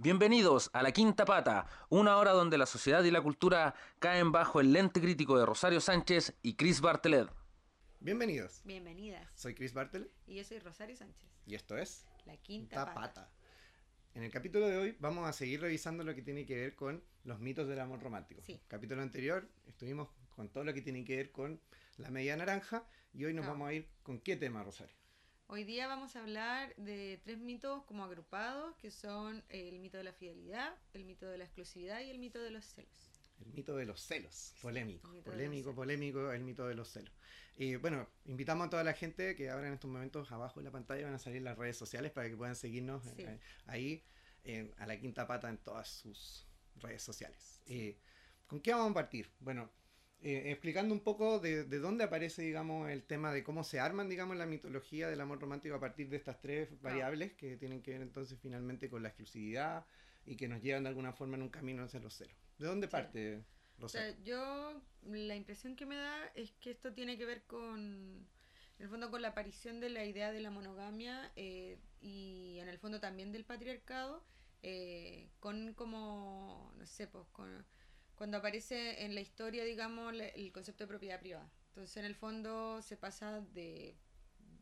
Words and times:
Bienvenidos 0.00 0.70
a 0.74 0.82
La 0.84 0.92
Quinta 0.92 1.24
Pata, 1.24 1.66
una 1.88 2.18
hora 2.18 2.30
donde 2.30 2.56
la 2.56 2.66
sociedad 2.66 3.02
y 3.02 3.10
la 3.10 3.20
cultura 3.20 3.74
caen 3.98 4.30
bajo 4.30 4.60
el 4.60 4.72
lente 4.72 5.00
crítico 5.00 5.36
de 5.36 5.44
Rosario 5.44 5.80
Sánchez 5.80 6.36
y 6.40 6.54
Chris 6.54 6.80
Bartelet. 6.80 7.28
Bienvenidos. 7.98 8.60
Bienvenidas. 8.64 9.26
Soy 9.34 9.56
Chris 9.56 9.74
Bartelet 9.74 10.08
Y 10.28 10.36
yo 10.36 10.44
soy 10.44 10.60
Rosario 10.60 10.96
Sánchez. 10.96 11.28
y 11.46 11.56
esto 11.56 11.76
es 11.76 12.06
La 12.26 12.36
quinta, 12.36 12.76
Quinta 12.84 12.94
pata. 12.94 13.28
En 14.14 14.22
el 14.22 14.30
capítulo 14.30 14.68
de 14.68 14.76
hoy 14.76 14.96
vamos 15.00 15.28
a 15.28 15.32
seguir 15.32 15.60
revisando 15.62 16.04
lo 16.04 16.14
que 16.14 16.22
tiene 16.22 16.46
que 16.46 16.54
ver 16.56 16.76
con 16.76 17.02
los 17.24 17.40
mitos 17.40 17.66
del 17.66 17.80
amor 17.80 18.00
romántico. 18.00 18.40
Sí. 18.44 18.60
Capítulo 18.68 19.02
anterior 19.02 19.48
estuvimos 19.66 20.10
con 20.36 20.48
todo 20.48 20.62
lo 20.62 20.72
que 20.74 20.80
tiene 20.82 21.04
que 21.04 21.16
ver 21.16 21.32
con 21.32 21.60
la 21.96 22.10
media 22.10 22.36
naranja 22.36 22.86
y 23.12 23.24
hoy 23.24 23.34
nos 23.34 23.42
Claro. 23.46 23.54
vamos 23.54 23.68
a 23.70 23.72
ir 23.72 23.88
con 24.04 24.20
qué 24.20 24.36
tema, 24.36 24.62
Rosario. 24.62 24.94
Hoy 25.50 25.64
día 25.64 25.86
vamos 25.86 26.14
a 26.14 26.20
hablar 26.20 26.74
de 26.76 27.20
tres 27.24 27.38
mitos 27.38 27.82
como 27.84 28.04
agrupados, 28.04 28.76
que 28.76 28.90
son 28.90 29.42
el 29.48 29.78
mito 29.78 29.96
de 29.96 30.04
la 30.04 30.12
fidelidad, 30.12 30.74
el 30.92 31.04
mito 31.04 31.26
de 31.26 31.38
la 31.38 31.44
exclusividad 31.44 32.00
y 32.02 32.10
el 32.10 32.18
mito 32.18 32.38
de 32.38 32.50
los 32.50 32.66
celos. 32.66 33.10
El 33.40 33.52
mito 33.54 33.74
de 33.76 33.86
los 33.86 34.00
celos. 34.00 34.52
Polémico, 34.60 35.10
polémico, 35.24 35.74
polémico 35.74 36.32
el 36.32 36.42
mito 36.42 36.66
de 36.66 36.74
los 36.74 36.88
celos. 36.90 37.12
Y 37.56 37.76
bueno, 37.76 38.06
invitamos 38.26 38.66
a 38.66 38.70
toda 38.70 38.84
la 38.84 38.92
gente 38.92 39.34
que 39.36 39.48
ahora 39.48 39.68
en 39.68 39.74
estos 39.74 39.90
momentos 39.90 40.30
abajo 40.32 40.60
en 40.60 40.64
la 40.64 40.70
pantalla 40.70 41.06
van 41.06 41.14
a 41.14 41.18
salir 41.18 41.40
las 41.40 41.56
redes 41.56 41.78
sociales 41.78 42.12
para 42.12 42.28
que 42.28 42.36
puedan 42.36 42.54
seguirnos 42.56 43.02
Sí. 43.04 43.22
eh, 43.22 43.40
ahí 43.66 44.04
a 44.78 44.86
la 44.86 44.98
quinta 45.00 45.26
pata 45.26 45.48
en 45.48 45.58
todas 45.58 45.88
sus 45.88 46.46
redes 46.76 47.02
sociales. 47.02 47.60
Eh, 47.66 47.98
¿Con 48.46 48.60
qué 48.60 48.72
vamos 48.72 48.90
a 48.90 48.94
partir? 48.94 49.30
Bueno, 49.40 49.70
eh, 50.20 50.50
explicando 50.50 50.94
un 50.94 51.00
poco 51.00 51.38
de, 51.38 51.64
de 51.64 51.78
dónde 51.78 52.04
aparece, 52.04 52.42
digamos, 52.42 52.90
el 52.90 53.04
tema 53.04 53.32
de 53.32 53.44
cómo 53.44 53.64
se 53.64 53.80
arman, 53.80 54.08
digamos, 54.08 54.36
la 54.36 54.46
mitología 54.46 55.08
del 55.08 55.20
amor 55.20 55.40
romántico 55.40 55.74
a 55.76 55.80
partir 55.80 56.08
de 56.08 56.16
estas 56.16 56.40
tres 56.40 56.80
variables 56.80 57.34
que 57.34 57.56
tienen 57.56 57.82
que 57.82 57.92
ver 57.92 58.02
entonces 58.02 58.38
finalmente 58.40 58.90
con 58.90 59.02
la 59.02 59.08
exclusividad 59.10 59.86
y 60.26 60.36
que 60.36 60.48
nos 60.48 60.62
llevan 60.62 60.82
de 60.84 60.88
alguna 60.90 61.12
forma 61.12 61.36
en 61.36 61.42
un 61.42 61.48
camino 61.50 61.84
hacia 61.84 62.00
los 62.00 62.14
celos. 62.14 62.36
¿De 62.58 62.66
dónde 62.66 62.88
Sí. 62.88 62.88
parte, 62.88 63.44
O 63.80 63.80
Rosario? 63.80 64.14
sea, 64.14 64.18
yo 64.22 64.82
la 65.02 65.36
impresión 65.36 65.76
que 65.76 65.86
me 65.86 65.96
da 65.96 66.26
es 66.34 66.52
que 66.60 66.70
esto 66.70 66.92
tiene 66.94 67.18
que 67.18 67.26
ver 67.26 67.44
con, 67.46 68.28
en 68.78 68.84
el 68.84 68.88
fondo, 68.88 69.10
con 69.10 69.22
la 69.22 69.28
aparición 69.28 69.80
de 69.80 69.90
la 69.90 70.04
idea 70.04 70.32
de 70.32 70.40
la 70.40 70.50
monogamia 70.50 71.32
eh, 71.36 71.78
y 72.00 72.58
en 72.60 72.68
el 72.68 72.78
fondo 72.78 73.00
también 73.00 73.32
del 73.32 73.44
patriarcado, 73.44 74.24
eh, 74.62 75.30
con 75.40 75.74
como, 75.74 76.72
no 76.76 76.86
sé, 76.86 77.06
pues 77.08 77.26
con, 77.32 77.64
cuando 78.18 78.36
aparece 78.38 79.04
en 79.04 79.14
la 79.14 79.20
historia, 79.20 79.64
digamos, 79.64 80.12
el 80.34 80.52
concepto 80.52 80.84
de 80.84 80.88
propiedad 80.88 81.20
privada. 81.20 81.48
Entonces, 81.68 81.96
en 81.96 82.04
el 82.04 82.16
fondo 82.16 82.82
se 82.82 82.96
pasa 82.96 83.40
de 83.40 83.96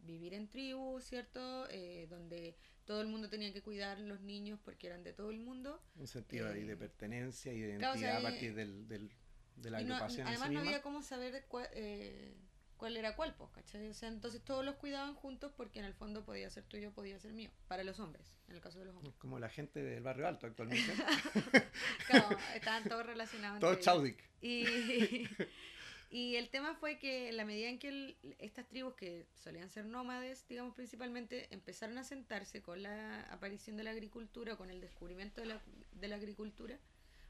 vivir 0.03 0.35
en 0.35 0.49
tribu, 0.49 1.01
¿cierto? 1.01 1.67
Eh, 1.71 2.07
donde 2.09 2.55
todo 2.85 3.01
el 3.01 3.09
mundo 3.09 3.29
tenía 3.29 3.53
que 3.53 3.63
cuidar 3.63 3.99
los 3.99 4.21
niños 4.21 4.61
porque 4.63 4.87
eran 4.87 5.03
de 5.03 5.13
todo 5.15 5.31
el 5.31 5.39
mundo. 5.39 5.83
un 5.97 6.07
sentido 6.07 6.49
ahí 6.49 6.63
de 6.65 6.75
Eh, 6.75 6.77
pertenencia 6.77 7.53
y 7.53 7.61
de 7.61 7.79
claro, 7.79 7.95
o 7.95 7.97
identidad 7.97 8.11
sea, 8.13 8.19
a 8.19 8.23
partir 8.31 8.51
eh, 8.51 8.55
del, 8.55 8.87
del- 8.89 9.11
de 9.57 9.71
la 9.71 9.81
Y 9.81 9.85
no- 9.87 9.95
agrupación 9.95 10.21
en 10.21 10.27
además 10.29 10.49
sí 10.49 10.55
no 10.55 10.61
misma. 10.61 10.71
había 10.71 10.83
cómo 10.83 11.03
saber 11.03 11.47
cuál, 11.49 11.67
eh, 11.73 12.35
cuál 12.77 12.97
era 12.97 13.17
cuál, 13.17 13.35
pues, 13.35 13.51
¿cachai? 13.53 13.89
O 13.89 13.95
sea, 13.95 14.09
entonces 14.09 14.43
todos 14.43 14.65
los 14.65 14.77
cuidaban 14.77 15.15
juntos 15.15 15.53
porque 15.57 15.79
en 15.79 15.85
el 15.87 15.95
fondo 15.95 16.25
podía 16.25 16.51
ser 16.51 16.65
tuyo, 16.65 16.93
podía 16.93 17.19
ser 17.19 17.33
mío, 17.33 17.51
para 17.69 17.85
los 17.85 17.99
hombres, 18.01 18.39
en 18.49 18.55
el 18.57 18.61
caso 18.61 18.79
de 18.79 18.87
los 18.87 18.95
hombres. 18.97 19.15
Como 19.19 19.39
la 19.39 19.49
gente 19.49 19.83
del 19.83 20.03
barrio 20.03 20.27
alto 20.29 20.47
actualmente. 20.47 20.93
Claro, 22.09 22.37
estaban 22.55 22.85
todos 22.85 23.05
relacionados. 23.07 23.61
Todo 23.61 23.73
entre 23.73 23.83
ellos. 23.83 23.95
chaudic. 23.95 24.31
Y, 24.41 25.29
y 26.11 26.37
el 26.37 26.49
tema 26.51 26.75
fue 26.77 26.99
que 26.99 27.29
en 27.29 27.37
la 27.37 27.45
medida 27.45 27.69
en 27.69 27.79
que 27.79 27.89
el- 27.89 28.17
estas 28.39 28.67
tribus, 28.69 28.95
que 28.95 29.27
solían 29.35 29.69
ser 29.71 29.87
nómades, 29.87 30.47
digamos 30.49 30.75
principalmente, 30.75 31.53
empezaron 31.53 31.99
a 31.99 32.05
sentarse 32.05 32.63
con 32.63 32.83
la 32.83 33.23
aparición 33.33 33.77
de 33.77 33.85
la 33.85 33.91
agricultura, 33.91 34.57
con 34.57 34.71
el 34.71 34.81
descubrimiento 34.81 35.41
de 35.41 35.47
la, 35.49 35.63
de 35.93 36.09
la 36.09 36.17
agricultura, 36.17 36.79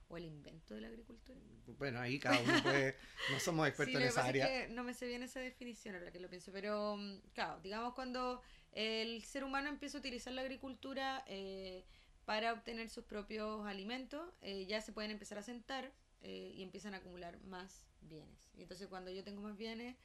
o 0.08 0.16
el 0.16 0.24
invento 0.24 0.74
de 0.74 0.80
la 0.82 0.88
agricultura. 0.88 1.38
Bueno, 1.78 2.00
ahí 2.00 2.18
cada 2.18 2.38
uno 2.40 2.62
puede. 2.62 2.96
No 3.32 3.40
somos 3.40 3.66
expertos 3.66 3.96
Sí, 3.96 4.02
en 4.02 4.08
esa 4.08 4.24
área. 4.24 4.44
es 4.46 4.68
que 4.68 4.74
no 4.74 4.84
me 4.84 4.94
sé 4.94 5.06
bien 5.06 5.22
esa 5.22 5.40
definición 5.40 5.96
ahora 5.96 6.12
que 6.12 6.20
lo 6.20 6.28
pienso, 6.28 6.52
pero 6.52 6.96
mm, 6.96 7.18
claro, 7.34 7.60
digamos 7.60 7.94
cuando 7.94 8.40
el 8.72 9.22
ser 9.24 9.42
humano 9.42 9.68
empieza 9.68 9.98
a 9.98 10.00
utilizar 10.00 10.32
la 10.32 10.42
agricultura 10.42 11.24
eh, 11.26 11.84
para 12.24 12.52
obtener 12.52 12.88
sus 12.88 13.04
propios 13.04 13.66
alimentos, 13.66 14.28
eh, 14.42 14.66
ya 14.66 14.80
se 14.80 14.92
pueden 14.92 15.10
empezar 15.10 15.38
a 15.38 15.42
sentar 15.42 15.92
eh, 16.22 16.52
y 16.54 16.62
empiezan 16.62 16.94
a 16.94 16.98
acumular 16.98 17.38
más 17.44 17.84
bienes. 18.02 18.50
Y 18.54 18.62
entonces 18.62 18.86
cuando 18.88 19.10
yo 19.10 19.24
tengo 19.24 19.40
más 19.42 19.56
bienes, 19.56 19.96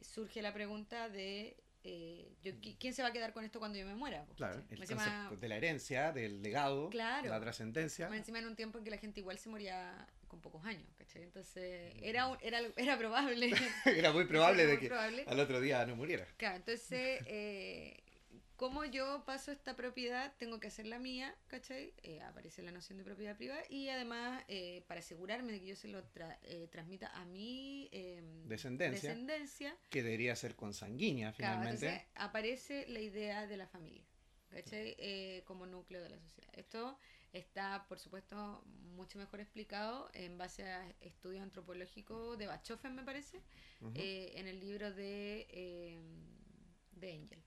surge 0.00 0.40
la 0.42 0.54
pregunta 0.54 1.08
de 1.10 1.62
eh, 1.82 2.28
yo, 2.42 2.52
¿qui- 2.60 2.76
¿quién 2.78 2.92
se 2.94 3.02
va 3.02 3.08
a 3.08 3.12
quedar 3.12 3.32
con 3.32 3.44
esto 3.44 3.58
cuando 3.58 3.78
yo 3.78 3.86
me 3.86 3.94
muera? 3.94 4.26
Claro, 4.36 4.62
el 4.70 4.80
encima- 4.80 5.30
de 5.38 5.48
la 5.48 5.56
herencia, 5.56 6.12
del 6.12 6.42
legado, 6.42 6.90
Claro. 6.90 7.28
la 7.28 7.40
trascendencia. 7.40 8.08
encima 8.14 8.38
en 8.38 8.46
un 8.46 8.56
tiempo 8.56 8.78
en 8.78 8.84
que 8.84 8.90
la 8.90 8.98
gente 8.98 9.20
igual 9.20 9.38
se 9.38 9.48
moría 9.48 10.06
con 10.28 10.40
pocos 10.40 10.64
años, 10.64 10.86
¿cachai? 10.96 11.22
Entonces 11.22 11.92
era, 12.02 12.28
un- 12.28 12.38
era, 12.42 12.60
era 12.76 12.96
probable. 12.98 13.50
Era 13.86 14.12
muy 14.12 14.24
probable 14.26 14.62
Era 14.62 14.72
de 14.72 14.78
que 14.78 14.86
probable. 14.88 15.24
al 15.26 15.40
otro 15.40 15.60
día 15.60 15.84
no 15.86 15.96
muriera. 15.96 16.26
Claro, 16.36 16.56
entonces, 16.56 17.20
eh, 17.26 17.96
como 18.60 18.84
yo 18.84 19.24
paso 19.24 19.52
esta 19.52 19.74
propiedad, 19.74 20.34
tengo 20.36 20.60
que 20.60 20.66
hacer 20.68 20.86
la 20.86 20.98
mía, 20.98 21.34
¿cachai? 21.46 21.94
Eh, 22.02 22.20
aparece 22.20 22.60
la 22.60 22.70
noción 22.70 22.98
de 22.98 23.04
propiedad 23.04 23.34
privada 23.34 23.62
y 23.70 23.88
además, 23.88 24.44
eh, 24.48 24.84
para 24.86 25.00
asegurarme 25.00 25.50
de 25.50 25.60
que 25.60 25.66
yo 25.68 25.76
se 25.76 25.88
lo 25.88 26.04
tra- 26.12 26.36
eh, 26.42 26.68
transmita 26.70 27.06
a 27.16 27.24
mi 27.24 27.88
eh, 27.90 28.22
Descendencia. 28.44 29.08
descendencia, 29.08 29.76
Que 29.88 30.02
debería 30.02 30.36
ser 30.36 30.56
consanguínea 30.56 31.32
claro, 31.32 31.54
finalmente. 31.60 31.86
entonces 31.86 32.08
aparece 32.16 32.86
la 32.88 33.00
idea 33.00 33.46
de 33.46 33.56
la 33.56 33.66
familia, 33.66 34.04
¿cachai? 34.50 34.94
Eh, 34.98 35.42
como 35.46 35.64
núcleo 35.64 36.02
de 36.02 36.10
la 36.10 36.18
sociedad. 36.18 36.50
Esto 36.54 36.98
está, 37.32 37.86
por 37.88 37.98
supuesto, 37.98 38.62
mucho 38.94 39.18
mejor 39.18 39.40
explicado 39.40 40.10
en 40.12 40.36
base 40.36 40.64
a 40.64 40.86
estudios 41.00 41.42
antropológicos 41.42 42.36
de 42.36 42.46
Bachofen, 42.46 42.94
me 42.94 43.04
parece, 43.04 43.40
en 43.94 44.46
el 44.48 44.60
libro 44.60 44.92
de, 44.92 45.98
de 46.92 47.12
Angel, 47.14 47.42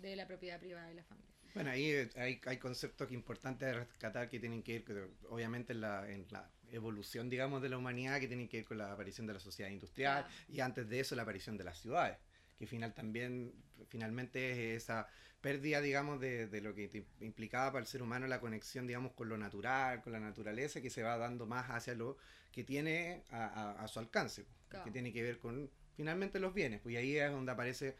de 0.00 0.16
la 0.16 0.26
propiedad 0.26 0.58
privada 0.58 0.88
de 0.88 0.94
la 0.94 1.04
familia. 1.04 1.30
Bueno, 1.54 1.70
ahí 1.70 1.92
hay, 2.16 2.40
hay 2.46 2.56
conceptos 2.58 3.10
importantes 3.10 3.66
de 3.68 3.74
rescatar 3.74 4.28
que 4.28 4.38
tienen 4.38 4.62
que 4.62 4.72
ir, 4.76 4.84
con- 4.84 5.10
obviamente, 5.28 5.72
en 5.72 5.80
la, 5.80 6.08
en 6.08 6.26
la 6.30 6.48
evolución, 6.70 7.28
digamos, 7.28 7.60
de 7.60 7.68
la 7.68 7.76
humanidad, 7.76 8.20
que 8.20 8.28
tienen 8.28 8.48
que 8.48 8.58
ir 8.58 8.64
con 8.64 8.78
la 8.78 8.92
aparición 8.92 9.26
de 9.26 9.34
la 9.34 9.40
sociedad 9.40 9.68
industrial 9.70 10.24
Claro. 10.24 10.44
y 10.48 10.60
antes 10.60 10.88
de 10.88 11.00
eso 11.00 11.16
la 11.16 11.22
aparición 11.22 11.56
de 11.56 11.64
las 11.64 11.78
ciudades, 11.78 12.18
que 12.56 12.66
final 12.68 12.94
también, 12.94 13.52
finalmente 13.88 14.74
es 14.76 14.82
esa 14.84 15.08
pérdida, 15.40 15.80
digamos, 15.80 16.20
de, 16.20 16.46
de 16.46 16.60
lo 16.60 16.74
que 16.74 16.86
te 16.88 17.04
implicaba 17.20 17.72
para 17.72 17.80
el 17.80 17.86
ser 17.88 18.02
humano 18.02 18.26
la 18.28 18.38
conexión, 18.40 18.86
digamos, 18.86 19.12
con 19.14 19.28
lo 19.28 19.36
natural, 19.36 20.02
con 20.02 20.12
la 20.12 20.20
naturaleza, 20.20 20.80
que 20.80 20.90
se 20.90 21.02
va 21.02 21.16
dando 21.16 21.46
más 21.46 21.68
hacia 21.70 21.94
lo 21.94 22.16
que 22.52 22.62
tiene 22.62 23.24
a, 23.30 23.46
a- 23.46 23.82
a 23.82 23.88
su 23.88 23.98
alcance, 23.98 24.46
Claro. 24.68 24.84
que 24.84 24.90
tiene 24.92 25.12
que 25.12 25.22
ver 25.22 25.38
con, 25.38 25.68
finalmente, 25.96 26.38
los 26.38 26.54
bienes, 26.54 26.80
pues 26.80 26.92
y 26.92 26.96
ahí 26.96 27.16
es 27.16 27.30
donde 27.32 27.50
aparece 27.50 27.96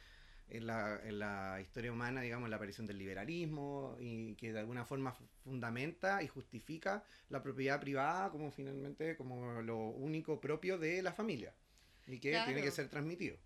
en 0.51 0.67
la, 0.67 1.01
en 1.03 1.19
la 1.19 1.61
historia 1.61 1.93
humana, 1.93 2.21
digamos, 2.23 2.49
la 2.51 2.57
aparición 2.57 2.87
del 2.87 2.99
liberalismo 2.99 3.97
y 4.01 4.37
que 4.37 4.53
de 4.53 4.59
alguna 4.61 4.85
forma 4.85 5.13
fu- 5.13 5.29
fundamenta 5.43 6.23
y 6.23 6.29
justifica 6.29 7.05
la 7.29 7.43
propiedad 7.43 7.81
privada 7.81 8.31
como 8.31 8.51
finalmente 8.53 9.17
como 9.17 9.63
lo 9.63 9.79
único 9.79 10.41
propio 10.41 10.79
de 10.79 11.03
la 11.03 11.13
familia 11.13 11.57
y 12.07 12.21
que 12.21 12.31
Claro. 12.31 12.43
tiene 12.43 12.63
que 12.63 12.71
ser 12.73 12.89
transmitido. 12.91 13.39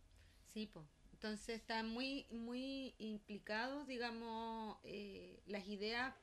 Sí, 0.44 0.66
pues. 0.66 0.86
Entonces 1.12 1.56
están 1.60 1.88
muy, 1.88 2.26
muy 2.30 2.94
implicados, 2.98 3.86
digamos, 3.86 4.78
eh, 4.84 5.42
las 5.46 5.66
ideas, 5.68 6.14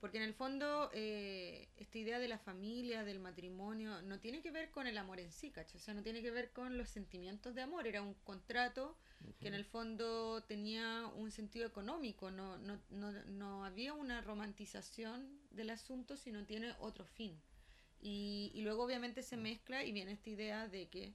porque 0.00 0.18
en 0.18 0.24
el 0.24 0.34
fondo 0.34 0.90
eh, 0.92 1.68
esta 1.76 1.98
idea 1.98 2.18
de 2.18 2.28
la 2.28 2.38
familia, 2.38 3.04
del 3.04 3.18
matrimonio, 3.18 4.00
no 4.02 4.20
tiene 4.20 4.40
que 4.40 4.50
ver 4.50 4.70
con 4.70 4.86
el 4.86 4.96
amor 4.96 5.18
en 5.18 5.32
sí, 5.32 5.50
¿cachai? 5.50 5.80
O 5.80 5.82
sea, 5.82 5.94
no 5.94 6.02
tiene 6.02 6.22
que 6.22 6.30
ver 6.30 6.52
con 6.52 6.78
los 6.78 6.88
sentimientos 6.88 7.54
de 7.54 7.62
amor, 7.62 7.86
era 7.86 8.02
un 8.02 8.14
contrato 8.14 8.96
que 9.40 9.48
en 9.48 9.54
el 9.54 9.64
fondo 9.64 10.42
tenía 10.44 11.06
un 11.16 11.32
sentido 11.32 11.66
económico, 11.66 12.30
no, 12.30 12.56
no, 12.58 12.80
no, 12.90 13.12
no 13.12 13.64
había 13.64 13.92
una 13.92 14.20
romantización 14.20 15.40
del 15.50 15.70
asunto, 15.70 16.16
sino 16.16 16.44
tiene 16.44 16.74
otro 16.78 17.04
fin. 17.04 17.40
Y, 18.00 18.52
y 18.54 18.60
luego 18.62 18.84
obviamente 18.84 19.24
se 19.24 19.36
mezcla 19.36 19.84
y 19.84 19.90
viene 19.90 20.12
esta 20.12 20.30
idea 20.30 20.68
de 20.68 20.88
que 20.88 21.12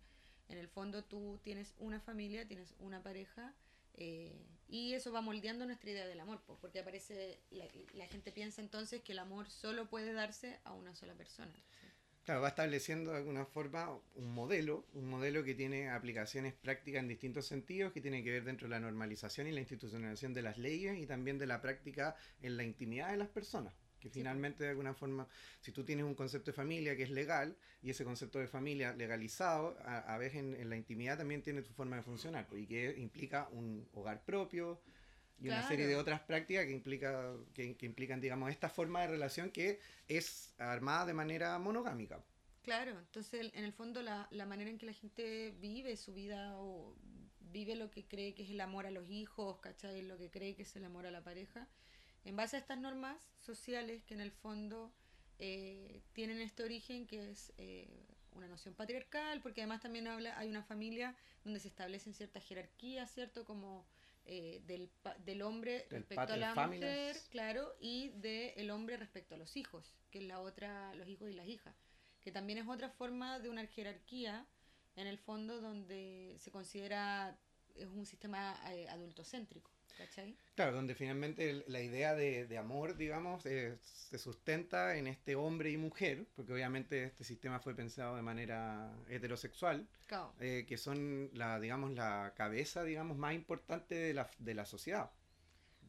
en 0.50 0.58
el 0.58 0.68
fondo 0.68 1.04
tú 1.04 1.40
tienes 1.44 1.74
una 1.80 2.02
familia, 2.02 2.46
tienes 2.46 2.76
una 2.80 3.02
pareja, 3.02 3.54
eh, 3.96 4.46
y 4.68 4.94
eso 4.94 5.12
va 5.12 5.22
moldeando 5.22 5.66
nuestra 5.66 5.92
idea 5.92 6.08
del 6.08 6.20
amor, 6.20 6.42
pues, 6.46 6.58
porque 6.60 6.80
aparece, 6.80 7.40
la, 7.52 7.66
la 7.94 8.08
gente 8.08 8.32
piensa 8.32 8.62
entonces 8.62 9.02
que 9.02 9.12
el 9.12 9.20
amor 9.20 9.50
solo 9.50 9.88
puede 9.90 10.14
darse 10.14 10.60
a 10.64 10.74
una 10.74 10.96
sola 10.96 11.14
persona. 11.14 11.54
¿sí? 11.82 11.88
Claro, 12.24 12.40
va 12.40 12.48
estableciendo 12.48 13.12
de 13.12 13.18
alguna 13.18 13.46
forma 13.46 14.00
un 14.16 14.34
modelo, 14.34 14.86
un 14.94 15.10
modelo 15.10 15.44
que 15.44 15.56
tiene 15.56 15.90
aplicaciones 15.90 16.54
prácticas 16.54 17.02
en 17.02 17.10
distintos 17.10 17.46
sentidos, 17.46 17.92
que 17.92 18.00
tiene 18.00 18.24
que 18.24 18.32
ver 18.32 18.46
dentro 18.46 18.66
de 18.66 18.72
la 18.72 18.80
normalización 18.80 19.48
y 19.48 19.52
la 19.52 19.60
institucionalización 19.60 20.34
de 20.34 20.42
las 20.42 20.58
leyes 20.58 20.98
y 20.98 21.06
también 21.06 21.38
de 21.38 21.48
la 21.48 21.62
práctica 21.62 22.16
en 22.42 22.56
la 22.56 22.64
intimidad 22.64 23.12
de 23.12 23.18
las 23.18 23.28
personas. 23.28 23.74
Que 24.04 24.10
Sí, 24.10 24.20
finalmente, 24.20 24.64
de 24.64 24.70
alguna 24.72 24.94
forma, 24.94 25.28
si 25.62 25.72
tú 25.72 25.84
tienes 25.84 26.06
un 26.06 26.14
concepto 26.14 26.52
de 26.52 26.56
familia 26.56 26.96
que 26.96 27.04
es 27.04 27.10
legal 27.10 27.56
y 27.82 27.90
ese 27.90 28.04
concepto 28.04 28.40
de 28.40 28.48
familia 28.48 28.94
legalizado, 28.94 29.78
a, 29.86 30.00
a 30.14 30.18
veces 30.18 30.40
en, 30.40 30.56
en 30.56 30.70
la 30.70 30.76
intimidad 30.76 31.18
también 31.18 31.42
tiene 31.42 31.62
su 31.62 31.74
forma 31.74 31.96
de 31.96 32.04
funcionar 32.04 32.46
pues, 32.48 32.64
y 32.64 32.68
que 32.68 32.96
implica 32.98 33.48
un 33.52 33.88
hogar 33.94 34.24
propio, 34.26 34.82
y 35.44 35.50
una 35.50 35.68
serie 35.68 35.88
de 35.88 35.96
otras 35.96 36.22
prácticas 36.22 36.66
que, 36.66 36.72
implica, 36.72 37.34
que, 37.54 37.76
implican, 37.82 38.22
digamos, 38.22 38.50
esta 38.50 38.70
forma 38.70 39.02
de 39.02 39.08
relación 39.08 39.52
que 39.52 39.80
es 40.08 40.54
armada 40.58 41.06
de 41.06 41.14
manera 41.14 41.58
monogámica. 41.60 42.24
Claro, 42.64 42.98
entonces 42.98 43.52
en 43.54 43.66
el 43.66 43.74
fondo 43.74 44.02
la, 44.02 44.28
la 44.32 44.46
manera 44.46 44.70
en 44.70 44.78
que 44.78 44.86
la 44.86 44.94
gente 44.94 45.54
vive 45.60 45.98
su 45.98 46.14
vida 46.14 46.56
o 46.58 46.96
vive 47.52 47.76
lo 47.76 47.92
que 47.92 48.06
cree 48.06 48.34
que 48.34 48.44
es 48.44 48.50
el 48.52 48.62
amor 48.62 48.86
a 48.86 48.92
los 48.92 49.10
hijos, 49.10 49.60
¿cachai? 49.60 50.02
Lo 50.02 50.18
que 50.18 50.30
cree 50.30 50.56
que 50.56 50.64
es 50.64 50.76
el 50.78 50.86
amor 50.86 51.06
a 51.06 51.12
la 51.12 51.24
pareja, 51.24 51.68
en 52.24 52.36
base 52.36 52.56
a 52.56 52.60
estas 52.60 52.78
normas 52.78 53.18
sociales 53.40 54.04
que 54.04 54.14
en 54.14 54.22
el 54.22 54.32
fondo 54.32 54.94
eh, 55.40 56.02
tienen 56.14 56.40
este 56.42 56.64
origen 56.64 57.06
que 57.08 57.32
es 57.32 57.54
eh, 57.58 58.06
una 58.32 58.48
noción 58.48 58.74
patriarcal, 58.74 59.42
porque 59.42 59.62
además 59.62 59.82
también 59.82 60.08
habla, 60.08 60.38
hay 60.38 60.50
una 60.50 60.64
familia 60.64 61.16
donde 61.44 61.60
se 61.60 61.68
establecen 61.68 62.14
ciertas 62.14 62.44
jerarquías, 62.46 63.12
¿cierto? 63.12 63.46
Como 63.46 63.86
eh, 64.26 64.62
del, 64.66 64.90
del, 65.26 65.42
hombre 65.42 65.86
respecto 65.90 66.34
a 66.34 66.38
la 66.38 66.56
mujer, 66.56 67.18
claro, 67.30 67.76
y 67.80 68.10
del 68.10 68.72
hombre 68.72 68.98
respecto 68.98 69.36
a 69.36 69.38
los 69.38 69.58
hijos, 69.58 69.94
que 70.12 70.20
es 70.20 70.26
la 70.26 70.40
otra, 70.40 70.96
los 70.96 71.08
hijos 71.10 71.30
y 71.30 71.34
las 71.34 71.48
hijas, 71.48 71.76
que 72.22 72.32
también 72.32 72.60
es 72.60 72.68
otra 72.68 72.90
forma 72.90 73.40
de 73.40 73.50
una 73.50 73.66
jerarquía, 73.68 74.48
en 74.96 75.08
el 75.08 75.18
fondo, 75.18 75.60
donde 75.60 76.38
se 76.40 76.52
considera 76.52 77.38
es 77.76 77.88
un 77.88 78.06
sistema 78.06 78.56
eh, 78.72 78.88
adultocéntrico. 78.90 79.72
¿Cachai? 79.98 80.36
Claro, 80.56 80.74
donde 80.74 80.96
finalmente 80.96 81.64
la 81.68 81.82
idea 81.82 82.16
de, 82.16 82.58
amor, 82.58 82.98
digamos, 82.98 83.46
eh, 83.46 83.78
se 83.82 84.18
sustenta 84.18 84.98
en 84.98 85.08
este 85.08 85.36
hombre 85.36 85.72
y 85.72 85.78
mujer, 85.78 86.26
porque 86.36 86.54
obviamente 86.54 87.04
este 87.04 87.24
sistema 87.24 87.60
fue 87.60 87.76
pensado 87.76 88.16
de 88.16 88.22
manera 88.22 88.92
heterosexual, 89.08 89.88
eh, 90.40 90.66
que 90.68 90.78
son 90.78 91.30
la, 91.34 91.60
digamos, 91.60 91.92
la 91.92 92.34
cabeza, 92.36 92.84
digamos, 92.84 93.18
más 93.18 93.34
importante 93.34 93.96
de 93.96 94.14
la, 94.14 94.30
de 94.40 94.54
la 94.54 94.66
sociedad. 94.66 95.12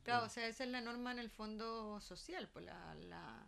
Claro, 0.02 0.26
o 0.26 0.28
sea, 0.28 0.46
esa 0.48 0.64
es 0.64 0.70
la 0.70 0.82
norma 0.82 1.12
en 1.12 1.18
el 1.18 1.30
fondo 1.30 1.98
social, 2.00 2.50
pues 2.52 2.66
la, 2.66 2.94
la, 2.94 3.46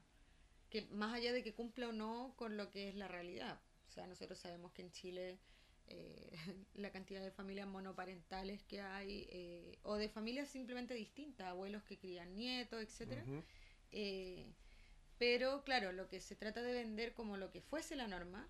que 0.70 0.86
más 0.86 1.14
allá 1.14 1.32
de 1.32 1.42
que 1.42 1.54
cumpla 1.54 1.88
o 1.88 1.92
no 1.92 2.34
con 2.36 2.56
lo 2.56 2.70
que 2.70 2.88
es 2.88 2.94
la 2.94 3.08
realidad. 3.08 3.60
O 3.88 3.90
sea, 3.90 4.06
nosotros 4.06 4.38
sabemos 4.38 4.72
que 4.72 4.82
en 4.82 4.90
Chile 4.90 5.38
eh, 5.88 6.30
la 6.74 6.90
cantidad 6.90 7.22
de 7.22 7.30
familias 7.30 7.68
monoparentales 7.68 8.62
que 8.64 8.80
hay, 8.80 9.26
eh, 9.30 9.78
o 9.82 9.96
de 9.96 10.08
familias 10.08 10.48
simplemente 10.48 10.94
distintas, 10.94 11.48
abuelos 11.48 11.82
que 11.84 11.98
crían 11.98 12.34
nietos, 12.34 12.82
etcétera. 12.82 13.24
Eh, 13.92 14.46
pero 15.18 15.64
claro, 15.64 15.92
lo 15.92 16.08
que 16.08 16.20
se 16.20 16.36
trata 16.36 16.62
de 16.62 16.72
vender 16.72 17.14
como 17.14 17.36
lo 17.36 17.50
que 17.50 17.60
fuese 17.60 17.96
la 17.96 18.06
norma, 18.06 18.48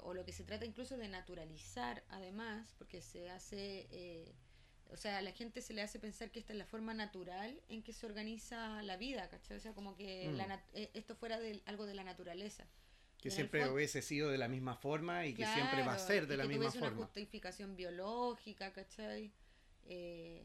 o 0.00 0.14
lo 0.14 0.24
que 0.24 0.32
se 0.32 0.42
trata 0.42 0.64
incluso 0.64 0.96
de 0.96 1.06
naturalizar 1.06 2.02
además, 2.08 2.74
porque 2.76 3.00
se 3.00 3.30
hace, 3.30 4.34
o 4.88 4.96
sea, 4.96 5.18
a 5.18 5.22
la 5.22 5.30
gente 5.30 5.62
se 5.62 5.74
le 5.74 5.82
hace 5.82 6.00
pensar 6.00 6.32
que 6.32 6.40
esta 6.40 6.54
es 6.54 6.58
la 6.58 6.66
forma 6.66 6.92
natural 6.92 7.60
en 7.68 7.84
que 7.84 7.92
se 7.92 8.04
organiza 8.04 8.82
la 8.82 8.96
vida, 8.96 9.28
¿cachai? 9.28 9.58
O 9.58 9.60
sea, 9.60 9.72
como 9.72 9.94
que 9.94 10.28
mm. 10.28 10.78
esto 10.94 11.14
fuera 11.14 11.38
de, 11.38 11.62
algo 11.66 11.86
de 11.86 11.94
la 11.94 12.02
naturaleza. 12.02 12.66
Que 13.20 13.30
siempre 13.30 13.68
hubiese 13.68 14.02
sido 14.02 14.30
de 14.30 14.38
la 14.38 14.48
misma 14.48 14.76
forma 14.76 15.26
y 15.26 15.34
que 15.34 15.46
siempre 15.46 15.82
va 15.82 15.94
a 15.94 15.98
ser 15.98 16.26
de 16.26 16.36
la 16.36 16.46
misma 16.46 16.70
forma. 16.70 16.88
una 16.88 16.96
justificación 16.96 17.76
biológica, 17.76 18.72
¿cachai? 18.72 19.32
Eh, 19.86 20.44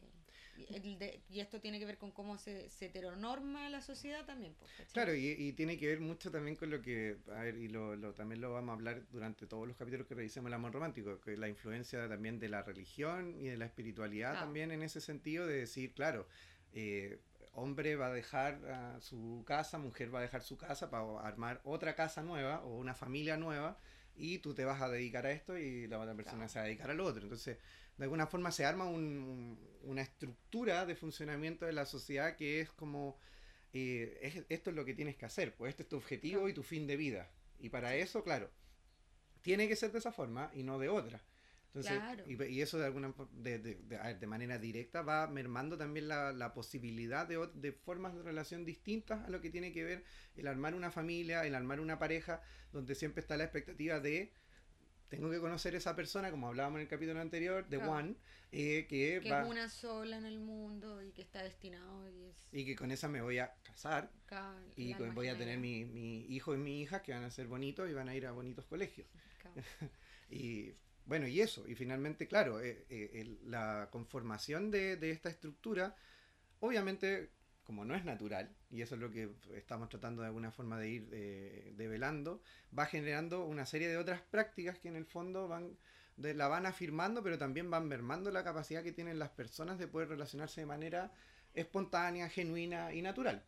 y, 0.58 1.40
esto 1.40 1.60
tiene 1.60 1.80
que 1.80 1.86
ver 1.86 1.98
con 1.98 2.12
cómo 2.12 2.38
se, 2.38 2.70
se 2.70 2.86
heteronorma 2.86 3.70
la 3.70 3.82
sociedad 3.82 4.26
también. 4.26 4.56
Pues, 4.56 4.92
claro, 4.94 5.14
y, 5.14 5.52
tiene 5.54 5.78
que 5.78 5.88
ver 5.88 6.00
mucho 6.00 6.32
también 6.32 6.56
con 6.56 6.70
lo 6.70 6.82
que, 6.82 7.18
a 7.28 7.42
ver, 7.42 7.58
y 7.58 7.68
lo, 7.68 7.96
lo, 7.96 8.14
también 8.14 8.42
lo 8.42 8.54
vamos 8.54 8.70
a 8.70 8.74
hablar 8.74 9.04
durante 9.12 9.48
todos 9.48 9.68
los 9.68 9.76
capítulos 9.76 10.08
que 10.08 10.16
revisemos 10.16 10.48
el 10.48 10.54
amor 10.54 10.72
romántico, 10.72 11.20
que 11.20 11.36
la 11.36 11.50
influencia 11.50 12.08
también 12.08 12.40
de 12.40 12.50
la 12.50 12.64
religión 12.64 13.36
y 13.40 13.48
de 13.48 13.58
la 13.58 13.66
espiritualidad 13.66 14.40
también 14.40 14.72
en 14.72 14.82
ese 14.82 15.02
sentido 15.02 15.46
de 15.46 15.60
decir, 15.60 15.94
claro, 15.94 16.28
eh, 16.74 17.20
hombre 17.56 17.96
va 17.96 18.08
a 18.08 18.14
dejar 18.14 19.00
su 19.02 19.44
casa, 19.46 19.78
mujer 19.78 20.14
va 20.14 20.20
a 20.20 20.22
dejar 20.24 20.44
su 20.44 20.58
casa 20.58 20.90
para 20.90 21.20
armar 21.22 21.62
otra 21.64 21.96
casa 21.96 22.22
nueva 22.22 22.62
o 22.64 22.78
una 22.78 22.94
familia 22.94 23.38
nueva 23.38 23.80
y 24.16 24.40
tú 24.40 24.54
te 24.54 24.66
vas 24.66 24.82
a 24.82 24.90
dedicar 24.90 25.26
a 25.26 25.32
esto 25.32 25.58
y 25.58 25.88
la 25.88 26.00
otra 26.00 26.16
persona 26.16 26.48
se 26.48 26.60
va 26.60 26.64
a 26.64 26.68
dedicar 26.68 26.92
al 26.92 27.00
otro. 27.00 27.24
Entonces, 27.24 27.58
de 27.98 28.04
alguna 28.04 28.28
forma 28.28 28.52
se 28.52 28.66
arma 28.66 28.86
una 28.86 30.02
estructura 30.02 30.86
de 30.86 30.96
funcionamiento 30.96 31.66
de 31.66 31.74
la 31.74 31.86
sociedad 31.86 32.36
que 32.36 32.62
es 32.62 32.72
como, 32.72 33.18
eh, 33.74 34.46
esto 34.50 34.70
es 34.70 34.76
lo 34.76 34.86
que 34.86 34.94
tienes 34.94 35.16
que 35.16 35.26
hacer, 35.26 35.56
pues 35.56 35.72
este 35.72 35.84
es 35.84 35.90
tu 35.90 35.98
objetivo 35.98 36.48
y 36.50 36.54
tu 36.54 36.64
fin 36.64 36.88
de 36.88 36.98
vida. 36.98 37.32
Y 37.60 37.70
para 37.70 37.96
eso, 37.96 38.24
claro, 38.24 38.50
tiene 39.42 39.68
que 39.68 39.76
ser 39.76 39.92
de 39.92 40.00
esa 40.00 40.12
forma 40.12 40.52
y 40.54 40.64
no 40.64 40.80
de 40.80 40.90
otra 40.90 41.22
y, 42.28 42.62
eso 42.62 42.78
de 42.78 42.86
alguna 42.86 43.14
de, 43.34 43.60
de, 43.60 43.76
de, 43.76 44.28
manera 44.28 44.58
directa 44.58 45.02
va 45.02 45.28
mermando 45.28 45.78
también 45.78 46.08
la, 46.08 46.32
la 46.32 46.54
posibilidad 46.54 47.28
de, 47.28 47.50
de, 47.54 47.72
formas 47.72 48.16
de 48.16 48.24
relación 48.24 48.66
distintas 48.66 49.26
a 49.26 49.30
lo 49.30 49.42
que 49.42 49.50
tiene 49.50 49.72
que 49.72 49.84
ver 49.84 50.04
el 50.38 50.48
armar 50.48 50.74
una 50.74 50.92
familia, 50.92 51.46
el 51.46 51.56
armar 51.56 51.80
una 51.80 52.00
pareja, 52.00 52.42
donde 52.72 52.96
siempre 52.96 53.22
está 53.22 53.38
la 53.38 53.44
expectativa 53.44 54.00
de 54.00 54.32
tengo 55.10 55.30
que 55.30 55.40
conocer 55.40 55.76
esa 55.76 55.96
persona, 55.96 56.32
como 56.32 56.48
hablábamos 56.48 56.78
en 56.78 56.84
el 56.84 56.88
capítulo 56.88 57.22
anterior, 57.22 57.68
de 57.68 57.78
One, 57.78 58.16
eh, 58.52 58.86
que, 58.90 59.20
que 59.22 59.30
es 59.30 59.48
una 59.48 59.70
sola 59.70 60.18
en 60.18 60.26
el 60.26 60.40
mundo 60.40 61.04
y 61.04 61.12
que 61.12 61.22
está 61.22 61.44
destinado 61.44 62.10
y, 62.10 62.24
es... 62.24 62.36
y 62.52 62.66
que 62.66 62.76
con 62.76 62.92
esa 62.92 63.08
me 63.08 63.22
voy 63.22 63.38
a 63.38 63.54
casar 63.64 64.12
y 64.76 64.94
voy 64.94 65.28
a 65.28 65.38
tener 65.38 65.60
mi, 65.60 65.86
mi 65.86 66.26
hijo 66.26 66.56
y 66.56 66.58
mi 66.58 66.82
hija 66.82 67.04
que 67.04 67.14
van 67.14 67.24
a 67.24 67.30
ser 67.30 67.48
bonitos 67.48 67.90
y 67.90 67.94
van 67.94 68.10
a 68.10 68.16
ir 68.16 68.26
a 68.26 68.32
bonitos 68.32 68.66
colegios. 68.66 69.08
y 70.30 70.74
bueno, 71.06 71.28
y 71.28 71.40
eso, 71.42 71.68
y 71.68 71.76
finalmente, 71.76 72.28
claro, 72.28 72.60
eh, 72.60 72.86
eh, 72.90 73.38
la 73.44 73.90
conformación 73.92 74.72
de, 74.72 75.12
esta 75.12 75.30
estructura, 75.30 75.96
obviamente, 76.60 77.30
como 77.64 77.86
no 77.86 77.96
es 77.96 78.04
natural, 78.06 78.56
y 78.72 78.82
eso 78.82 78.96
es 78.96 79.02
lo 79.02 79.12
que 79.12 79.30
estamos 79.54 79.90
tratando 79.90 80.24
de 80.24 80.30
alguna 80.30 80.52
forma 80.52 80.80
de 80.80 80.90
ir 80.90 81.10
eh, 81.12 81.74
develando, 81.78 82.42
va 82.78 82.88
generando 82.88 83.46
una 83.46 83.68
serie 83.68 83.88
de 83.88 83.98
otras 83.98 84.22
prácticas 84.22 84.80
que 84.80 84.88
en 84.88 84.96
el 84.96 85.06
fondo 85.06 85.48
van 85.48 85.78
de, 86.18 86.34
la 86.34 86.48
van 86.48 86.66
afirmando, 86.66 87.22
pero 87.22 87.38
también 87.38 87.70
van 87.70 87.88
mermando 87.88 88.32
la 88.32 88.44
capacidad 88.44 88.84
que 88.84 88.92
tienen 88.92 89.20
las 89.20 89.30
personas 89.30 89.78
de 89.78 89.88
poder 89.88 90.10
relacionarse 90.10 90.62
de 90.62 90.68
manera 90.68 91.12
espontánea, 91.54 92.30
genuina 92.30 92.94
y 92.94 93.04
natural. 93.04 93.44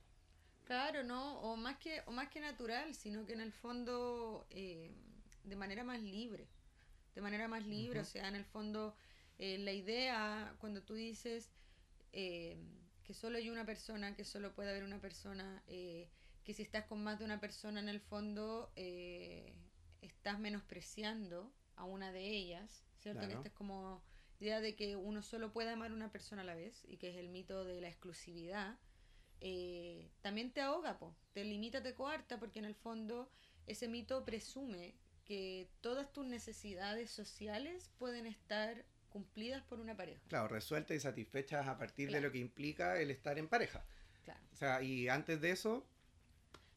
Claro, 0.66 1.02
no, 1.04 1.40
o 1.40 1.56
más 1.56 1.78
que, 1.78 2.02
o 2.06 2.12
más 2.12 2.28
que 2.30 2.40
natural, 2.40 2.94
sino 2.94 3.26
que 3.26 3.34
en 3.34 3.42
el 3.42 3.54
fondo 3.54 4.46
de 4.50 5.56
manera 5.56 5.84
más 5.84 6.02
libre 6.02 6.50
de 7.18 7.22
manera 7.24 7.48
más 7.48 7.66
libre, 7.66 8.00
o 8.00 8.06
sea, 8.06 8.28
en 8.28 8.36
el 8.36 8.46
fondo 8.46 8.96
eh, 9.40 9.58
la 9.58 9.72
idea 9.72 10.56
cuando 10.60 10.84
tú 10.84 10.94
dices 10.94 11.50
eh, 12.12 12.60
que 13.04 13.16
solo 13.16 13.40
hay 13.40 13.50
una 13.50 13.66
persona, 13.66 14.16
que 14.16 14.24
solo 14.24 14.54
puede 14.54 14.70
haber 14.70 14.84
una 14.84 15.02
persona, 15.02 15.64
eh, 15.66 16.12
que 16.44 16.54
si 16.54 16.62
estás 16.62 16.86
con 16.86 17.04
más 17.04 17.18
de 17.18 17.26
una 17.26 17.40
persona 17.40 17.80
en 17.80 17.90
el 17.90 18.02
fondo 18.02 18.72
estás 18.76 20.38
menospreciando 20.38 21.52
a 21.76 21.86
una 21.86 22.12
de 22.12 22.30
ellas, 22.30 22.84
¿cierto? 23.00 23.28
Que 23.28 23.34
esta 23.34 23.48
es 23.48 23.54
como 23.56 24.04
idea 24.40 24.62
de 24.62 24.76
que 24.76 24.96
uno 24.96 25.24
solo 25.24 25.52
puede 25.52 25.72
amar 25.72 25.90
a 25.90 25.96
una 25.96 26.12
persona 26.12 26.44
a 26.44 26.46
la 26.46 26.54
vez 26.54 26.86
y 26.88 26.98
que 26.98 27.10
es 27.10 27.16
el 27.18 27.30
mito 27.30 27.66
de 27.66 27.82
la 27.82 27.88
exclusividad. 27.88 28.78
también 30.22 30.52
te 30.52 30.62
ahoga, 30.62 31.00
po, 31.00 31.16
te 31.34 31.44
limita, 31.44 31.82
te 31.82 31.96
coarta, 31.96 32.38
porque 32.38 32.60
en 32.60 32.66
el 32.66 32.76
fondo 32.76 33.32
ese 33.66 33.88
mito 33.88 34.24
presume 34.24 34.94
que 35.28 35.68
todas 35.82 36.12
tus 36.14 36.26
necesidades 36.26 37.12
sociales 37.12 37.92
pueden 38.00 38.26
estar 38.26 38.86
cumplidas 39.10 39.62
por 39.64 39.80
una 39.80 39.96
pareja. 39.96 40.22
Claro, 40.28 40.48
resueltas 40.48 40.96
y 40.96 41.00
satisfechas 41.00 41.68
a 41.68 41.78
partir 41.78 42.12
de 42.12 42.22
lo 42.22 42.32
que 42.32 42.38
implica 42.38 43.00
el 43.00 43.12
estar 43.12 43.38
en 43.38 43.48
pareja. 43.48 43.86
Claro. 44.24 44.40
O 44.54 44.56
sea, 44.56 44.82
y 44.82 45.10
antes 45.10 45.42
de 45.42 45.52
eso... 45.52 45.86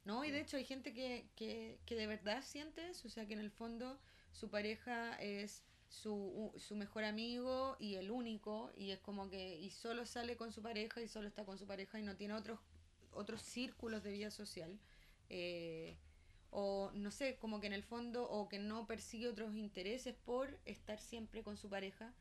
No, 0.05 0.25
y 0.25 0.31
de 0.31 0.41
hecho 0.41 0.57
hay 0.57 0.65
gente 0.65 0.93
que, 0.93 1.29
que, 1.37 1.79
que 1.87 1.95
de 1.95 2.07
verdad 2.07 2.43
siente 2.43 2.89
eso, 2.89 3.07
o 3.07 3.11
sea, 3.11 3.27
que 3.27 3.35
en 3.35 3.41
el 3.41 3.51
fondo 3.51 4.01
su 4.33 4.49
pareja 4.49 5.15
es 5.21 5.63
su, 5.89 6.53
su 6.57 6.75
mejor 6.75 7.05
amigo 7.05 7.77
y 7.79 7.97
el 7.97 8.11
único, 8.11 8.73
y 8.77 8.93
es 8.93 8.99
como 9.01 9.29
que, 9.29 9.57
y 9.59 9.71
solo 9.71 10.07
sale 10.07 10.37
con 10.37 10.53
su 10.53 10.63
pareja 10.63 11.03
y 11.03 11.09
solo 11.09 11.29
está 11.29 11.45
con 11.45 11.59
su 11.59 11.67
pareja 11.67 11.99
y 11.99 12.03
no 12.03 12.17
tiene 12.17 12.35
otros, 12.35 12.59
otros 13.13 13.43
círculos 13.43 14.03
de 14.03 14.13
vida 14.13 14.31
social. 14.31 14.79
Eh, 15.29 15.97
o 16.51 16.91
no 16.95 17.11
sé, 17.11 17.37
como 17.39 17.61
que 17.61 17.67
en 17.67 17.73
el 17.73 17.83
fondo, 17.83 18.29
o 18.29 18.49
que 18.49 18.59
no 18.59 18.87
persigue 18.87 19.29
otros 19.29 19.55
intereses 19.55 20.15
por 20.15 20.59
estar 20.65 21.01
siempre 21.01 21.43
con 21.43 21.57
su 21.57 21.69
pareja, 21.69 22.13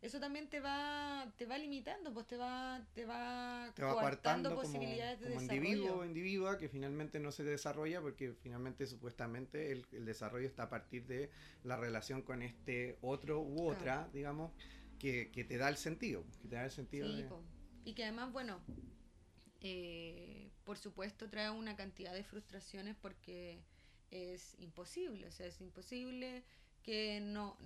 eso 0.00 0.20
también 0.20 0.48
te 0.48 0.60
va, 0.60 1.32
te 1.36 1.44
va 1.44 1.58
limitando, 1.58 2.12
pues 2.14 2.26
te 2.26 2.36
va, 2.36 2.86
te 2.94 3.04
va, 3.04 3.72
te 3.74 3.82
coartando 3.82 4.54
posibilidades 4.54 5.18
de 5.18 5.28
como 5.30 5.40
individuo 5.40 5.98
o 5.98 6.04
individua 6.04 6.56
que 6.56 6.68
finalmente 6.68 7.18
no 7.18 7.32
se 7.32 7.42
desarrolla 7.42 8.00
porque 8.00 8.32
finalmente 8.34 8.86
supuestamente 8.86 9.72
el, 9.72 9.86
el, 9.90 10.04
desarrollo 10.04 10.46
está 10.46 10.64
a 10.64 10.70
partir 10.70 11.06
de 11.06 11.30
la 11.64 11.76
relación 11.76 12.22
con 12.22 12.42
este 12.42 12.96
otro 13.00 13.40
u 13.42 13.66
otra, 13.66 14.08
digamos, 14.12 14.52
que, 15.00 15.32
que, 15.32 15.42
te 15.42 15.56
da 15.56 15.68
el 15.68 15.76
sentido, 15.76 16.24
que 16.42 16.48
te 16.48 16.54
da 16.54 16.64
el 16.64 16.70
sentido 16.70 17.08
y 17.84 17.94
que 17.94 18.04
además, 18.04 18.30
bueno, 18.32 18.60
eh, 19.62 20.50
por 20.64 20.76
supuesto 20.76 21.30
trae 21.30 21.50
una 21.50 21.74
cantidad 21.74 22.12
de 22.12 22.22
frustraciones 22.22 22.94
porque 22.96 23.64
es 24.10 24.54
imposible, 24.58 25.26
o 25.26 25.32
sea, 25.32 25.46
es 25.46 25.60
imposible 25.60 26.44
que 26.82 27.20
no 27.20 27.56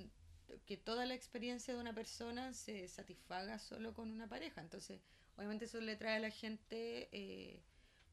que 0.67 0.77
toda 0.77 1.07
la 1.07 1.15
experiencia 1.15 1.73
de 1.75 1.81
una 1.81 1.95
persona 1.95 2.53
se 2.53 2.87
satisfaga 2.89 3.59
solo 3.59 3.95
con 3.95 4.11
una 4.11 4.29
pareja. 4.29 4.61
Entonces, 4.61 5.01
obviamente 5.37 5.65
eso 5.65 5.81
le 5.81 5.97
trae 5.97 6.17
a 6.17 6.21
la 6.21 6.31
gente 6.31 7.09
eh, 7.13 7.63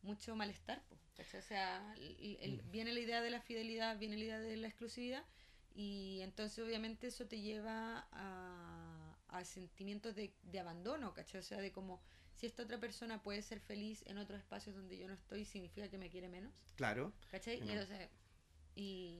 mucho 0.03 0.35
malestar. 0.35 0.81
¿cachai? 1.15 1.39
O 1.41 1.43
sea, 1.43 1.93
el- 1.97 2.37
el- 2.39 2.63
Mm. 2.63 2.71
viene 2.71 2.93
la 2.93 2.99
idea 3.01 3.21
de 3.21 3.29
la 3.29 3.41
fidelidad, 3.41 3.97
viene 3.99 4.15
la 4.17 4.23
idea 4.23 4.39
de 4.39 4.55
la 4.57 4.67
exclusividad 4.67 5.25
y 5.75 6.19
entonces 6.21 6.59
obviamente 6.63 7.07
eso 7.07 7.27
te 7.27 7.41
lleva 7.41 8.07
a, 8.11 9.17
a 9.27 9.43
sentimientos 9.45 10.15
de, 10.15 10.33
de 10.43 10.59
abandono, 10.59 11.13
¿cachai? 11.13 11.39
O 11.41 11.43
sea, 11.43 11.59
de 11.59 11.71
como 11.71 12.01
si 12.39 12.45
esta 12.47 12.63
otra 12.63 12.79
persona 12.79 13.21
puede 13.21 13.41
ser 13.41 13.59
feliz 13.59 14.03
en 14.07 14.17
otros 14.17 14.39
espacios 14.39 14.75
donde 14.75 14.97
yo 14.97 15.07
no 15.07 15.13
estoy, 15.13 15.45
significa 15.45 15.89
que 15.89 15.97
me 15.97 16.09
quiere 16.09 16.29
menos, 16.29 16.53
Claro. 16.75 17.11
¿cachai? 17.31 17.57
Y 17.65 17.69
entonces, 17.71 18.09
y 18.75 19.19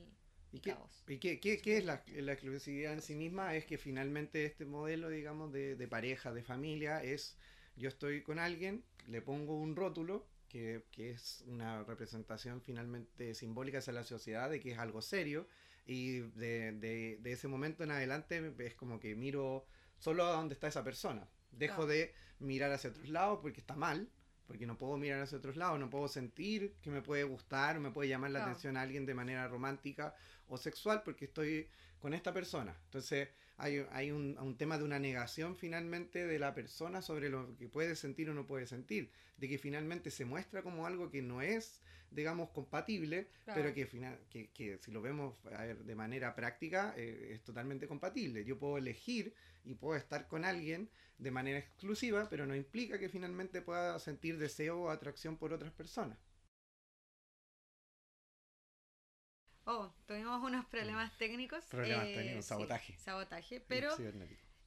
¿Y 0.52 0.60
qué, 0.62 0.72
caos. 0.72 1.04
y 1.08 1.18
qué, 1.20 1.40
qué- 1.40 1.62
qué 1.62 1.78
es 1.78 1.86
la, 1.86 2.04
la 2.08 2.34
exclusividad 2.34 2.94
en 2.94 3.02
sí 3.02 3.16
misma? 3.16 3.56
Es 3.56 3.66
que 3.66 3.78
finalmente 3.78 4.46
este 4.46 4.66
modelo, 4.66 5.10
digamos, 5.10 5.52
de, 5.52 5.76
de 5.76 5.88
pareja, 5.88 6.34
de 6.34 6.44
familia, 6.44 7.04
es 7.04 7.38
yo 7.76 7.88
estoy 7.90 8.24
con 8.24 8.40
alguien, 8.40 8.84
le 9.08 9.22
pongo 9.22 9.56
un 9.60 9.76
rótulo, 9.76 10.28
que, 10.48 10.86
que 10.92 11.12
es 11.12 11.44
una 11.48 11.84
representación 11.84 12.62
finalmente 12.62 13.36
simbólica 13.36 13.78
hacia 13.80 13.94
la 13.94 14.04
sociedad 14.04 14.50
de 14.50 14.60
que 14.60 14.72
es 14.72 14.80
algo 14.80 15.02
serio, 15.02 15.48
y 15.86 16.20
de, 16.20 16.72
de- 16.74 17.18
de 17.22 17.32
ese 17.32 17.48
momento 17.48 17.84
en 17.84 17.92
adelante 17.92 18.54
es 18.60 18.76
como 18.76 19.00
que 19.00 19.16
miro 19.16 19.66
solo 20.00 20.24
a 20.26 20.32
dónde 20.32 20.54
está 20.56 20.68
esa 20.68 20.84
persona. 20.84 21.30
Dejo 21.60 21.86
de 21.86 22.14
mirar 22.40 22.72
hacia 22.72 22.90
otros 22.90 23.10
lados 23.10 23.40
porque 23.42 23.60
está 23.60 23.76
mal, 23.76 24.10
porque 24.48 24.66
no 24.66 24.78
puedo 24.78 24.98
mirar 24.98 25.22
hacia 25.22 25.38
otros 25.38 25.58
lados, 25.58 25.80
no 25.80 25.90
puedo 25.90 26.08
sentir 26.08 26.74
que 26.82 26.90
me 26.90 27.02
puede 27.02 27.24
gustar 27.24 27.78
o 27.78 27.80
me 27.80 27.92
puede 27.92 28.10
llamar 28.10 28.32
la 28.32 28.44
atención 28.44 28.78
a 28.78 28.82
alguien 28.82 29.06
de 29.06 29.14
manera 29.14 29.48
romántica 29.48 30.16
o 30.48 30.58
sexual 30.58 31.04
porque 31.04 31.26
estoy 31.26 31.70
con 32.00 32.14
esta 32.14 32.34
persona. 32.34 32.76
Entonces 32.86 33.30
hay, 33.60 33.86
hay 33.92 34.12
un, 34.12 34.38
un 34.40 34.58
tema 34.58 34.78
de 34.78 34.84
una 34.84 35.00
negación 35.00 35.56
finalmente 35.56 36.26
de 36.26 36.40
la 36.40 36.54
persona 36.54 37.02
sobre 37.02 37.30
lo 37.30 37.56
que 37.58 37.68
puede 37.68 37.96
sentir 37.96 38.30
o 38.30 38.34
no 38.34 38.46
puede 38.48 38.66
sentir, 38.66 39.12
de 39.38 39.48
que 39.48 39.58
finalmente 39.58 40.10
se 40.12 40.26
muestra 40.26 40.64
como 40.64 40.86
algo 40.88 41.10
que 41.12 41.22
no 41.22 41.42
es, 41.42 41.82
digamos, 42.12 42.50
compatible, 42.50 43.28
Claro. 43.46 43.62
pero 43.62 43.74
que, 43.76 43.86
final, 43.86 44.18
que, 44.30 44.50
que 44.52 44.78
si 44.80 44.92
lo 44.92 45.02
vemos 45.02 45.36
a 45.46 45.64
ver, 45.66 45.78
de 45.84 45.96
manera 45.96 46.36
práctica 46.36 46.94
eh, 46.98 47.32
es 47.34 47.44
totalmente 47.44 47.88
compatible. 47.88 48.44
Yo 48.46 48.58
puedo 48.58 48.78
elegir 48.78 49.34
y 49.64 49.76
puedo 49.76 49.96
estar 49.98 50.28
con 50.28 50.46
alguien 50.46 50.90
de 51.18 51.32
manera 51.32 51.60
exclusiva, 51.60 52.28
pero 52.30 52.46
no 52.46 52.56
implica 52.56 52.98
que 52.98 53.10
finalmente 53.10 53.62
pueda 53.62 54.00
sentir 54.00 54.38
deseo 54.38 54.80
o 54.84 54.90
atracción 54.90 55.38
por 55.38 55.52
otras 55.54 55.72
personas. 55.74 56.18
Oh, 59.72 59.94
tuvimos 60.08 60.42
unos 60.42 60.66
problemas 60.66 61.16
técnicos. 61.20 61.64
Problemas 61.66 62.06
eh, 62.08 62.16
técnicos, 62.16 62.46
sí, 62.46 62.50
sabotaje. 62.50 62.98
sabotaje, 62.98 63.62
pero 63.68 63.96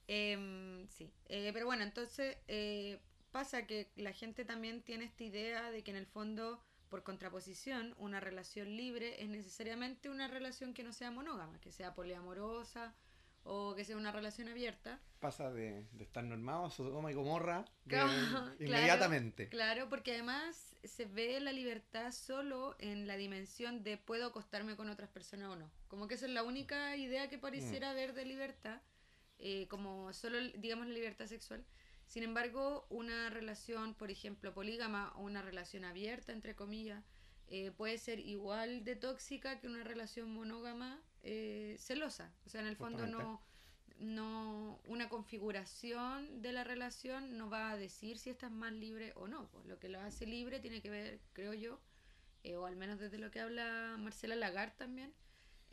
em, 0.09 0.87
sí. 0.89 1.11
Eh, 1.27 1.51
pero 1.53 1.67
bueno, 1.67 1.83
entonces 1.83 2.37
eh, 2.49 3.01
pasa 3.33 3.67
que 3.67 3.91
la 3.97 4.13
gente 4.13 4.45
también 4.45 4.83
tiene 4.83 5.05
esta 5.05 5.25
idea 5.25 5.71
de 5.71 5.83
que 5.83 5.91
en 5.91 5.97
el 5.97 6.07
fondo, 6.07 6.63
por 6.89 7.03
contraposición, 7.03 7.95
una 7.99 8.21
relación 8.21 8.77
libre 8.77 9.21
es 9.23 9.29
necesariamente 9.29 10.09
una 10.09 10.29
relación 10.29 10.75
que 10.75 10.85
no 10.85 10.93
sea 10.93 11.11
monógama, 11.11 11.61
que 11.61 11.73
sea 11.73 11.95
poliamorosa 11.95 12.95
o 13.45 13.75
que 13.75 13.85
sea 13.85 13.97
una 13.97 14.13
relación 14.13 14.49
abierta. 14.49 15.01
Pasa 15.19 15.51
de, 15.51 15.85
de 15.93 16.05
estar 16.05 16.23
normado 16.23 16.67
a 16.67 16.71
Sodoma 16.71 17.11
y 17.11 17.15
Gomorra 17.15 17.65
de- 17.87 17.97
Claro, 17.97 18.55
inmediatamente. 18.61 19.49
Claro, 19.49 19.89
porque 19.89 20.13
además 20.13 20.72
se 20.85 21.05
ve 21.05 21.39
la 21.41 21.53
libertad 21.53 22.11
solo 22.12 22.75
en 22.79 23.07
la 23.07 23.17
dimensión 23.17 23.83
de 23.83 23.97
puedo 23.97 24.27
acostarme 24.27 24.77
con 24.77 24.89
otras 24.89 25.11
personas 25.11 25.49
o 25.49 25.57
no. 25.57 25.71
Como 25.89 26.09
que 26.09 26.15
esa 26.15 26.27
es 26.27 26.33
la 26.33 26.43
única 26.43 26.97
idea 26.97 27.29
que 27.29 27.39
pareciera 27.39 27.91
haber 27.91 28.15
de 28.15 28.25
libertad, 28.25 28.81
eh, 29.39 29.69
como 29.69 30.12
solo, 30.12 30.39
digamos, 30.59 30.87
la 30.87 30.95
libertad 30.95 31.27
sexual. 31.27 31.65
Sin 32.07 32.25
embargo, 32.25 32.87
una 32.91 33.31
relación, 33.31 33.95
por 33.95 34.11
ejemplo, 34.11 34.53
polígama 34.53 35.12
o 35.17 35.23
una 35.23 35.41
relación 35.41 35.85
abierta, 35.85 36.33
entre 36.33 36.55
comillas, 36.55 37.05
eh, 37.49 37.71
puede 37.71 37.99
ser 37.99 38.19
igual 38.19 38.85
de 38.85 38.97
tóxica 38.97 39.61
que 39.61 39.69
una 39.69 39.85
relación 39.85 40.33
monógama 40.33 41.03
eh, 41.23 41.77
celosa. 41.79 42.35
O 42.47 42.49
sea, 42.49 42.61
en 42.61 42.67
el 42.67 42.77
fondo 42.77 43.07
no, 43.07 43.41
no 44.03 44.81
una 44.85 45.09
configuración 45.09 46.43
de 46.43 46.53
la 46.53 46.65
relación 46.65 47.37
no 47.39 47.49
va 47.49 47.71
a 47.71 47.77
decir 47.77 48.19
si 48.19 48.31
esta 48.31 48.47
es 48.47 48.53
más 48.53 48.73
libre 48.73 49.13
o 49.17 49.29
no. 49.29 49.49
Pues 49.51 49.67
lo 49.67 49.79
que 49.79 49.89
lo 49.89 50.01
hace 50.01 50.27
libre 50.27 50.61
tiene 50.61 50.81
que 50.83 50.91
ver, 50.91 51.21
creo 51.33 51.55
yo, 51.55 51.81
eh, 52.45 52.57
o 52.57 52.67
al 52.67 52.77
menos 52.77 52.99
desde 52.99 53.19
lo 53.19 53.31
que 53.31 53.41
habla 53.41 53.97
Marcela 53.99 54.35
Lagarde 54.37 54.75
también, 54.77 55.13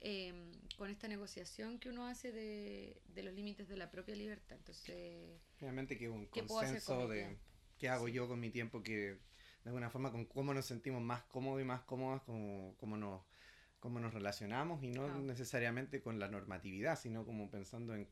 eh, 0.02 0.34
con 0.78 0.90
esta 0.90 1.08
negociación 1.08 1.80
que 1.80 1.90
uno 1.90 2.08
hace 2.08 2.32
de, 2.32 3.02
de 3.14 3.24
los 3.24 3.34
límites 3.34 3.68
de 3.68 3.78
la 3.78 3.92
propia 3.92 4.16
libertad. 4.16 4.58
Entonces, 4.58 5.42
Finalmente 5.58 5.98
que 5.98 6.10
un 6.10 6.28
¿Qué 6.28 6.44
puedo 6.44 6.62
hacer 6.62 6.82
consenso 6.84 7.02
con 7.02 7.10
de 7.10 7.38
qué 7.78 7.90
hago 7.90 8.08
Sí. 8.08 8.14
yo 8.14 8.28
con 8.28 8.40
mi 8.40 8.50
tiempo 8.50 8.82
que 8.84 9.18
de 9.64 9.70
alguna 9.70 9.90
forma 9.90 10.12
con 10.12 10.26
cómo 10.26 10.54
nos 10.54 10.66
sentimos 10.66 11.02
más 11.02 11.24
cómodos 11.24 11.62
y 11.62 11.66
más 11.66 11.82
cómodas, 11.82 12.22
como 12.22 12.76
cómo 12.78 12.96
nos, 12.98 13.22
cómo 13.80 14.00
nos 14.00 14.14
relacionamos 14.14 14.84
y 14.84 14.88
no 14.88 15.04
Claro. 15.06 15.20
necesariamente 15.22 16.02
con 16.02 16.20
la 16.20 16.28
normatividad, 16.30 16.98
sino 16.98 17.26
como 17.26 17.50
pensando 17.50 17.94
en, 17.96 18.08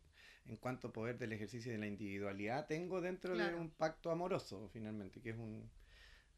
en 0.47 0.57
cuánto 0.57 0.91
poder 0.91 1.17
del 1.17 1.33
ejercicio 1.33 1.71
de 1.71 1.77
la 1.77 1.87
individualidad 1.87 2.67
tengo 2.67 3.01
dentro 3.01 3.35
de 3.37 3.55
un 3.55 3.69
pacto 3.69 4.11
amoroso, 4.11 4.69
finalmente, 4.71 5.21
que 5.21 5.31
es 5.31 5.37
un, 5.37 5.69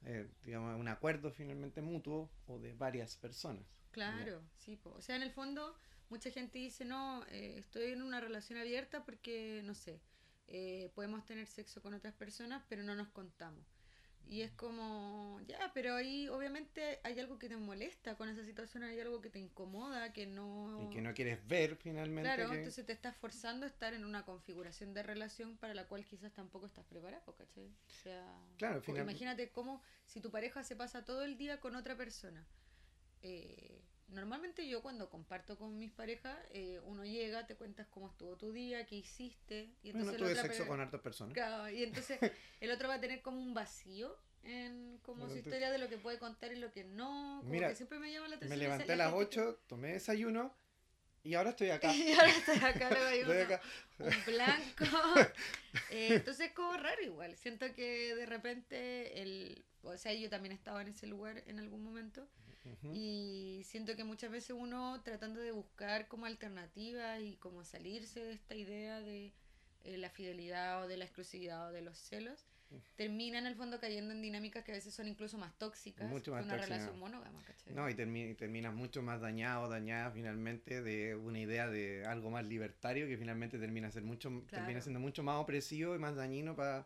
eh, 0.06 0.28
digamos, 0.44 0.80
un 0.80 0.88
acuerdo 0.88 1.32
finalmente 1.32 1.82
mutuo 1.82 2.30
o 2.48 2.60
de 2.60 2.74
varias 2.74 3.16
personas. 3.18 3.66
Claro, 3.92 4.42
sí. 4.58 4.76
po. 4.76 4.92
O 4.92 5.02
sea, 5.02 5.16
en 5.16 5.24
el 5.24 5.32
fondo, 5.32 5.76
mucha 6.10 6.32
gente 6.32 6.60
dice, 6.60 6.86
no, 6.86 7.26
eh, 7.28 7.56
estoy 7.58 7.92
en 7.92 8.02
una 8.02 8.20
relación 8.20 8.60
abierta 8.60 9.04
porque, 9.06 9.62
no 9.64 9.74
sé, 9.74 10.02
eh, 10.48 10.92
podemos 10.96 11.26
tener 11.26 11.48
sexo 11.48 11.82
con 11.82 11.94
otras 11.94 12.14
personas, 12.14 12.64
pero 12.68 12.84
no 12.84 12.96
nos 12.96 13.10
contamos. 13.10 13.66
Y 14.32 14.44
es 14.44 14.52
como, 14.52 15.42
ya, 15.48 15.72
pero 15.74 15.96
ahí 15.96 16.28
obviamente 16.30 17.00
hay 17.04 17.20
algo 17.20 17.40
que 17.40 17.50
te 17.50 17.58
molesta 17.58 18.16
con 18.16 18.30
esa 18.30 18.46
situación, 18.46 18.84
hay 18.84 19.00
algo 19.00 19.22
que 19.22 19.32
te 19.32 19.40
incomoda, 19.40 20.14
que 20.14 20.28
no... 20.28 20.86
Y 20.86 20.94
que 20.94 21.02
no 21.02 21.16
quieres 21.16 21.46
ver 21.48 21.76
finalmente. 21.76 22.22
Claro, 22.32 22.52
que- 22.52 22.58
entonces 22.58 22.86
te 22.86 22.94
estás 22.94 23.18
forzando 23.18 23.66
a 23.66 23.70
estar 23.70 23.96
en 23.96 24.06
una 24.06 24.26
configuración 24.26 24.94
de 24.94 25.02
relación 25.02 25.58
para 25.58 25.74
la 25.74 25.88
cual 25.88 26.06
quizás 26.06 26.32
tampoco 26.32 26.68
estás 26.68 26.86
preparado, 26.86 27.34
¿cachai? 27.36 27.70
O 27.70 27.90
sea, 28.04 28.24
Claro, 28.58 28.82
final- 28.84 29.02
imagínate 29.02 29.50
cómo 29.50 29.82
si 30.06 30.22
tu 30.22 30.30
pareja 30.30 30.64
se 30.64 30.76
pasa 30.76 31.04
todo 31.04 31.24
el 31.24 31.36
día 31.36 31.60
con 31.60 31.76
otra 31.76 31.98
persona. 31.98 32.46
Eh, 33.24 33.82
normalmente 34.10 34.68
yo 34.68 34.82
cuando 34.82 35.10
comparto 35.10 35.58
con 35.58 35.78
mis 35.78 35.92
parejas, 35.92 36.38
eh, 36.52 36.80
uno 36.86 37.06
llega, 37.06 37.46
te 37.48 37.56
cuentas 37.56 37.88
cómo 37.90 38.10
estuvo 38.10 38.36
tu 38.38 38.52
día, 38.52 38.86
qué 38.86 38.96
hiciste, 38.96 39.70
y 39.84 39.90
entonces 39.92 40.18
tuve 40.18 40.36
sexo 40.36 40.68
con 40.68 40.80
hartas 40.80 41.02
personas. 41.02 41.34
Claro, 41.34 41.70
y 41.70 41.84
entonces 41.84 42.20
el 42.62 42.72
otro 42.72 42.88
va 42.88 42.96
a 42.96 43.00
tener 43.02 43.22
como 43.22 43.38
un 43.40 43.54
vacío 43.54 44.16
en 44.44 45.00
como 45.04 45.30
su 45.30 45.38
historia 45.38 45.70
de 45.70 45.78
lo 45.80 45.90
que 45.90 45.98
puede 45.98 46.18
contar 46.18 46.52
y 46.54 46.56
lo 46.56 46.72
que 46.72 46.84
no. 46.86 47.38
Como 47.42 47.52
Mira, 47.52 47.70
que 47.70 47.76
siempre 47.76 48.00
me 48.00 48.12
llama 48.12 48.28
la 48.30 48.38
Me 48.38 48.46
atención. 48.46 48.62
esa- 48.62 48.64
levanté 48.72 48.94
a 48.94 48.96
la 48.96 49.04
las 49.06 49.14
gente 49.14 49.30
que- 49.36 49.42
8, 49.42 49.60
tomé 49.68 49.88
desayuno 49.94 50.56
y 51.24 51.34
ahora 51.34 51.50
estoy 51.50 51.70
acá. 51.72 51.94
y 51.96 52.14
ahora 52.14 52.30
estoy 52.38 52.56
acá, 52.58 52.90
luego 52.90 53.06
hay 53.06 53.22
uno- 53.22 53.34
acá. 53.34 53.62
un 54.00 54.26
blanco. 54.26 54.86
Eh, 55.92 56.08
entonces 56.16 56.48
es 56.48 56.54
como 56.54 56.74
raro 56.78 57.02
igual. 57.04 57.36
Siento 57.36 57.66
que 57.76 58.16
de 58.16 58.26
repente 58.26 59.22
el... 59.22 59.66
O 59.84 59.98
sea, 59.98 60.14
yo 60.14 60.30
también 60.30 60.52
estaba 60.54 60.82
en 60.82 60.90
ese 60.90 61.08
lugar 61.08 61.44
en 61.48 61.60
algún 61.60 61.84
momento 61.84 62.28
Y 62.92 63.62
siento 63.66 63.96
que 63.96 64.04
muchas 64.04 64.32
veces 64.32 64.56
uno 64.58 65.02
tratando 65.04 65.40
de 65.40 65.52
buscar 65.52 66.08
como 66.08 66.26
alternativas 66.26 67.22
y 67.22 67.36
como 67.38 67.64
salirse 67.64 68.20
de 68.24 68.34
esta 68.34 68.56
idea 68.56 69.00
de 69.00 69.32
eh, 69.84 69.98
la 69.98 70.10
fidelidad 70.10 70.84
o 70.84 70.88
de 70.88 70.98
la 70.98 71.06
exclusividad 71.06 71.70
o 71.70 71.72
de 71.72 71.82
los 71.82 71.98
celos, 71.98 72.46
termina 72.98 73.38
en 73.38 73.48
el 73.48 73.56
fondo 73.56 73.80
cayendo 73.80 74.14
en 74.14 74.22
dinámicas 74.22 74.64
que 74.64 74.72
a 74.72 74.76
veces 74.76 74.94
son 74.94 75.08
incluso 75.08 75.38
más 75.38 75.58
tóxicas 75.58 76.10
Mucho 76.10 76.32
más 76.32 76.42
que 76.42 76.46
una 76.54 76.58
relación 76.58 77.00
monógama, 77.00 77.44
¿cachai? 77.44 77.74
No, 77.74 77.90
y, 77.90 77.94
termi- 77.94 78.36
terminas 78.36 78.74
mucho 78.74 79.02
más 79.02 79.22
dañado, 79.22 79.70
dañada 79.70 80.12
finalmente 80.12 80.82
de 80.82 81.16
una 81.16 81.40
idea 81.40 81.68
de 81.70 82.06
algo 82.06 82.30
más 82.30 82.46
libertario 82.46 83.08
que 83.08 83.18
finalmente 83.18 83.58
termina, 83.60 83.92
ser 83.92 84.04
mucho, 84.04 84.30
termina 84.52 84.82
siendo 84.82 85.00
mucho 85.00 85.24
más 85.24 85.38
opresivo 85.38 85.96
y 85.96 86.00
más 86.00 86.16
dañino 86.16 86.56
para 86.56 86.86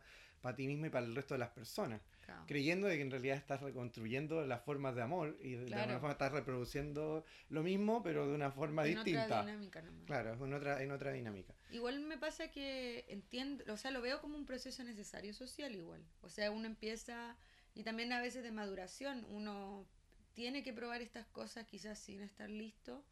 ti 0.55 0.67
mismo 0.67 0.85
y 0.85 0.89
para 0.89 1.05
el 1.05 1.15
resto 1.15 1.33
de 1.33 1.39
las 1.39 1.49
personas. 1.49 2.01
Claro. 2.25 2.43
Creyendo 2.47 2.87
de 2.87 2.95
que 2.95 3.01
en 3.01 3.11
realidad 3.11 3.35
estás 3.37 3.61
reconstruyendo 3.61 4.45
las 4.45 4.61
formas 4.63 4.95
de 4.95 5.01
amor 5.01 5.37
y 5.41 5.51
de 5.55 5.65
Claro. 5.65 5.81
alguna 5.83 5.99
forma 5.99 6.11
estás 6.13 6.31
reproduciendo 6.31 7.25
lo 7.49 7.63
mismo 7.63 8.01
pero 8.01 8.27
de 8.27 8.33
una 8.33 8.49
forma 8.51 8.85
En 8.85 8.97
otra 8.97 9.03
distinta. 9.03 9.41
dinámica 9.41 9.81
nomás. 9.81 10.05
Claro, 10.05 10.45
en 10.45 10.53
otra, 10.53 10.81
en 10.83 10.91
otra 10.91 11.11
dinámica. 11.11 11.53
Igual 11.69 11.99
me 11.99 12.17
pasa 12.17 12.49
que 12.49 13.05
entiendo, 13.09 13.63
o 13.73 13.77
sea, 13.77 13.91
lo 13.91 14.01
veo 14.01 14.21
como 14.21 14.37
un 14.37 14.45
proceso 14.45 14.83
necesario 14.83 15.33
social 15.33 15.75
igual. 15.75 16.01
O 16.21 16.29
sea, 16.29 16.49
uno 16.51 16.65
empieza, 16.65 17.35
y 17.75 17.83
también 17.83 18.13
a 18.13 18.21
veces 18.21 18.43
de 18.43 18.51
maduración, 18.51 19.25
uno 19.29 19.85
tiene 20.33 20.63
que 20.63 20.73
probar 20.73 21.01
estas 21.01 21.25
cosas 21.27 21.65
quizás 21.67 21.99
sin 21.99 22.21
estar 22.21 22.49
listo, 22.49 23.03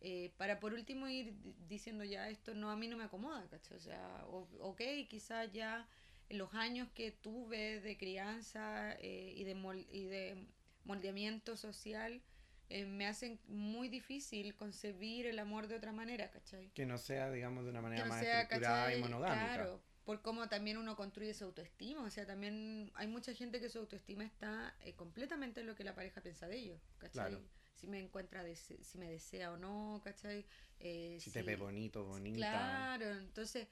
eh, 0.00 0.32
para 0.36 0.60
por 0.60 0.74
último 0.74 1.08
ir 1.08 1.34
di- 1.42 1.54
diciendo 1.68 2.04
ya 2.04 2.28
esto 2.28 2.54
no 2.54 2.70
a 2.70 2.76
mí 2.76 2.86
no 2.86 2.96
me 2.96 3.04
acomoda, 3.04 3.48
¿cachai? 3.48 3.76
O 3.76 3.80
sea, 3.80 4.24
o- 4.26 4.48
ok, 4.60 4.80
quizás 5.08 5.50
ya 5.52 5.88
los 6.30 6.52
años 6.54 6.88
que 6.94 7.10
tuve 7.10 7.80
de 7.80 7.96
crianza 7.96 8.94
eh, 9.00 9.32
y, 9.36 9.44
de 9.44 9.54
mol- 9.54 9.86
y 9.90 10.04
de 10.04 10.46
moldeamiento 10.84 11.56
social, 11.56 12.22
eh, 12.70 12.84
me 12.84 13.06
hacen 13.06 13.40
muy 13.46 13.88
difícil 13.88 14.54
concebir 14.54 15.26
el 15.26 15.38
amor 15.38 15.68
de 15.68 15.76
otra 15.76 15.92
manera, 15.92 16.30
¿cachai? 16.30 16.70
Que 16.74 16.84
no 16.86 16.98
sea, 16.98 17.30
digamos, 17.30 17.64
de 17.64 17.70
una 17.70 17.80
manera 17.80 18.04
no 18.04 18.10
más 18.10 18.20
sea, 18.20 18.42
estructurada 18.42 18.94
y 18.94 19.00
monogámica. 19.00 19.54
Claro, 19.54 19.82
por 20.04 20.22
cómo 20.22 20.48
también 20.48 20.76
uno 20.76 20.96
construye 20.96 21.32
su 21.34 21.44
autoestima. 21.44 22.02
O 22.02 22.10
sea, 22.10 22.26
también 22.26 22.90
hay 22.94 23.06
mucha 23.06 23.34
gente 23.34 23.60
que 23.60 23.68
su 23.68 23.78
autoestima 23.78 24.24
está 24.24 24.74
eh, 24.84 24.94
completamente 24.94 25.60
en 25.60 25.66
lo 25.66 25.74
que 25.74 25.84
la 25.84 25.94
pareja 25.94 26.20
piensa 26.22 26.46
de 26.48 26.56
ellos, 26.58 26.80
¿cachai? 26.98 27.38
Si 27.74 27.86
me 27.86 28.00
encuentra, 28.00 28.44
si 28.54 28.98
me 28.98 29.08
desea 29.08 29.52
o 29.52 29.56
no, 29.56 30.00
¿cachai? 30.02 30.44
Eh, 30.80 31.16
si, 31.20 31.30
te 31.30 31.42
ve 31.42 31.56
bonito, 31.56 32.04
bonita. 32.04 32.36
Claro, 32.38 33.12
entonces, 33.18 33.68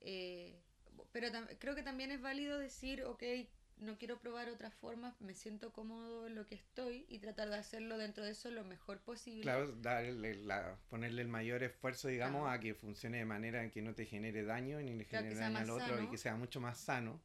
eh, 0.00 0.60
pero 1.12 1.28
creo 1.58 1.74
que 1.74 1.82
también 1.82 2.10
es 2.10 2.20
válido 2.20 2.58
decir, 2.58 3.04
ok, 3.04 3.22
no 3.80 3.96
quiero 3.98 4.18
probar 4.18 4.48
otras 4.48 4.74
formas, 4.74 5.18
me 5.20 5.34
siento 5.34 5.72
cómodo 5.72 6.26
en 6.26 6.34
lo 6.34 6.46
que 6.46 6.54
estoy 6.54 7.06
y 7.08 7.18
tratar 7.18 7.48
de 7.48 7.56
hacerlo 7.56 7.98
dentro 7.98 8.24
de 8.24 8.32
eso 8.32 8.50
lo 8.50 8.64
mejor 8.64 9.00
posible. 9.00 9.42
Claro, 9.42 9.72
darle 9.76 10.34
la, 10.34 10.76
ponerle 10.88 11.22
el 11.22 11.28
mayor 11.28 11.62
esfuerzo, 11.62 12.08
digamos, 12.08 12.48
a 12.50 12.60
que 12.60 12.74
funcione 12.74 13.18
de 13.18 13.24
manera 13.24 13.64
en 13.64 13.70
que 13.70 13.82
no 13.82 13.94
te 13.94 14.06
genere 14.06 14.44
daño 14.44 14.80
ni 14.80 14.94
le 14.94 15.04
genere 15.04 15.34
daño 15.34 15.58
al 15.58 15.70
otro 15.70 16.02
y 16.02 16.08
que 16.08 16.18
sea 16.18 16.36
mucho 16.36 16.60
más 16.60 16.78
sano. 16.78 17.20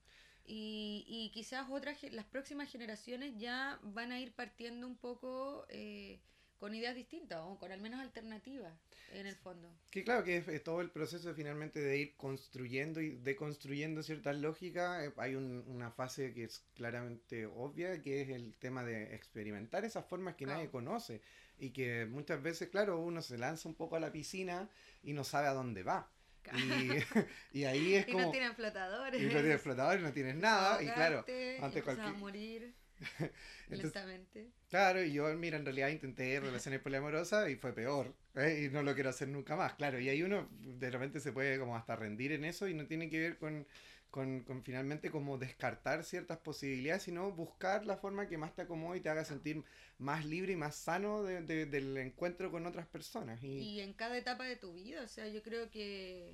Y, 0.47 1.05
y 1.07 1.31
quizás 1.31 1.67
otras, 1.69 2.01
las 2.11 2.25
próximas 2.25 2.71
generaciones 2.71 3.37
ya 3.37 3.79
van 3.81 4.11
a 4.11 4.19
ir 4.19 4.33
partiendo 4.33 4.85
un 4.85 4.95
poco 4.95 5.65
eh, 5.69 6.21
con 6.59 6.73
ideas 6.73 6.95
distintas 6.95 7.39
o 7.43 7.57
con 7.57 7.71
al 7.71 7.81
menos 7.81 7.99
alternativas 7.99 8.73
en 9.11 9.27
el 9.27 9.35
fondo. 9.35 9.69
Que 9.91 10.03
claro, 10.03 10.23
que 10.23 10.37
es, 10.37 10.63
todo 10.63 10.81
el 10.81 10.89
proceso 10.89 11.33
finalmente 11.33 11.79
de 11.79 11.97
ir 11.97 12.15
construyendo 12.15 13.01
y 13.01 13.15
deconstruyendo 13.17 14.03
ciertas 14.03 14.35
lógicas. 14.37 15.03
Eh, 15.03 15.13
hay 15.17 15.35
una 15.35 15.91
fase 15.91 16.33
que 16.33 16.45
es 16.45 16.63
claramente 16.75 17.45
obvia, 17.45 18.01
que 18.01 18.21
es 18.21 18.29
el 18.29 18.55
tema 18.57 18.83
de 18.83 19.15
experimentar 19.15 19.85
esas 19.85 20.05
formas 20.05 20.35
que 20.35 20.45
nadie 20.45 20.69
conoce 20.69 21.21
y 21.57 21.71
que 21.71 22.05
muchas 22.05 22.41
veces, 22.41 22.69
claro, 22.69 22.99
uno 22.99 23.21
se 23.21 23.37
lanza 23.37 23.69
un 23.69 23.75
poco 23.75 23.95
a 23.95 23.99
la 23.99 24.11
piscina 24.11 24.69
y 25.03 25.13
no 25.13 25.23
sabe 25.23 25.47
a 25.47 25.53
dónde 25.53 25.83
va. 25.83 26.09
Y, 27.53 27.63
ahí 27.63 27.95
es 27.95 28.05
como... 28.05 28.19
Y 28.21 28.25
no 28.25 28.31
tienen 28.31 28.55
flotadores. 28.55 29.21
Y 29.21 29.25
no 29.25 29.31
tienes 29.31 29.61
flotadores, 29.61 30.03
no 30.03 30.13
tienes 30.13 30.35
nada. 30.35 30.81
Y 30.81 30.87
claro, 30.87 31.25
antes 31.61 31.83
cualquier... 31.83 32.07
a 32.07 32.13
morir. 32.13 32.75
lentamente. 33.69 34.51
Claro, 34.69 35.03
y 35.03 35.13
yo, 35.13 35.33
mira, 35.35 35.57
en 35.57 35.65
realidad 35.65 35.89
intenté 35.89 36.39
relaciones 36.39 36.81
poliamorosas 36.81 37.49
y 37.49 37.55
fue 37.55 37.73
peor. 37.73 38.13
¿eh? 38.35 38.65
Y 38.65 38.73
no 38.73 38.83
lo 38.83 38.93
quiero 38.93 39.09
hacer 39.09 39.27
nunca 39.27 39.55
más. 39.55 39.73
Claro, 39.75 39.99
y 39.99 40.09
ahí 40.09 40.23
uno 40.23 40.47
de 40.51 40.89
repente 40.89 41.19
se 41.19 41.31
puede 41.31 41.59
como 41.59 41.75
hasta 41.75 41.95
rendir 41.95 42.31
en 42.31 42.45
eso 42.45 42.67
y 42.67 42.73
no 42.73 42.85
tiene 42.87 43.09
que 43.09 43.19
ver 43.19 43.37
con, 43.37 43.67
con, 44.09 44.41
con 44.41 44.63
finalmente 44.63 45.11
como 45.11 45.37
descartar 45.37 46.03
ciertas 46.03 46.37
posibilidades, 46.39 47.03
sino 47.03 47.31
buscar 47.31 47.85
la 47.85 47.97
forma 47.97 48.27
que 48.27 48.37
más 48.37 48.55
te 48.55 48.63
acomode 48.63 48.99
y 48.99 49.01
te 49.01 49.09
haga 49.09 49.25
sentir 49.25 49.63
más 49.97 50.25
libre 50.25 50.53
y 50.53 50.55
más 50.55 50.75
sano 50.75 51.23
de, 51.23 51.65
del 51.65 51.97
encuentro 51.97 52.51
con 52.51 52.65
otras 52.65 52.87
personas. 52.87 53.43
Y... 53.43 53.59
y 53.59 53.81
en 53.81 53.93
cada 53.93 54.17
etapa 54.17 54.45
de 54.45 54.55
tu 54.55 54.73
vida, 54.73 55.03
o 55.03 55.07
sea, 55.07 55.27
yo 55.27 55.41
creo 55.43 55.69
que 55.69 56.33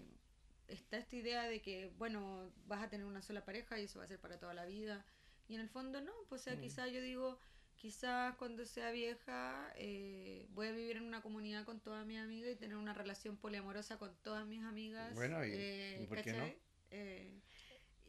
está 0.67 0.97
esta 0.97 1.15
idea 1.15 1.43
de 1.43 1.61
que, 1.61 1.91
bueno, 1.97 2.51
vas 2.65 2.81
a 2.81 2.89
tener 2.89 3.05
una 3.05 3.21
sola 3.21 3.43
pareja 3.43 3.79
y 3.79 3.83
eso 3.83 3.99
va 3.99 4.05
a 4.05 4.07
ser 4.07 4.19
para 4.19 4.39
toda 4.39 4.53
la 4.53 4.65
vida 4.65 5.05
y 5.51 5.55
en 5.55 5.61
el 5.61 5.69
fondo 5.69 5.99
no, 5.99 6.13
pues 6.29 6.41
o 6.41 6.43
sea, 6.45 6.55
mm. 6.55 6.61
quizás 6.61 6.91
yo 6.93 7.01
digo, 7.01 7.37
quizás 7.75 8.35
cuando 8.37 8.65
sea 8.65 8.89
vieja 8.91 9.69
eh, 9.75 10.47
voy 10.51 10.67
a 10.67 10.71
vivir 10.71 10.95
en 10.95 11.03
una 11.03 11.21
comunidad 11.21 11.65
con 11.65 11.81
todas 11.81 12.05
mis 12.05 12.19
amigas 12.19 12.53
y 12.53 12.55
tener 12.55 12.77
una 12.77 12.93
relación 12.93 13.35
poliamorosa 13.35 13.97
con 13.97 14.15
todas 14.21 14.47
mis 14.47 14.63
amigas. 14.63 15.13
Bueno, 15.13 15.45
¿y, 15.45 15.51
eh, 15.53 16.05
por 16.07 16.21
qué 16.21 16.31
no? 16.31 16.49
Eh, 16.91 17.41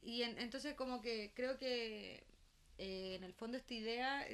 y 0.03 0.23
entonces 0.23 0.75
como 0.75 1.03
que 1.03 1.33
creo 1.35 1.59
que 1.59 2.25
en 2.79 3.25
el 3.25 3.33
fondo 3.33 3.57
esta 3.57 3.75
idea, 3.75 4.25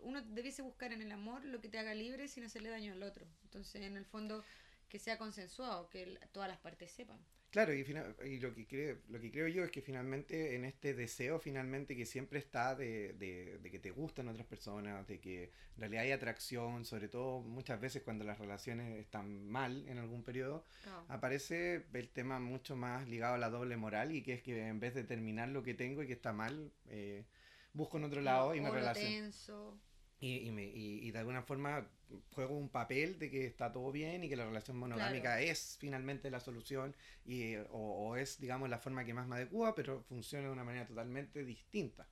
uno 0.00 0.22
debiese 0.22 0.62
buscar 0.62 0.92
en 0.92 1.02
el 1.02 1.10
amor 1.10 1.44
lo 1.44 1.60
que 1.60 1.68
te 1.68 1.78
haga 1.80 1.94
libre 1.94 2.28
sin 2.28 2.44
hacerle 2.44 2.70
daño 2.70 2.92
al 2.92 3.02
otro. 3.02 3.26
Entonces 3.42 3.82
en 3.82 3.96
el 3.96 4.04
fondo 4.04 4.44
que 4.88 5.00
sea 5.00 5.18
consensuado, 5.18 5.88
que 5.88 6.16
todas 6.30 6.48
las 6.48 6.58
partes 6.58 6.92
sepan. 6.92 7.18
Claro, 7.52 7.74
y, 7.74 7.80
y 7.80 8.38
lo, 8.40 8.54
que 8.54 8.66
creo, 8.66 8.96
lo 9.10 9.20
que 9.20 9.30
creo 9.30 9.46
yo 9.46 9.62
es 9.62 9.70
que 9.70 9.82
finalmente 9.82 10.56
en 10.56 10.64
este 10.64 10.94
deseo 10.94 11.38
finalmente 11.38 11.94
que 11.94 12.06
siempre 12.06 12.38
está 12.38 12.74
de, 12.74 13.12
de, 13.12 13.70
que 13.70 13.78
te 13.78 13.90
gustan 13.90 14.28
otras 14.28 14.46
personas, 14.46 15.06
de 15.06 15.20
que 15.20 15.44
en 15.74 15.80
realidad 15.80 16.04
hay 16.04 16.12
atracción, 16.12 16.86
sobre 16.86 17.08
todo 17.08 17.42
muchas 17.42 17.78
veces 17.78 18.02
cuando 18.02 18.24
las 18.24 18.38
relaciones 18.38 18.98
están 18.98 19.46
mal 19.46 19.86
en 19.86 19.98
algún 19.98 20.24
periodo, 20.24 20.64
aparece 21.08 21.84
el 21.92 22.08
tema 22.08 22.40
mucho 22.40 22.74
más 22.74 23.06
ligado 23.06 23.34
a 23.34 23.38
la 23.38 23.50
doble 23.50 23.76
moral 23.76 24.12
y 24.12 24.22
que 24.22 24.32
es 24.32 24.42
que 24.42 24.66
en 24.66 24.80
vez 24.80 24.94
de 24.94 25.04
terminar 25.04 25.50
lo 25.50 25.62
que 25.62 25.74
tengo 25.74 26.02
y 26.02 26.06
que 26.06 26.14
está 26.14 26.32
mal, 26.32 26.72
eh, 26.86 27.26
busco 27.74 27.98
en 27.98 28.04
otro 28.04 28.22
lado 28.22 28.54
y 28.54 28.62
me 28.62 28.70
relaciono. 28.70 29.78
Y, 30.20 30.36
y, 30.46 30.52
me, 30.52 30.64
y, 30.64 31.10
de 31.10 31.18
alguna 31.18 31.42
forma 31.42 31.86
juego 32.32 32.56
un 32.56 32.68
papel 32.68 33.18
de 33.18 33.30
que 33.30 33.46
está 33.46 33.72
todo 33.72 33.90
bien 33.92 34.24
y 34.24 34.28
que 34.28 34.36
la 34.36 34.44
relación 34.44 34.76
monogámica 34.76 35.40
es 35.40 35.76
finalmente 35.78 36.30
la 36.30 36.40
solución 36.40 36.94
y, 37.24 37.56
o, 37.70 38.16
es, 38.16 38.38
digamos, 38.40 38.68
la 38.68 38.78
forma 38.78 39.04
que 39.04 39.14
más 39.14 39.26
me 39.26 39.36
adecua, 39.36 39.74
pero 39.74 40.02
funciona 40.02 40.46
de 40.46 40.52
una 40.52 40.64
manera 40.64 40.86
totalmente 40.86 41.44
distinta. 41.44 42.08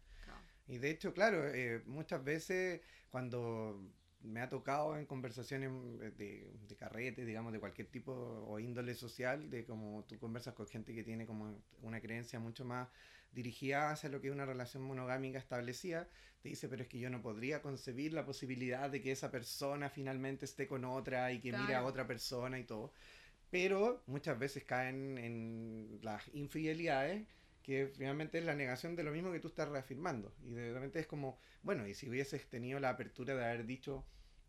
Y 0.69 0.79
de 0.79 0.91
hecho, 0.91 1.13
claro, 1.13 1.49
eh, 1.49 1.83
muchas 1.87 2.23
veces 2.23 2.81
cuando 3.11 3.81
me 4.23 4.41
ha 4.41 4.49
tocado 4.49 4.97
en 4.97 5.07
conversaciones 5.07 5.71
de, 6.17 6.53
de 6.69 6.77
carrete, 6.77 7.25
digamos, 7.25 7.53
de 7.53 7.59
cualquier 7.59 7.89
tipo 7.89 8.13
o 8.13 8.59
índole 8.61 8.95
social, 8.95 9.51
de 9.51 9.65
como 9.65 10.05
tú 10.05 10.17
conversas 10.19 10.55
con 10.55 10.67
gente 10.69 10.95
que 10.95 11.03
tiene 11.03 11.27
como 11.27 11.61
una 11.83 12.01
creencia 12.01 12.39
mucho 12.39 12.65
más 12.65 12.89
dirigida 13.33 13.91
hacia 13.91 14.09
lo 14.09 14.21
que 14.21 14.29
es 14.29 14.33
una 14.33 14.47
relación 14.47 14.83
monogámica 14.83 15.39
establecida, 15.39 16.09
te 16.41 16.49
dice, 16.49 16.69
pero 16.69 16.83
es 16.83 16.89
que 16.89 16.99
yo 16.99 17.11
no 17.11 17.21
podría 17.23 17.63
concebir 17.63 18.13
la 18.13 18.25
posibilidad 18.25 18.91
de 18.91 19.03
que 19.03 19.13
esa 19.13 19.31
persona 19.31 19.91
finalmente 19.91 20.45
esté 20.45 20.67
con 20.67 20.85
otra 20.85 21.33
y 21.33 21.41
que 21.41 21.53
mire 21.53 21.75
a 21.75 21.85
otra 21.85 22.07
persona 22.07 22.59
y 22.59 22.65
todo. 22.65 22.93
Pero 23.51 24.03
muchas 24.07 24.39
veces 24.39 24.65
caen 24.65 25.19
en 25.19 25.99
las 26.03 26.29
infidelidades 26.35 27.27
que 27.63 27.93
finalmente 27.95 28.39
es 28.39 28.45
la 28.45 28.55
negación 28.55 28.97
de 28.97 29.03
lo 29.03 29.13
mismo 29.13 29.33
que 29.33 29.41
tú 29.41 29.49
estás 29.49 29.69
reafirmando. 29.69 30.35
Y 30.43 30.53
de 30.53 30.73
repente 30.73 30.99
es 31.01 31.07
como, 31.07 31.39
bueno, 31.63 31.87
y 31.87 31.95
si 31.95 32.09
hubieses 32.09 32.49
tenido 32.49 32.81
la 32.81 32.91
apertura 32.91 33.35
de 33.35 33.45
haber 33.45 33.67
dicho, 33.67 34.07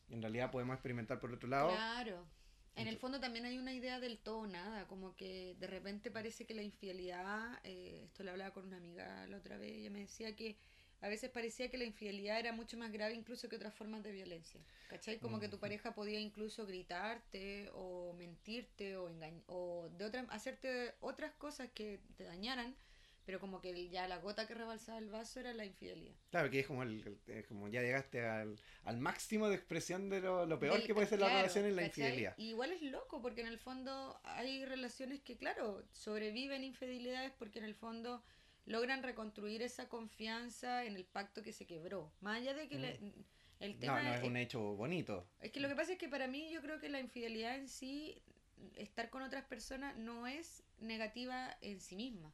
en 0.10 0.22
realidad 0.22 0.52
podemos 0.52 0.76
experimentar 0.76 1.20
por 1.20 1.34
otro 1.34 1.50
lado. 1.50 1.70
Claro. 1.70 2.26
En 2.76 2.88
el 2.88 2.98
fondo 2.98 3.20
también 3.20 3.46
hay 3.46 3.58
una 3.58 3.74
idea 3.74 4.00
del 4.00 4.18
todo 4.18 4.48
nada, 4.48 4.88
como 4.88 5.16
que 5.16 5.56
de 5.60 5.68
repente 5.68 6.10
parece 6.10 6.46
que 6.46 6.54
la 6.54 6.64
infidelidad, 6.64 7.60
eh, 7.64 8.04
esto 8.06 8.24
lo 8.24 8.32
hablaba 8.32 8.54
con 8.54 8.66
una 8.66 8.78
amiga 8.78 9.28
la 9.28 9.38
otra 9.38 9.58
vez, 9.58 9.72
ella 9.74 9.90
me 9.90 10.00
decía 10.00 10.36
que 10.36 10.58
a 11.02 11.10
veces 11.10 11.32
parecía 11.32 11.70
que 11.70 11.78
la 11.78 11.84
infidelidad 11.84 12.40
era 12.40 12.54
mucho 12.54 12.78
más 12.78 12.92
grave 12.92 13.16
incluso 13.16 13.50
que 13.50 13.56
otras 13.56 13.74
formas 13.74 14.04
de 14.04 14.12
violencia. 14.12 14.62
¿Cachai? 14.88 15.18
Como 15.20 15.40
que 15.40 15.50
tu 15.50 15.60
pareja 15.60 15.96
podía 15.96 16.20
incluso 16.20 16.66
gritarte 16.66 17.70
o 17.74 18.14
mentirte 18.14 18.96
o, 18.98 19.10
o 19.48 19.90
de 19.98 20.06
otra, 20.06 20.22
hacerte 20.30 20.94
otras 21.00 21.34
cosas 21.34 21.70
que 21.74 22.00
te 22.18 22.24
dañaran, 22.24 22.76
pero 23.26 23.40
como 23.40 23.62
que 23.62 23.90
ya 23.90 24.08
la 24.08 24.18
gota 24.18 24.48
que 24.48 24.54
rebalsaba 24.54 24.98
el 24.98 25.10
vaso 25.10 25.40
era 25.40 25.54
la 25.54 25.66
infidelidad. 25.66 26.16
Claro, 26.30 26.50
que 26.50 26.60
es 26.60 26.68
como, 26.68 26.84
el, 26.84 27.20
como 27.48 27.68
ya 27.68 27.82
llegaste 27.82 28.26
al, 28.26 28.58
máximo 28.98 29.50
de 29.50 29.56
expresión 29.56 30.10
de 30.10 30.22
lo, 30.22 30.60
peor 30.60 30.84
que 30.84 30.94
puede 30.94 31.08
ser 31.08 31.20
la 31.20 31.30
relación 31.30 31.66
en 31.66 31.76
la 31.76 31.86
infidelidad. 31.86 32.38
igual 32.38 32.72
es 32.72 32.82
loco, 32.82 33.22
porque 33.22 33.42
en 33.42 33.48
el 33.48 33.60
fondo 33.60 34.20
hay 34.24 34.66
relaciones 34.66 35.22
que, 35.22 35.38
claro, 35.38 35.84
sobreviven 35.94 36.64
infidelidades 36.64 37.32
porque 37.38 37.60
en 37.60 37.66
el 37.66 37.76
fondo 37.76 38.24
logran 38.66 39.04
reconstruir 39.04 39.62
esa 39.62 39.90
confianza 39.90 40.86
en 40.86 40.96
el 40.96 41.06
pacto 41.06 41.42
que 41.44 41.54
se 41.54 41.66
quebró. 41.66 42.12
Más 42.22 42.38
allá 42.38 42.54
de 42.54 42.68
que 42.68 42.76
el 43.60 43.78
tema... 43.80 44.02
No, 44.02 44.10
no 44.10 44.16
es, 44.16 44.24
un 44.24 44.38
hecho 44.38 44.76
bonito. 44.76 45.28
Es 45.40 45.52
que 45.52 45.60
lo 45.60 45.70
que 45.70 45.76
pasa 45.76 45.94
es 45.94 45.98
que 45.98 46.10
para 46.10 46.28
mí 46.28 46.52
yo 46.52 46.62
creo 46.62 46.80
que 46.80 46.90
la 46.90 47.00
infidelidad 47.00 47.56
en 47.56 47.68
sí, 47.68 48.22
estar 48.76 49.10
con 49.10 49.22
otras 49.22 49.46
personas 49.46 49.96
no 49.98 50.28
es 50.28 50.64
negativa 50.80 51.58
en 51.62 51.80
sí 51.80 51.96
misma. 51.96 52.34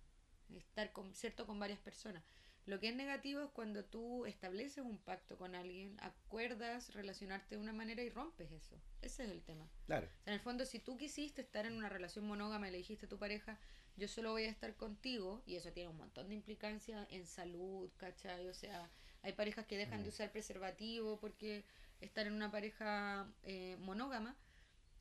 Estar 0.56 0.92
con, 0.92 1.14
cierto 1.14 1.46
con 1.46 1.60
varias 1.60 1.80
personas. 1.80 2.24
Lo 2.68 2.82
que 2.82 2.90
es 2.90 2.96
negativo 2.96 3.42
es 3.42 3.50
cuando 3.52 3.86
tú 3.86 4.26
estableces 4.26 4.84
un 4.84 4.98
pacto 4.98 5.38
con 5.38 5.56
alguien, 5.56 5.98
acuerdas 6.02 6.94
relacionarte 6.94 7.56
de 7.56 7.62
una 7.62 7.72
manera 7.72 8.04
y 8.04 8.10
rompes 8.10 8.52
eso. 8.52 8.76
Ese 9.02 9.24
es 9.24 9.32
el 9.32 9.42
tema. 9.42 9.70
Claro. 9.86 10.10
en 10.26 10.34
el 10.34 10.42
fondo, 10.42 10.66
si 10.66 10.80
tú 10.80 10.98
quisiste 10.98 11.42
estar 11.42 11.66
en 11.66 11.74
una 11.74 11.88
relación 11.88 12.28
monógama 12.28 12.68
y 12.68 12.72
le 12.72 12.78
dijiste 12.80 13.06
a 13.06 13.10
tu 13.10 13.18
pareja, 13.18 13.58
yo 13.96 14.10
solo 14.10 14.32
voy 14.32 14.44
a 14.44 14.50
estar 14.50 14.76
contigo, 14.76 15.42
y 15.46 15.56
eso 15.56 15.72
tiene 15.72 15.90
un 15.90 15.98
montón 15.98 16.28
de 16.28 16.36
implicancia 16.36 17.08
en 17.10 17.26
salud, 17.26 17.90
¿cachai? 17.96 18.50
O 18.50 18.54
sea, 18.54 18.92
hay 19.22 19.32
parejas 19.32 19.66
que 19.66 19.78
dejan 19.78 20.02
de 20.02 20.08
mm. 20.08 20.14
usar 20.14 20.32
preservativo 20.34 21.20
porque 21.22 21.64
están 22.02 22.28
en 22.28 22.34
una 22.34 22.52
pareja 22.52 23.32
eh, 23.44 23.78
monógama, 23.80 24.38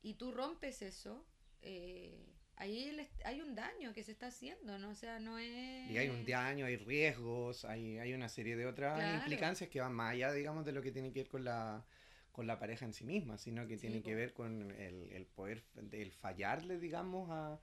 y 0.01 0.13
tú 0.13 0.31
rompes 0.31 0.81
eso, 0.81 1.25
eh, 1.61 2.25
ahí 2.57 3.07
hay 3.23 3.41
un 3.41 3.55
daño 3.55 3.93
que 3.93 4.03
se 4.03 4.11
está 4.11 4.27
haciendo, 4.27 4.77
¿no? 4.77 4.89
O 4.89 4.95
sea, 4.95 5.19
no 5.19 5.37
es... 5.37 5.89
Y 5.89 5.97
hay 5.97 6.09
un 6.09 6.25
daño, 6.25 6.65
hay 6.65 6.77
riesgos, 6.77 7.65
hay, 7.65 7.97
hay 7.97 8.13
una 8.13 8.29
serie 8.29 8.55
de 8.55 8.65
otras 8.65 9.21
implicancias 9.21 9.69
que 9.69 9.79
van 9.79 9.93
más 9.93 10.11
allá, 10.11 10.31
digamos, 10.31 10.65
de 10.65 10.71
lo 10.71 10.81
que 10.81 10.91
tiene 10.91 11.11
que 11.11 11.21
ver 11.21 11.29
con 11.29 11.43
la 11.45 11.85
con 12.31 12.45
la 12.45 12.59
pareja 12.59 12.85
en 12.85 12.93
sí 12.93 13.03
misma, 13.03 13.39
sino 13.39 13.65
que 13.65 13.77
tiene 13.77 14.03
que 14.03 14.13
ver 14.13 14.31
con 14.31 14.69
el, 14.69 15.11
el 15.11 15.25
poder, 15.25 15.63
el 15.91 16.11
fallarle, 16.11 16.77
digamos, 16.77 17.31
a, 17.31 17.59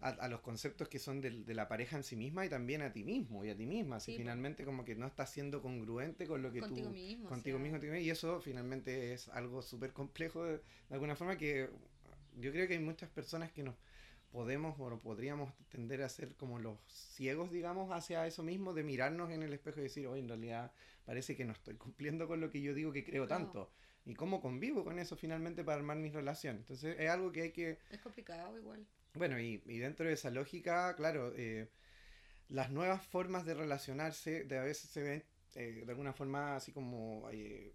a, 0.00 0.28
los 0.28 0.40
conceptos 0.40 0.88
que 0.88 0.98
son 0.98 1.20
de, 1.20 1.54
la 1.54 1.66
pareja 1.66 1.96
en 1.96 2.04
sí 2.04 2.14
misma 2.14 2.46
y 2.46 2.48
también 2.48 2.82
a 2.82 2.92
ti 2.92 3.02
mismo 3.02 3.44
y 3.44 3.50
a 3.50 3.56
ti 3.56 3.66
misma. 3.66 3.98
Si 4.00 4.16
finalmente 4.16 4.64
como 4.64 4.84
que 4.84 4.94
no 4.94 5.06
estás 5.06 5.30
siendo 5.30 5.60
congruente 5.60 6.26
con 6.26 6.42
lo 6.42 6.52
que 6.52 6.60
contigo 6.60 6.88
tú... 6.88 6.94
Mismo, 6.94 7.28
contigo 7.28 7.58
mismo. 7.58 7.78
Y 7.96 8.10
eso 8.10 8.40
finalmente 8.40 9.12
es 9.12 9.28
algo 9.28 9.62
súper 9.62 9.92
complejo 9.92 10.44
de, 10.44 10.60
alguna 10.90 11.16
forma 11.16 11.36
que 11.36 11.68
yo 12.40 12.52
creo 12.52 12.66
que 12.66 12.74
hay 12.74 12.80
muchas 12.80 13.10
personas 13.10 13.52
que 13.52 13.62
nos 13.62 13.74
podemos 14.30 14.78
o 14.78 15.00
podríamos 15.00 15.52
tender 15.68 16.02
a 16.02 16.08
ser 16.08 16.34
como 16.36 16.58
los 16.58 16.78
ciegos, 16.86 17.50
digamos, 17.50 17.90
hacia 17.90 18.26
eso 18.26 18.42
mismo, 18.42 18.74
de 18.74 18.82
mirarnos 18.82 19.30
en 19.30 19.42
el 19.42 19.52
espejo 19.52 19.80
y 19.80 19.84
decir, 19.84 20.06
oye, 20.06 20.20
en 20.20 20.28
realidad 20.28 20.72
parece 21.04 21.36
que 21.36 21.44
no 21.44 21.52
estoy 21.52 21.76
cumpliendo 21.76 22.28
con 22.28 22.40
lo 22.40 22.50
que 22.50 22.60
yo 22.60 22.74
digo 22.74 22.92
que 22.92 23.04
creo 23.04 23.26
tanto. 23.26 23.72
¿Y 24.04 24.14
cómo 24.14 24.40
convivo 24.40 24.84
con 24.84 24.98
eso 24.98 25.16
finalmente 25.16 25.64
para 25.64 25.78
armar 25.78 25.98
mis 25.98 26.12
relaciones? 26.12 26.60
Entonces 26.60 26.96
es 26.98 27.10
algo 27.10 27.32
que 27.32 27.42
hay 27.42 27.52
que... 27.52 27.78
Es 27.90 28.00
complicado 28.00 28.58
igual. 28.58 28.86
Bueno, 29.14 29.38
y, 29.40 29.62
y 29.66 29.78
dentro 29.78 30.06
de 30.06 30.14
esa 30.14 30.30
lógica, 30.30 30.94
claro, 30.96 31.32
eh, 31.36 31.68
las 32.48 32.70
nuevas 32.70 33.04
formas 33.04 33.44
de 33.44 33.54
relacionarse 33.54 34.44
de 34.44 34.58
a 34.58 34.62
veces 34.62 34.90
se 34.90 35.02
ven 35.02 35.24
eh, 35.54 35.82
de 35.84 35.90
alguna 35.90 36.12
forma 36.12 36.56
así 36.56 36.72
como 36.72 37.28
eh, 37.32 37.74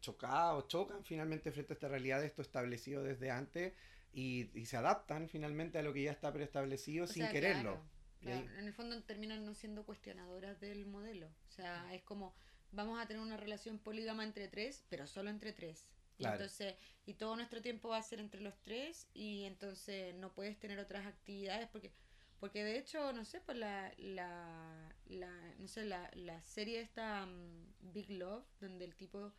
chocadas 0.00 0.54
o 0.54 0.66
chocan 0.68 1.04
finalmente 1.04 1.52
frente 1.52 1.72
a 1.72 1.74
esta 1.74 1.88
realidad 1.88 2.20
de 2.20 2.26
esto 2.26 2.42
establecido 2.42 3.02
desde 3.02 3.30
antes 3.30 3.74
y, 4.12 4.50
y 4.58 4.66
se 4.66 4.76
adaptan 4.76 5.28
finalmente 5.28 5.78
a 5.78 5.82
lo 5.82 5.92
que 5.92 6.02
ya 6.04 6.12
está 6.12 6.32
preestablecido 6.32 7.04
O 7.04 7.06
sin 7.06 7.22
sea, 7.24 7.28
quererlo. 7.28 7.70
claro, 7.70 7.82
Y 8.20 8.24
claro. 8.24 8.46
ahí- 8.46 8.48
En 8.58 8.66
el 8.66 8.72
fondo 8.72 9.02
terminan 9.04 9.44
no 9.44 9.54
siendo 9.54 9.84
cuestionadoras 9.84 10.60
del 10.60 10.86
modelo. 10.86 11.26
O 11.48 11.52
sea, 11.52 11.94
es 11.94 12.02
como, 12.02 12.34
vamos 12.72 13.00
a 13.00 13.06
tener 13.06 13.22
una 13.22 13.36
relación 13.36 13.78
polígama 13.78 14.24
entre 14.24 14.48
tres, 14.48 14.84
pero 14.88 15.06
solo 15.06 15.30
entre 15.30 15.52
tres. 15.52 15.88
Y 16.18 16.24
Claro. 16.24 16.42
entonces, 16.42 16.74
y 17.04 17.14
todo 17.14 17.36
nuestro 17.36 17.60
tiempo 17.60 17.90
va 17.90 17.98
a 17.98 18.02
ser 18.02 18.20
entre 18.20 18.40
los 18.40 18.54
tres, 18.62 19.06
y 19.12 19.44
entonces 19.44 20.14
no 20.14 20.32
puedes 20.32 20.58
tener 20.58 20.78
otras 20.78 21.06
actividades 21.06 21.68
porque 21.68 21.92
porque 22.38 22.62
de 22.64 22.78
hecho, 22.78 23.12
no 23.14 23.24
sé, 23.24 23.40
pues 23.40 23.56
la, 23.56 23.92
la, 23.96 24.94
la 25.06 25.54
no 25.58 25.68
sé, 25.68 25.84
la, 25.86 26.10
la 26.14 26.42
serie 26.42 26.80
esta 26.82 27.24
mm, 27.24 27.92
Big 27.92 28.10
Love, 28.10 28.44
donde 28.60 28.84
el 28.84 28.94
tipo 28.94 29.32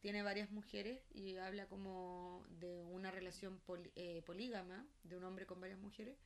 tiene 0.00 0.22
varias 0.22 0.50
mujeres 0.50 1.02
y 1.12 1.36
habla 1.36 1.66
como 1.68 2.44
de 2.58 2.84
una 2.86 3.10
relación 3.10 3.58
poli- 3.60 3.92
eh, 3.96 4.22
polígama, 4.22 4.86
de 5.04 5.16
un 5.16 5.24
hombre 5.24 5.46
con 5.46 5.60
varias 5.60 5.78
mujeres, 5.78 6.16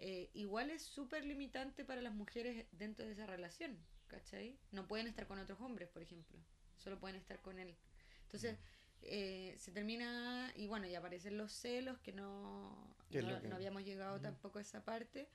eh, 0.00 0.30
igual 0.34 0.70
es 0.70 0.82
súper 0.82 1.24
limitante 1.24 1.84
para 1.84 2.00
las 2.02 2.14
mujeres 2.14 2.66
dentro 2.72 3.04
de 3.04 3.12
esa 3.12 3.26
relación, 3.26 3.76
¿cachai? 4.06 4.58
No 4.70 4.86
pueden 4.86 5.06
estar 5.08 5.26
con 5.26 5.38
otros 5.38 5.60
hombres, 5.60 5.88
por 5.88 6.02
ejemplo, 6.02 6.38
solo 6.76 6.98
pueden 7.00 7.16
estar 7.16 7.40
con 7.42 7.58
él. 7.58 7.74
Entonces, 8.22 8.58
eh, 9.02 9.54
se 9.58 9.72
termina, 9.72 10.52
y 10.56 10.66
bueno, 10.68 10.86
y 10.86 10.94
aparecen 10.94 11.36
los 11.36 11.52
celos, 11.52 11.98
que 11.98 12.12
no, 12.12 12.96
¿Qué 13.10 13.18
es 13.18 13.24
no, 13.24 13.32
lo 13.32 13.40
que- 13.40 13.48
no 13.48 13.56
habíamos 13.56 13.84
llegado 13.84 14.20
tampoco 14.20 14.58
a 14.58 14.62
esa 14.62 14.84
parte, 14.84 15.28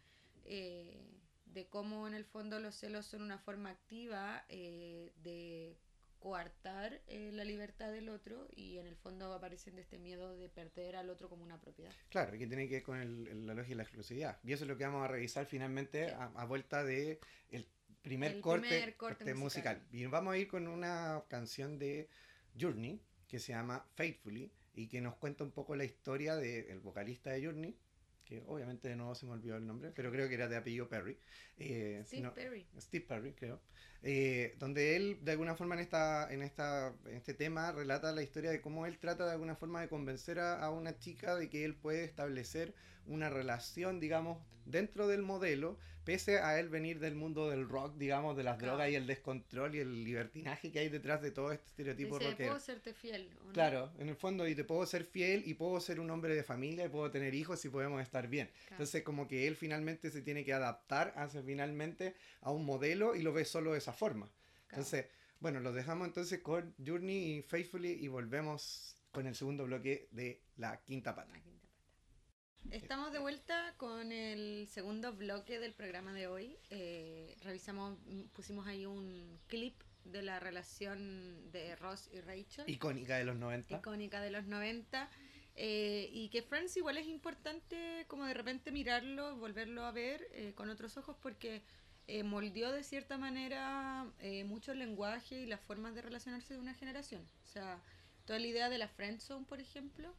eh, 0.45 1.09
de 1.45 1.67
cómo 1.67 2.07
en 2.07 2.13
el 2.13 2.23
fondo 2.23 2.59
los 2.59 2.75
celos 2.75 3.05
son 3.05 3.21
una 3.21 3.37
forma 3.37 3.69
activa 3.69 4.45
de 4.47 5.77
coartar 6.21 7.01
eh, 7.07 7.31
la 7.33 7.43
libertad 7.43 7.91
del 7.91 8.07
otro 8.07 8.47
y 8.55 8.77
en 8.77 8.85
el 8.87 8.95
fondo 8.95 9.33
aparecen 9.33 9.75
de 9.75 9.81
este 9.81 9.97
miedo 9.97 10.37
de 10.37 10.47
perder 10.49 10.95
al 10.95 11.09
otro 11.09 11.27
como 11.27 11.43
una 11.43 11.59
propiedad. 11.59 11.91
Claro, 12.09 12.31
que 12.37 12.47
tiene 12.47 12.67
que 12.69 12.75
ver 12.75 12.83
con 12.83 12.97
el, 13.01 13.27
el- 13.27 13.47
la 13.47 13.53
lógica 13.55 13.73
y 13.73 13.77
la 13.77 13.83
exclusividad. 13.83 14.39
Y 14.43 14.53
eso 14.53 14.63
es 14.63 14.69
lo 14.69 14.77
que 14.77 14.85
vamos 14.85 15.03
a 15.03 15.07
revisar 15.07 15.45
finalmente 15.45 16.07
Sí. 16.07 16.13
a, 16.17 16.25
a 16.35 16.45
vuelta 16.45 16.83
de 16.83 17.19
el 17.49 17.67
primer 18.03 18.31
El 18.33 18.41
corte, 18.41 18.67
primer 18.67 18.95
corte 18.95 19.15
corte 19.25 19.33
musical. 19.35 19.77
musical. 19.79 19.99
Y 19.99 20.05
vamos 20.05 20.33
a 20.33 20.37
ir 20.37 20.47
con 20.47 20.67
una 20.67 21.23
canción 21.27 21.77
de 21.79 22.07
Journey 22.59 23.01
que 23.27 23.39
se 23.39 23.53
llama 23.53 23.85
Faithfully 23.95 24.51
y 24.73 24.87
que 24.87 25.01
nos 25.01 25.15
cuenta 25.15 25.43
un 25.43 25.51
poco 25.51 25.75
la 25.75 25.83
historia 25.85 26.35
del 26.35 26.79
vocalista 26.79 27.31
de 27.31 27.43
Journey, 27.45 27.75
que 28.31 28.41
obviamente 28.47 28.87
de 28.87 28.95
nuevo 28.95 29.13
se 29.13 29.25
me 29.25 29.33
olvidó 29.33 29.57
el 29.57 29.67
nombre, 29.67 29.91
pero 29.93 30.09
creo 30.09 30.29
que 30.29 30.35
era 30.35 30.47
de 30.47 30.55
apellido 30.55 30.87
Perry. 30.87 31.17
Eh, 31.57 32.01
Steve 32.05 32.31
Perry. 32.33 32.65
Steve 32.79 33.05
Perry, 33.05 33.33
creo. 33.33 33.59
Eh, 34.03 34.55
donde 34.57 34.95
él, 34.95 35.19
de 35.21 35.33
alguna 35.33 35.53
forma, 35.53 35.75
en, 35.75 35.81
esta, 35.81 36.31
en, 36.31 36.41
esta, 36.41 36.95
en 37.05 37.17
este 37.17 37.33
tema, 37.33 37.73
relata 37.73 38.13
la 38.13 38.23
historia 38.23 38.49
de 38.49 38.61
cómo 38.61 38.85
él 38.85 38.99
trata 38.99 39.25
de 39.25 39.33
alguna 39.33 39.57
forma 39.57 39.81
de 39.81 39.89
convencer 39.89 40.39
a, 40.39 40.63
a 40.63 40.69
una 40.71 40.97
chica 40.97 41.35
de 41.35 41.49
que 41.49 41.65
él 41.65 41.75
puede 41.75 42.05
establecer 42.05 42.73
una 43.05 43.29
relación, 43.29 43.99
digamos, 43.99 44.37
dentro 44.65 45.07
del 45.07 45.21
modelo, 45.23 45.77
pese 46.03 46.39
a 46.39 46.59
él 46.59 46.69
venir 46.69 46.99
del 46.99 47.15
mundo 47.15 47.49
del 47.49 47.67
rock, 47.67 47.95
digamos, 47.97 48.35
de 48.37 48.43
las 48.43 48.57
Claro. 48.57 48.73
drogas 48.73 48.91
y 48.91 48.95
el 48.95 49.05
descontrol 49.07 49.75
y 49.75 49.79
el 49.79 50.03
libertinaje 50.03 50.71
que 50.71 50.79
hay 50.79 50.89
detrás 50.89 51.21
de 51.21 51.31
todo 51.31 51.51
este 51.51 51.65
estereotipo 51.67 52.17
Dice, 52.17 52.31
rockero. 52.31 52.49
¿puedo 52.49 52.59
serte 52.59 52.93
fiel? 52.93 53.29
o 53.41 53.45
no?". 53.45 53.53
Claro, 53.53 53.91
en 53.99 54.09
el 54.09 54.15
fondo, 54.15 54.47
y 54.47 54.55
te 54.55 54.63
puedo 54.63 54.85
ser 54.85 55.03
fiel 55.05 55.43
y 55.45 55.53
puedo 55.55 55.79
ser 55.79 55.99
un 55.99 56.09
hombre 56.09 56.35
de 56.35 56.43
familia 56.43 56.85
y 56.85 56.89
puedo 56.89 57.09
tener 57.11 57.33
hijos 57.35 57.63
y 57.65 57.69
podemos 57.69 58.01
estar 58.01 58.27
bien. 58.27 58.47
Claro. 58.47 58.67
Entonces, 58.71 59.03
como 59.03 59.27
que 59.27 59.47
él 59.47 59.55
finalmente 59.55 60.09
se 60.09 60.21
tiene 60.21 60.43
que 60.43 60.53
adaptar 60.53 61.13
hacia 61.17 61.41
finalmente 61.43 62.15
a 62.41 62.51
un 62.51 62.65
modelo 62.65 63.15
y 63.15 63.21
lo 63.21 63.33
ve 63.33 63.45
solo 63.45 63.73
de 63.73 63.77
esa 63.79 63.93
forma. 63.93 64.25
Claro. 64.27 64.67
Entonces, 64.69 65.05
bueno, 65.39 65.59
lo 65.59 65.71
dejamos 65.73 66.07
entonces 66.07 66.39
con 66.39 66.73
Journey 66.85 67.37
y 67.37 67.41
Faithfully 67.41 67.91
y 67.93 68.07
volvemos 68.07 68.95
con 69.11 69.27
el 69.27 69.35
segundo 69.35 69.65
bloque 69.65 70.07
de 70.11 70.41
la 70.57 70.79
quinta 70.83 71.13
pata. 71.15 71.33
Estamos 72.69 73.11
de 73.11 73.19
vuelta 73.19 73.73
con 73.77 74.11
el 74.11 74.67
segundo 74.69 75.11
bloque 75.13 75.59
del 75.59 75.73
programa 75.73 76.13
de 76.13 76.27
hoy. 76.27 76.57
Eh, 76.69 77.35
revisamos, 77.43 77.97
pusimos 78.33 78.65
ahí 78.67 78.85
un 78.85 79.39
clip 79.47 79.75
de 80.05 80.21
la 80.21 80.39
relación 80.39 81.51
de 81.51 81.75
Ross 81.75 82.09
y 82.13 82.21
Rachel, 82.21 82.69
Icónica 82.69 83.17
de 83.17 83.25
los 83.25 83.35
90. 83.35 83.75
icónica 83.77 84.21
de 84.21 84.31
los 84.31 84.45
90. 84.45 85.09
eh, 85.55 86.09
y 86.13 86.29
que 86.29 86.41
Friends 86.43 86.77
igual 86.77 86.97
es 86.97 87.07
importante 87.07 88.05
como 88.07 88.25
de 88.25 88.33
repente 88.33 88.71
mirarlo, 88.71 89.35
volverlo 89.35 89.83
a 89.83 89.91
ver 89.91 90.25
eh, 90.31 90.53
con 90.55 90.69
otros 90.69 90.95
ojos 90.97 91.17
porque 91.21 91.61
eh, 92.07 92.23
moldeó 92.23 92.71
de 92.71 92.83
cierta 92.83 93.17
manera 93.17 94.05
eh, 94.19 94.43
mucho 94.45 94.71
el 94.71 94.79
lenguaje 94.79 95.41
y 95.41 95.45
las 95.45 95.59
formas 95.61 95.93
de 95.93 96.01
relacionarse 96.01 96.53
de 96.53 96.59
una 96.59 96.73
generación. 96.73 97.27
O 97.43 97.47
sea, 97.47 97.79
toda 98.25 98.39
la 98.39 98.47
idea 98.47 98.69
de 98.69 98.77
la 98.77 98.87
friendzone, 98.87 99.45
por 99.45 99.59
ejemplo, 99.59 100.13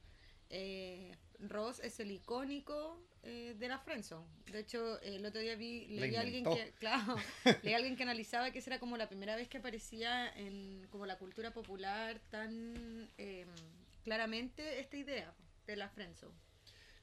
eh, 0.52 1.18
Ross 1.40 1.80
es 1.80 1.98
el 2.00 2.10
icónico 2.12 3.00
eh, 3.24 3.56
de 3.58 3.68
la 3.68 3.78
friendzone. 3.78 4.26
De 4.46 4.60
hecho, 4.60 5.00
el 5.02 5.24
otro 5.26 5.40
día 5.40 5.56
vi, 5.56 5.86
leí 5.88 6.14
a 6.16 6.20
alguien 6.20 6.44
que, 6.44 6.72
claro, 6.78 7.16
leí 7.62 7.74
a 7.74 7.76
alguien 7.78 7.96
que 7.96 8.04
analizaba 8.04 8.52
que 8.52 8.60
esa 8.60 8.70
era 8.70 8.80
como 8.80 8.96
la 8.96 9.08
primera 9.08 9.36
vez 9.36 9.48
que 9.48 9.58
aparecía 9.58 10.28
en 10.36 10.86
como 10.90 11.06
la 11.06 11.18
cultura 11.18 11.52
popular 11.52 12.20
tan 12.30 13.10
eh, 13.18 13.46
claramente 14.04 14.80
esta 14.80 14.96
idea 14.96 15.34
de 15.66 15.76
la 15.76 15.88
friendzone. 15.88 16.38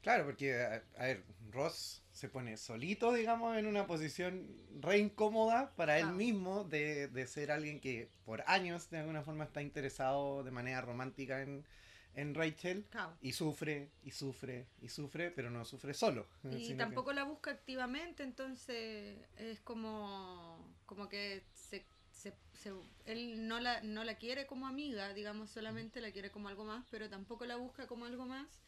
Claro, 0.02 0.24
porque, 0.24 0.54
a, 0.62 0.82
a 0.96 1.06
ver, 1.06 1.24
Ross 1.50 2.02
se 2.12 2.28
pone 2.28 2.56
solito, 2.56 3.12
digamos, 3.12 3.56
en 3.58 3.66
una 3.66 3.86
posición 3.86 4.46
re 4.80 4.98
incómoda 4.98 5.74
para 5.76 5.98
él 5.98 6.04
Claro. 6.04 6.16
mismo 6.16 6.64
de, 6.64 7.08
de 7.08 7.26
ser 7.26 7.50
alguien 7.50 7.80
que 7.80 8.10
por 8.24 8.42
años 8.46 8.88
de 8.90 8.98
alguna 8.98 9.22
forma 9.22 9.44
está 9.44 9.60
interesado 9.62 10.42
de 10.42 10.50
manera 10.52 10.80
romántica 10.80 11.42
en, 11.42 11.66
en 12.14 12.34
Rachel 12.34 12.84
Claro. 12.90 13.16
y 13.20 13.32
sufre 13.32 13.90
y 14.02 14.10
sufre 14.10 14.66
y 14.80 14.88
sufre, 14.88 15.30
pero 15.30 15.50
no 15.50 15.64
sufre 15.64 15.94
solo. 15.94 16.26
Y 16.44 16.68
que- 16.68 16.74
tampoco 16.74 17.12
la 17.12 17.24
busca 17.24 17.50
activamente, 17.50 18.22
entonces 18.22 19.18
es 19.36 19.60
como, 19.60 20.74
como 20.86 21.08
que 21.08 21.42
se, 21.54 21.84
se- 22.10 22.34
se- 22.54 22.72
él 23.06 23.46
no 23.48 23.60
la, 23.60 23.80
no 23.82 24.04
la 24.04 24.16
quiere 24.16 24.46
como 24.46 24.66
amiga, 24.66 25.12
digamos, 25.14 25.50
solamente 25.50 26.00
la 26.00 26.10
quiere 26.12 26.30
como 26.30 26.48
algo 26.48 26.64
más, 26.64 26.84
pero 26.90 27.08
tampoco 27.08 27.46
la 27.46 27.56
busca 27.56 27.86
como 27.86 28.04
algo 28.06 28.26
más 28.26 28.62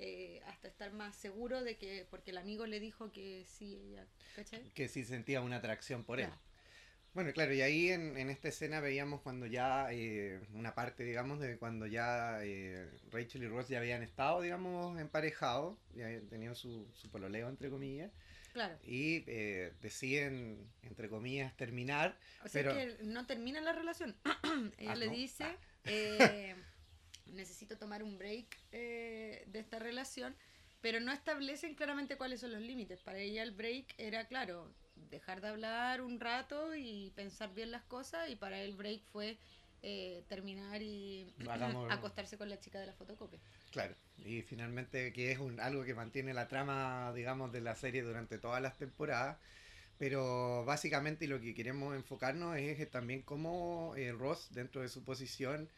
eh, 0.00 0.40
hasta 0.46 0.68
estar 0.68 0.92
más 0.92 1.16
seguro 1.16 1.62
de 1.64 1.76
que, 1.76 2.06
porque 2.10 2.30
el 2.30 2.38
amigo 2.38 2.66
le 2.66 2.78
dijo 2.78 3.10
que 3.10 3.44
sí, 3.46 3.74
ella, 3.74 4.06
¿cachai? 4.36 4.62
que 4.72 4.88
sí 4.88 5.04
sentía 5.04 5.40
una 5.40 5.56
atracción 5.56 6.04
por 6.04 6.20
él. 6.20 6.30
Bueno, 7.14 7.32
claro, 7.32 7.52
y 7.52 7.62
ahí 7.62 7.88
en, 7.90 8.16
en 8.16 8.30
esta 8.30 8.48
escena 8.48 8.80
veíamos 8.80 9.20
cuando 9.22 9.46
ya, 9.46 9.88
eh, 9.92 10.40
una 10.54 10.74
parte, 10.74 11.02
digamos, 11.04 11.40
de 11.40 11.56
cuando 11.58 11.86
ya 11.86 12.38
eh, 12.44 12.88
Rachel 13.10 13.42
y 13.42 13.48
Ross 13.48 13.68
ya 13.68 13.78
habían 13.78 14.02
estado, 14.02 14.40
digamos, 14.40 15.00
emparejados, 15.00 15.76
ya 15.94 16.06
tenían 16.30 16.54
su, 16.54 16.86
su 16.94 17.10
pololeo, 17.10 17.48
entre 17.48 17.70
comillas, 17.70 18.12
Claro. 18.52 18.78
y 18.84 19.24
eh, 19.26 19.72
deciden, 19.80 20.70
entre 20.82 21.08
comillas, 21.08 21.56
terminar. 21.56 22.16
O 22.44 22.48
sea 22.48 22.62
Pero- 22.62 22.74
que 22.74 23.02
no 23.04 23.26
termina 23.26 23.60
la 23.60 23.72
relación. 23.72 24.16
Ella 24.78 24.92
Ah, 24.92 24.96
le 24.96 25.06
¿no? 25.06 25.12
dice, 25.12 25.44
Ah. 25.44 25.56
eh, 25.86 26.54
necesito 27.26 27.78
tomar 27.78 28.02
un 28.02 28.16
break 28.18 28.46
eh, 28.72 29.44
de 29.48 29.58
esta 29.58 29.78
relación, 29.78 30.36
pero 30.80 31.00
no 31.00 31.10
establecen 31.12 31.74
claramente 31.74 32.16
cuáles 32.16 32.40
son 32.40 32.52
los 32.52 32.60
límites. 32.62 33.00
Para 33.00 33.18
ella 33.18 33.42
el 33.42 33.50
break 33.52 33.94
era, 33.98 34.26
claro, 34.26 34.72
dejar 35.10 35.40
de 35.40 35.48
hablar 35.48 36.00
un 36.02 36.20
rato 36.20 36.74
y 36.74 37.12
pensar 37.16 37.54
bien 37.54 37.70
las 37.70 37.82
cosas, 37.84 38.28
y 38.30 38.36
para 38.36 38.60
él 38.60 38.70
el 38.70 38.76
break 38.76 39.02
fue 39.12 39.36
eh, 39.82 40.22
terminar 40.28 40.82
y 40.82 41.32
Hagamos- 41.48 41.90
acostarse 41.92 42.36
con 42.36 42.48
la 42.48 42.58
chica 42.60 42.78
de 42.80 42.86
la 42.86 42.92
fotocopia. 42.92 43.38
Claro, 43.70 43.94
y 44.18 44.42
finalmente 44.42 45.12
que 45.12 45.30
es 45.32 45.38
un, 45.38 45.60
algo 45.60 45.84
que 45.84 45.94
mantiene 45.94 46.34
la 46.34 46.48
trama, 46.48 47.12
digamos, 47.14 47.52
de 47.52 47.60
la 47.60 47.74
serie 47.76 48.02
durante 48.02 48.38
todas 48.38 48.60
las 48.62 48.76
temporadas. 48.76 49.38
Pero 49.98 50.64
básicamente 50.64 51.26
lo 51.26 51.40
que 51.40 51.54
queremos 51.54 51.94
enfocarnos 51.96 52.56
es, 52.56 52.78
eh, 52.78 52.86
también 52.86 53.22
cómo 53.22 53.94
eh, 53.96 54.12
Ross, 54.12 54.48
dentro 54.52 54.80
de 54.80 54.88
su 54.88 55.02
posición 55.04 55.68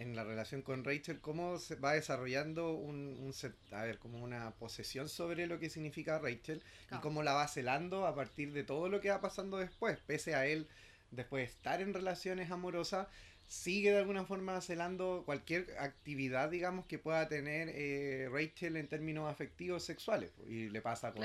en 0.00 0.16
la 0.16 0.24
relación 0.24 0.62
con 0.62 0.82
Rachel, 0.82 1.20
cómo 1.20 1.58
se 1.58 1.76
va 1.76 1.92
desarrollando 1.92 2.72
un, 2.72 3.16
un 3.20 3.34
a 3.70 3.82
ver, 3.82 3.98
como 3.98 4.18
una 4.24 4.52
posesión 4.52 5.08
sobre 5.10 5.46
lo 5.46 5.58
que 5.60 5.68
significa 5.68 6.18
Rachel 6.18 6.62
y 6.84 6.86
Claro. 6.88 7.02
cómo 7.02 7.22
la 7.22 7.34
va 7.34 7.46
celando 7.48 8.06
a 8.06 8.14
partir 8.14 8.52
de 8.54 8.64
todo 8.64 8.88
lo 8.88 9.00
que 9.00 9.10
va 9.10 9.20
pasando 9.20 9.58
después, 9.58 9.98
pese 10.06 10.34
a 10.34 10.46
él 10.46 10.66
después 11.10 11.46
de 11.46 11.52
estar 11.52 11.82
en 11.82 11.92
relaciones 11.92 12.50
amorosas, 12.50 13.08
sigue 13.46 13.90
de 13.90 13.98
alguna 13.98 14.24
forma 14.24 14.60
celando 14.62 15.22
cualquier 15.26 15.66
actividad, 15.78 16.48
digamos, 16.50 16.86
que 16.86 16.98
pueda 16.98 17.28
tener 17.28 17.68
eh, 17.74 18.28
Rachel 18.32 18.76
en 18.76 18.88
términos 18.88 19.30
afectivos 19.30 19.84
sexuales. 19.84 20.32
Y 20.48 20.70
le 20.70 20.80
pasa 20.80 21.12
con... 21.12 21.24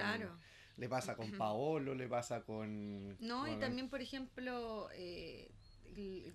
Le 0.77 0.89
pasa 0.89 1.15
con 1.15 1.31
Paolo, 1.37 1.95
le 1.95 2.07
pasa 2.09 2.41
con... 2.41 3.15
No, 3.21 3.47
y 3.47 3.57
también, 3.57 3.87
por 3.89 4.01
ejemplo, 4.01 4.89
eh, 4.93 5.49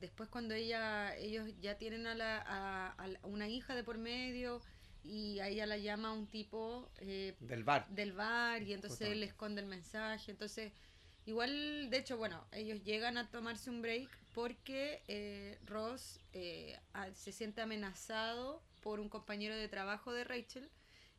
después 0.00 0.28
cuando 0.28 0.54
ella 0.54 1.16
ellos 1.16 1.48
ya 1.60 1.76
tienen 1.76 2.06
a, 2.06 2.14
la, 2.14 2.38
a, 2.96 3.08
una 3.24 3.48
hija 3.48 3.74
de 3.74 3.84
por 3.84 3.98
medio 3.98 4.60
y 5.02 5.38
a 5.40 5.48
ella 5.48 5.66
la 5.66 5.78
llama 5.78 6.12
un 6.12 6.26
tipo 6.26 6.90
eh, 6.98 7.34
del 7.40 7.64
bar. 7.64 7.88
del 7.88 8.12
bar 8.12 8.62
y 8.62 8.72
entonces 8.72 9.08
él 9.08 9.22
esconde 9.22 9.60
el 9.60 9.66
mensaje. 9.66 10.30
Entonces 10.30 10.72
igual 11.26 11.90
de 11.90 11.98
hecho 11.98 12.16
bueno 12.16 12.44
ellos 12.52 12.82
llegan 12.82 13.18
a 13.18 13.30
tomarse 13.30 13.70
un 13.70 13.82
break 13.82 14.08
porque 14.34 15.02
eh, 15.08 15.58
Ross 15.64 16.20
eh, 16.32 16.78
se 17.14 17.32
siente 17.32 17.60
amenazado 17.60 18.62
por 18.80 19.00
un 19.00 19.08
compañero 19.08 19.56
de 19.56 19.68
trabajo 19.68 20.12
de 20.12 20.24
Rachel 20.24 20.70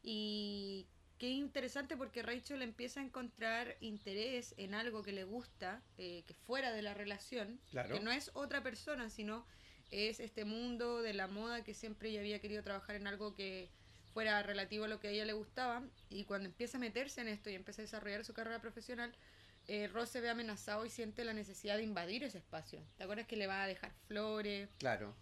y 0.04 0.88
qué 1.22 1.30
interesante 1.30 1.96
porque 1.96 2.24
Rachel 2.24 2.64
empieza 2.64 3.00
a 3.00 3.04
encontrar 3.04 3.78
interés 3.80 4.56
en 4.58 4.74
algo 4.74 5.04
que 5.04 5.12
le 5.12 5.24
gusta, 5.24 5.84
eh, 6.00 6.24
que 6.26 6.34
fuera 6.34 6.72
de 6.72 6.82
la 6.82 6.96
relación, 6.96 7.60
que 7.72 8.00
no 8.00 8.12
es 8.12 8.32
otra 8.34 8.64
persona, 8.64 9.08
sino 9.12 9.46
es 9.92 10.20
este 10.20 10.46
mundo 10.46 11.04
de 11.04 11.14
la 11.14 11.28
moda 11.28 11.64
que 11.64 11.76
siempre 11.76 12.10
ella 12.10 12.22
había 12.22 12.40
querido 12.40 12.64
trabajar 12.64 12.96
en 12.96 13.06
algo 13.06 13.36
que 13.36 13.70
fuera 14.16 14.42
relativo 14.42 14.86
a 14.86 14.88
lo 14.88 15.00
que 15.00 15.10
a 15.10 15.12
ella 15.12 15.26
le 15.26 15.34
gustaba 15.34 15.84
y 16.10 16.24
cuando 16.24 16.50
empieza 16.50 16.78
a 16.78 16.82
meterse 16.82 17.22
en 17.22 17.28
esto 17.28 17.52
y 17.52 17.54
empieza 17.54 17.84
a 17.84 17.86
desarrollar 17.86 18.26
su 18.26 18.34
carrera 18.34 18.60
profesional, 18.60 19.14
eh, 19.68 19.88
Ross 19.90 20.10
se 20.10 20.22
ve 20.22 20.30
amenazado 20.32 20.88
y 20.88 20.90
siente 20.90 21.24
la 21.24 21.34
necesidad 21.34 21.78
de 21.78 21.84
invadir 21.84 22.24
ese 22.24 22.40
espacio. 22.40 22.82
¿Te 22.98 23.04
acuerdas 23.04 23.28
que 23.28 23.36
le 23.36 23.46
va 23.46 23.62
a 23.62 23.68
dejar 23.68 23.92
flores? 24.08 24.70
Claro. 24.80 25.14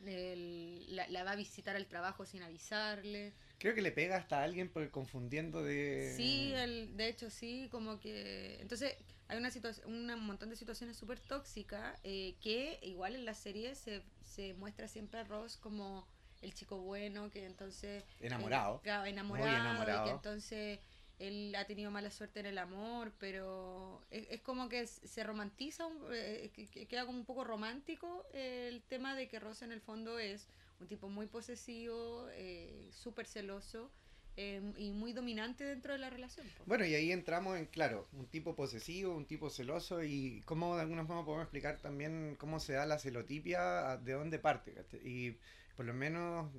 la, 0.00 1.22
va 1.22 1.30
a 1.30 1.36
visitar 1.36 1.76
al 1.76 1.86
trabajo 1.86 2.26
sin 2.26 2.42
avisarle. 2.42 3.32
Creo 3.60 3.74
que 3.74 3.82
le 3.82 3.92
pega 3.92 4.16
hasta 4.16 4.40
a 4.40 4.44
alguien 4.44 4.70
por 4.70 4.90
confundiendo 4.90 5.62
de... 5.62 6.14
Sí, 6.16 6.50
el, 6.54 6.96
de 6.96 7.08
hecho 7.08 7.28
sí, 7.28 7.68
como 7.70 8.00
que... 8.00 8.56
Entonces 8.58 8.96
hay 9.28 9.36
una 9.36 9.50
situación, 9.50 10.10
un 10.10 10.26
montón 10.26 10.48
de 10.48 10.56
situaciones 10.56 10.96
súper 10.96 11.20
tóxicas 11.20 11.98
eh, 12.02 12.36
que 12.40 12.78
igual 12.82 13.14
en 13.14 13.26
la 13.26 13.34
serie 13.34 13.74
se, 13.74 14.02
se 14.24 14.54
muestra 14.54 14.88
siempre 14.88 15.20
a 15.20 15.24
Ross 15.24 15.58
como 15.58 16.08
el 16.40 16.54
chico 16.54 16.78
bueno 16.78 17.30
que 17.30 17.44
entonces... 17.44 18.02
Enamorado. 18.20 18.80
Eh, 18.82 19.10
enamorado, 19.10 19.48
enamorado. 19.48 20.06
Y 20.06 20.08
que 20.08 20.14
entonces 20.14 20.78
él 21.18 21.54
ha 21.54 21.66
tenido 21.66 21.90
mala 21.90 22.10
suerte 22.10 22.40
en 22.40 22.46
el 22.46 22.56
amor, 22.56 23.12
pero 23.18 24.00
es, 24.10 24.40
como 24.40 24.70
que 24.70 24.86
se 24.86 25.22
romantiza, 25.22 25.84
eh, 26.12 26.50
queda 26.88 27.04
como 27.04 27.18
un 27.18 27.26
poco 27.26 27.44
romántico 27.44 28.24
el 28.32 28.80
tema 28.84 29.14
de 29.14 29.28
que 29.28 29.38
Rosa 29.38 29.66
en 29.66 29.72
el 29.72 29.82
fondo 29.82 30.18
es 30.18 30.48
un 30.80 30.88
tipo 30.88 31.08
muy 31.08 31.26
posesivo, 31.26 32.28
eh, 32.32 32.88
súper 32.92 33.26
celoso. 33.26 33.90
Em, 34.36 34.72
y 34.78 34.92
muy 34.92 35.12
dominante 35.12 35.64
dentro 35.64 35.92
de 35.92 35.98
la 35.98 36.08
relación. 36.08 36.46
Bueno, 36.64 36.86
y 36.86 36.94
ahí 36.94 37.12
entramos 37.12 37.58
en, 37.58 37.66
claro, 37.66 38.08
un 38.12 38.26
tipo 38.26 38.54
posesivo, 38.54 39.14
un 39.14 39.26
tipo 39.26 39.50
celoso 39.50 40.02
y 40.02 40.40
cómo 40.46 40.76
de 40.76 40.82
alguna 40.82 41.04
forma 41.04 41.24
podemos 41.24 41.44
explicar 41.44 41.78
también 41.78 42.36
cómo 42.38 42.60
se 42.60 42.74
da 42.74 42.86
la 42.86 42.98
celotipia, 42.98 43.98
de 43.98 44.12
dónde 44.12 44.38
parte. 44.38 44.74
Y 45.04 45.36
por 45.76 45.86
lo 45.86 45.94
menos 45.94 46.50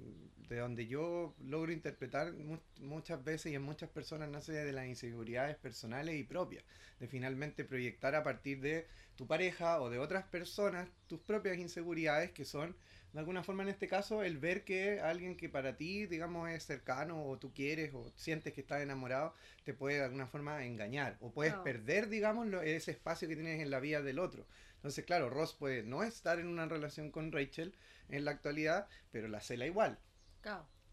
de 0.50 0.58
donde 0.58 0.86
yo 0.86 1.34
logro 1.40 1.72
interpretar 1.72 2.34
muchas 2.80 3.24
veces 3.24 3.54
y 3.54 3.56
en 3.56 3.62
muchas 3.62 3.90
personas 3.90 4.30
nace 4.30 4.52
de 4.52 4.74
las 4.74 4.86
inseguridades 4.86 5.56
personales 5.56 6.16
y 6.16 6.24
propias, 6.24 6.66
de 7.00 7.08
finalmente 7.08 7.64
proyectar 7.64 8.16
a 8.16 8.24
partir 8.24 8.60
de 8.60 8.86
tu 9.16 9.28
pareja 9.28 9.80
o 9.82 9.90
de 9.90 9.98
otras 10.00 10.26
personas 10.26 10.90
tus 11.08 11.20
propias 11.20 11.58
inseguridades 11.58 12.32
que 12.32 12.44
son 12.44 12.76
de 13.14 13.20
alguna 13.20 13.44
forma 13.44 13.64
en 13.64 13.70
este 13.70 13.88
caso 13.88 14.24
el 14.24 14.38
ver 14.38 14.64
que 14.64 15.00
alguien 15.02 15.36
que 15.36 15.50
para 15.50 15.76
ti 15.76 16.06
digamos 16.06 16.50
es 16.50 16.64
cercano 16.64 17.26
o 17.26 17.38
tú 17.38 17.54
quieres 17.54 17.94
o 17.94 18.12
sientes 18.16 18.54
que 18.54 18.62
estás 18.62 18.82
enamorado 18.82 19.34
te 19.64 19.74
puede 19.74 19.98
de 19.98 20.06
alguna 20.06 20.28
forma 20.28 20.66
engañar 20.66 21.18
o 21.20 21.32
puedes 21.32 21.54
perder 21.56 22.10
digamos 22.10 22.48
ese 22.64 22.92
espacio 22.92 23.28
que 23.28 23.36
tienes 23.36 23.62
en 23.62 23.70
la 23.70 23.80
vida 23.80 24.02
del 24.02 24.20
otro 24.20 24.46
entonces 24.82 25.06
claro 25.06 25.30
Ross 25.30 25.54
puede 25.54 25.84
no 25.84 26.04
estar 26.04 26.40
en 26.40 26.48
una 26.48 26.66
relación 26.66 27.12
con 27.12 27.32
Rachel 27.32 27.76
en 28.10 28.26
la 28.26 28.32
actualidad, 28.32 28.88
pero 29.12 29.28
la 29.28 29.40
cela 29.40 29.68
igual. 29.68 30.00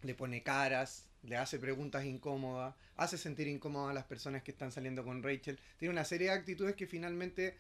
Le 0.02 0.14
pone 0.14 0.42
caras, 0.42 1.08
le 1.22 1.36
hace 1.36 1.58
preguntas 1.58 2.04
incómodas, 2.04 2.74
hace 2.96 3.16
sentir 3.16 3.48
incómodas 3.48 3.92
a 3.92 3.94
las 3.94 4.04
personas 4.04 4.42
que 4.42 4.50
están 4.50 4.72
saliendo 4.72 5.04
con 5.04 5.22
Rachel. 5.22 5.58
Tiene 5.78 5.92
una 5.92 6.04
serie 6.04 6.28
de 6.28 6.34
actitudes 6.34 6.76
que 6.76 6.86
finalmente, 6.86 7.56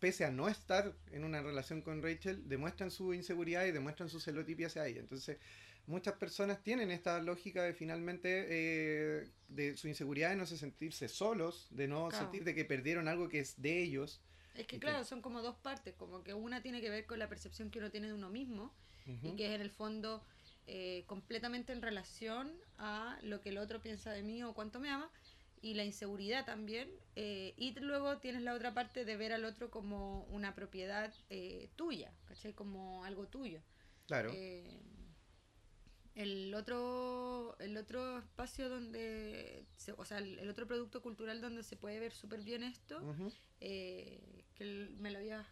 pese 0.00 0.24
a 0.24 0.32
no 0.32 0.48
estar 0.48 0.94
en 1.12 1.22
una 1.22 1.42
relación 1.42 1.80
con 1.80 2.02
Rachel, 2.02 2.48
demuestran 2.48 2.90
su 2.90 3.14
inseguridad 3.14 3.64
y 3.64 3.70
demuestran 3.70 4.08
su 4.08 4.18
celotipia 4.18 4.66
hacia 4.66 4.86
ella. 4.86 5.00
Entonces, 5.00 5.38
muchas 5.86 6.14
personas 6.14 6.62
tienen 6.62 6.90
esta 6.90 7.20
lógica 7.20 7.62
de 7.62 7.72
finalmente 7.72 8.46
eh, 8.48 9.28
de 9.48 9.76
su 9.76 9.88
inseguridad 9.88 10.30
de 10.30 10.36
no 10.36 10.46
sentirse 10.46 11.08
solos, 11.08 11.68
de 11.70 11.88
no 11.88 12.10
sentir 12.10 12.44
de 12.44 12.54
que 12.54 12.64
perdieron 12.64 13.08
algo 13.08 13.28
que 13.28 13.40
es 13.40 13.60
de 13.60 13.82
ellos. 13.82 14.20
Es 14.58 14.66
que 14.66 14.80
claro, 14.80 15.04
son 15.04 15.22
como 15.22 15.40
dos 15.40 15.54
partes, 15.56 15.94
como 15.94 16.24
que 16.24 16.34
una 16.34 16.60
tiene 16.62 16.80
que 16.80 16.90
ver 16.90 17.06
con 17.06 17.20
la 17.20 17.28
percepción 17.28 17.70
que 17.70 17.78
uno 17.78 17.92
tiene 17.92 18.08
de 18.08 18.12
uno 18.12 18.28
mismo 18.28 18.74
y 19.22 19.36
que 19.36 19.46
es 19.46 19.54
en 19.54 19.62
el 19.62 19.70
fondo 19.70 20.22
eh, 20.66 21.04
completamente 21.06 21.72
en 21.72 21.80
relación 21.80 22.52
a 22.76 23.18
lo 23.22 23.40
que 23.40 23.48
el 23.48 23.58
otro 23.58 23.80
piensa 23.80 24.12
de 24.12 24.22
mí 24.22 24.42
o 24.42 24.52
cuánto 24.52 24.80
me 24.80 24.90
ama 24.90 25.10
y 25.62 25.74
la 25.74 25.84
inseguridad 25.84 26.44
también. 26.44 26.90
Eh, 27.16 27.54
y 27.56 27.72
luego 27.80 28.18
tienes 28.18 28.42
la 28.42 28.52
otra 28.52 28.74
parte 28.74 29.04
de 29.04 29.16
ver 29.16 29.32
al 29.32 29.44
otro 29.44 29.70
como 29.70 30.24
una 30.24 30.54
propiedad 30.54 31.14
eh, 31.30 31.70
tuya, 31.76 32.12
¿cachai? 32.26 32.52
Como 32.52 33.04
algo 33.04 33.26
tuyo. 33.28 33.62
Claro. 34.06 34.30
el 36.14 36.54
otro, 36.54 37.56
el 37.60 37.76
otro 37.76 38.18
espacio 38.18 38.68
donde, 38.68 39.66
o 39.96 40.04
sea, 40.04 40.18
el, 40.18 40.48
otro 40.50 40.66
producto 40.66 41.00
cultural 41.00 41.40
donde 41.40 41.62
se 41.62 41.76
puede 41.76 42.00
ver 42.00 42.12
súper 42.12 42.42
bien 42.42 42.62
esto, 42.62 43.00
que 44.58 44.88
me 44.98 45.10
lo 45.10 45.18
habías 45.18 45.46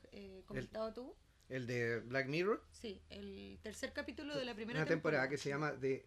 comentado 0.46 0.92
tú, 0.92 1.16
el 1.48 1.66
de 1.66 2.00
Black 2.00 2.26
Mirror. 2.26 2.62
Sí, 2.72 3.00
el 3.08 3.58
tercer 3.62 3.92
capítulo 3.92 4.36
de 4.36 4.44
la 4.44 4.54
primera 4.54 4.80
Una 4.80 4.86
temporada, 4.86 5.28
que 5.28 5.38
se 5.38 5.48
llama 5.48 5.72
The 5.80 6.04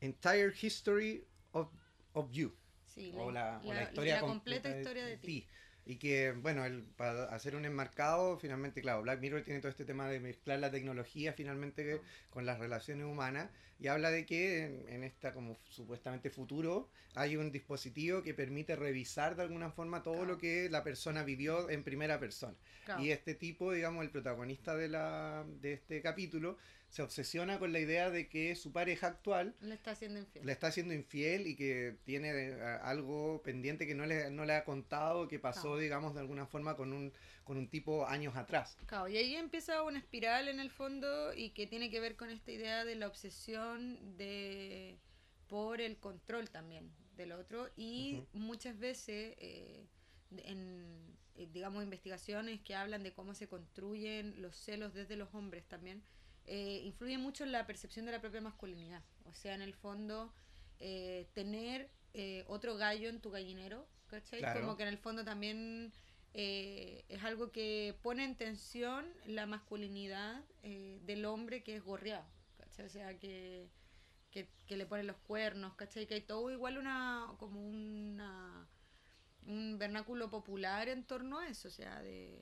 Entire 0.00 0.52
History 0.60 1.26
of, 1.52 1.70
of 2.12 2.30
You. 2.32 2.54
Sí, 2.86 3.12
o 3.14 3.30
la, 3.30 3.60
historia 3.82 4.20
completa, 4.20 4.76
historia 4.76 5.04
de, 5.04 5.18
ti. 5.18 5.46
Y 5.88 5.96
que, 5.96 6.32
bueno, 6.32 6.66
el, 6.66 6.82
para 6.82 7.24
hacer 7.34 7.56
un 7.56 7.64
enmarcado, 7.64 8.36
finalmente, 8.36 8.82
claro, 8.82 9.00
Black 9.00 9.20
Mirror 9.20 9.42
tiene 9.42 9.60
todo 9.60 9.70
este 9.70 9.86
tema 9.86 10.06
de 10.06 10.20
mezclar 10.20 10.58
la 10.58 10.70
tecnología 10.70 11.32
finalmente 11.32 12.02
con 12.28 12.44
las 12.44 12.58
relaciones 12.58 13.06
humanas 13.06 13.48
y 13.80 13.86
habla 13.86 14.10
de 14.10 14.26
que 14.26 14.66
en, 14.66 14.84
en 14.88 15.02
esta 15.02 15.32
como 15.32 15.56
supuestamente 15.70 16.28
futuro 16.28 16.90
hay 17.14 17.36
un 17.36 17.50
dispositivo 17.50 18.22
que 18.22 18.34
permite 18.34 18.76
revisar 18.76 19.34
de 19.34 19.42
alguna 19.42 19.70
forma 19.70 20.02
todo 20.02 20.24
lo 20.24 20.38
que 20.38 20.68
la 20.70 20.84
persona 20.84 21.22
vivió 21.22 21.70
en 21.70 21.82
primera 21.82 22.20
persona. 22.20 22.54
Y 22.98 23.10
este 23.10 23.34
tipo, 23.34 23.72
digamos, 23.72 24.04
el 24.04 24.10
protagonista 24.10 24.76
de, 24.76 24.88
la, 24.88 25.44
de 25.60 25.74
este 25.74 26.00
capítulo, 26.00 26.56
se 26.88 27.02
obsesiona 27.02 27.58
con 27.58 27.72
la 27.72 27.80
idea 27.80 28.10
de 28.10 28.28
que 28.28 28.54
su 28.56 28.72
pareja 28.72 29.08
actual 29.08 29.54
le 29.60 29.74
está 29.74 29.90
haciendo 29.90 30.18
infiel, 30.18 30.46
le 30.46 30.52
está 30.52 30.68
haciendo 30.68 30.94
infiel 30.94 31.46
y 31.46 31.54
que 31.54 31.98
tiene 32.04 32.30
eh, 32.30 32.62
algo 32.82 33.42
pendiente 33.42 33.86
que 33.86 33.94
no 33.94 34.06
le, 34.06 34.30
no 34.30 34.44
le 34.44 34.54
ha 34.54 34.64
contado, 34.64 35.28
que 35.28 35.38
pasó, 35.38 35.76
digamos, 35.76 36.14
de 36.14 36.20
alguna 36.20 36.46
forma 36.46 36.76
con 36.76 36.92
un, 36.92 37.12
con 37.44 37.58
un 37.58 37.68
tipo 37.68 38.06
años 38.06 38.36
atrás. 38.36 38.76
Claro, 38.86 39.08
y 39.08 39.16
ahí 39.18 39.34
empieza 39.34 39.82
una 39.82 39.98
espiral 39.98 40.48
en 40.48 40.60
el 40.60 40.70
fondo 40.70 41.34
y 41.34 41.50
que 41.50 41.66
tiene 41.66 41.90
que 41.90 42.00
ver 42.00 42.16
con 42.16 42.30
esta 42.30 42.52
idea 42.52 42.84
de 42.84 42.94
la 42.94 43.06
obsesión 43.06 44.16
de 44.16 44.98
por 45.46 45.80
el 45.80 45.98
control 45.98 46.50
también 46.50 46.90
del 47.16 47.32
otro 47.32 47.68
y 47.76 48.22
muchas 48.32 48.78
veces 48.78 49.34
eh, 49.38 49.86
en 50.30 51.16
eh, 51.34 51.48
digamos 51.52 51.82
investigaciones 51.82 52.60
que 52.60 52.74
hablan 52.74 53.02
de 53.02 53.12
cómo 53.12 53.34
se 53.34 53.48
construyen 53.48 54.40
los 54.42 54.56
celos 54.56 54.92
desde 54.92 55.16
los 55.16 55.34
hombres 55.34 55.64
también 55.66 56.02
eh, 56.48 56.82
influye 56.84 57.18
mucho 57.18 57.44
en 57.44 57.52
la 57.52 57.66
percepción 57.66 58.06
de 58.06 58.12
la 58.12 58.20
propia 58.20 58.40
masculinidad 58.40 59.02
o 59.24 59.34
sea 59.34 59.54
en 59.54 59.62
el 59.62 59.74
fondo 59.74 60.32
tener 61.34 61.90
otro 62.46 62.76
gallo 62.76 63.08
en 63.08 63.20
tu 63.20 63.30
gallinero 63.30 63.84
¿cachai? 64.06 64.40
como 64.60 64.76
que 64.76 64.84
en 64.84 64.88
el 64.90 64.98
fondo 64.98 65.24
también 65.24 65.92
es 66.32 67.24
algo 67.24 67.50
que 67.50 67.98
pone 68.00 68.24
en 68.24 68.36
tensión 68.36 69.04
la 69.26 69.46
masculinidad 69.46 70.44
del 70.62 71.24
hombre 71.24 71.64
que 71.64 71.74
es 71.74 71.82
gorreado 71.82 72.26
¿cachai? 72.58 72.86
o 72.86 72.88
sea 72.88 73.18
que 73.18 73.68
que, 74.66 74.76
le 74.76 74.86
ponen 74.86 75.06
los 75.06 75.16
cuernos, 75.16 75.74
¿cachai? 75.74 76.06
Que 76.06 76.14
hay 76.14 76.20
todo 76.20 76.50
igual 76.50 76.78
una, 76.78 77.26
como 77.38 77.60
una, 77.60 78.68
un 79.48 79.78
vernáculo 79.78 80.28
popular 80.28 80.88
en 80.88 81.04
torno 81.04 81.38
a 81.38 81.48
eso, 81.48 81.68
o 81.68 81.70
sea, 81.70 82.02
de, 82.02 82.38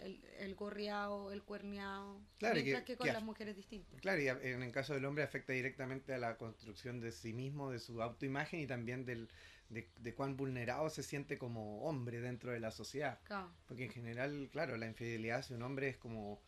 el, 0.00 0.24
el, 0.38 0.54
gorriao, 0.54 1.30
el 1.30 1.42
cuerneado, 1.42 2.22
claro, 2.38 2.54
mientras 2.54 2.84
que, 2.84 2.96
con 2.96 3.06
las 3.06 3.22
mujeres 3.22 3.54
distintas. 3.54 4.00
Claro, 4.00 4.20
y 4.20 4.28
en 4.28 4.62
el 4.62 4.72
caso 4.72 4.94
del 4.94 5.04
hombre 5.04 5.22
afecta 5.22 5.52
directamente 5.52 6.14
a 6.14 6.18
la 6.18 6.38
construcción 6.38 7.00
de 7.00 7.12
sí 7.12 7.34
mismo, 7.34 7.70
de 7.70 7.78
su 7.78 8.02
autoimagen 8.02 8.60
y 8.60 8.66
también 8.66 9.04
del, 9.04 9.28
de, 9.68 9.90
de, 10.00 10.14
cuán 10.14 10.38
vulnerado 10.38 10.88
se 10.88 11.02
siente 11.02 11.36
como 11.36 11.82
hombre 11.82 12.20
dentro 12.20 12.50
de 12.50 12.60
la 12.60 12.70
sociedad. 12.70 13.20
Porque 13.66 13.84
en 13.84 13.90
general, 13.90 14.48
claro, 14.50 14.78
la 14.78 14.86
infidelidad 14.86 15.40
hacia 15.40 15.54
un 15.54 15.62
hombre 15.62 15.88
es 15.88 15.98
como 15.98 16.40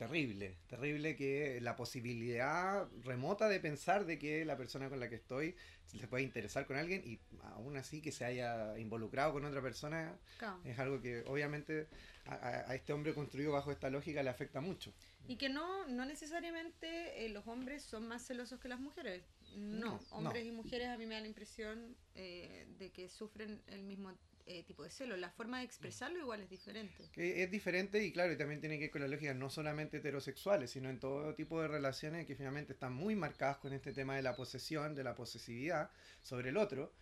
terrible, 0.00 0.56
terrible 0.66 1.14
que 1.14 1.60
la 1.60 1.76
posibilidad 1.76 2.88
remota 3.04 3.50
de 3.50 3.60
pensar 3.60 4.06
de 4.06 4.18
que 4.18 4.46
la 4.46 4.56
persona 4.56 4.88
con 4.88 4.98
la 4.98 5.10
que 5.10 5.16
estoy 5.16 5.54
se 5.84 6.08
puede 6.08 6.22
interesar 6.22 6.64
con 6.64 6.78
alguien 6.78 7.02
y 7.04 7.20
aún 7.42 7.76
así 7.76 8.00
que 8.00 8.10
se 8.10 8.24
haya 8.24 8.78
involucrado 8.78 9.34
con 9.34 9.44
otra 9.44 9.60
persona 9.60 10.16
es 10.64 10.78
algo 10.78 11.02
que 11.02 11.22
obviamente 11.26 11.86
a, 12.24 12.74
este 12.74 12.94
hombre 12.94 13.12
construido 13.12 13.52
bajo 13.52 13.72
esta 13.72 13.90
lógica 13.90 14.22
le 14.22 14.30
afecta 14.30 14.62
mucho. 14.62 14.90
Y 15.28 15.36
que 15.36 15.50
no, 15.50 15.86
no 15.86 16.06
necesariamente 16.06 17.26
eh, 17.26 17.28
los 17.28 17.46
hombres 17.46 17.82
son 17.82 18.08
más 18.08 18.26
celosos 18.26 18.58
que 18.58 18.68
las 18.68 18.80
mujeres. 18.80 19.22
No, 19.54 20.00
hombres 20.12 20.46
y 20.46 20.50
mujeres 20.50 20.88
a 20.88 20.96
mí 20.96 21.04
me 21.04 21.16
da 21.16 21.20
la 21.20 21.26
impresión 21.26 21.94
eh, 22.14 22.66
de 22.78 22.90
que 22.90 23.10
sufren 23.10 23.60
el 23.66 23.82
mismo 23.82 24.08
eh, 24.50 24.64
tipo 24.64 24.82
de 24.82 24.90
celo. 24.90 25.16
La 25.16 25.30
forma 25.30 25.58
de 25.58 25.64
expresarlo 25.64 26.18
igual 26.18 26.40
es 26.40 26.50
diferente. 26.50 27.08
Que 27.12 27.42
es 27.42 27.50
diferente 27.50 28.02
y 28.04 28.12
claro, 28.12 28.32
y 28.32 28.36
también 28.36 28.60
tiene 28.60 28.76
que 28.76 28.84
ver 28.84 28.90
con 28.90 29.00
la 29.00 29.08
lógica 29.08 29.32
no 29.32 29.48
solamente 29.48 29.98
heterosexuales, 29.98 30.70
sino 30.70 30.90
en 30.90 30.98
todo 30.98 31.34
tipo 31.34 31.62
de 31.62 31.68
relaciones 31.68 32.26
que 32.26 32.34
finalmente 32.34 32.72
están 32.72 32.92
muy 32.92 33.14
marcadas 33.14 33.58
con 33.58 33.72
este 33.72 33.92
tema 33.92 34.16
de 34.16 34.22
la 34.22 34.34
posesión, 34.34 34.94
de 34.94 35.04
la 35.04 35.14
posesividad 35.14 35.90
sobre 36.22 36.48
el 36.48 36.56
otro 36.56 36.92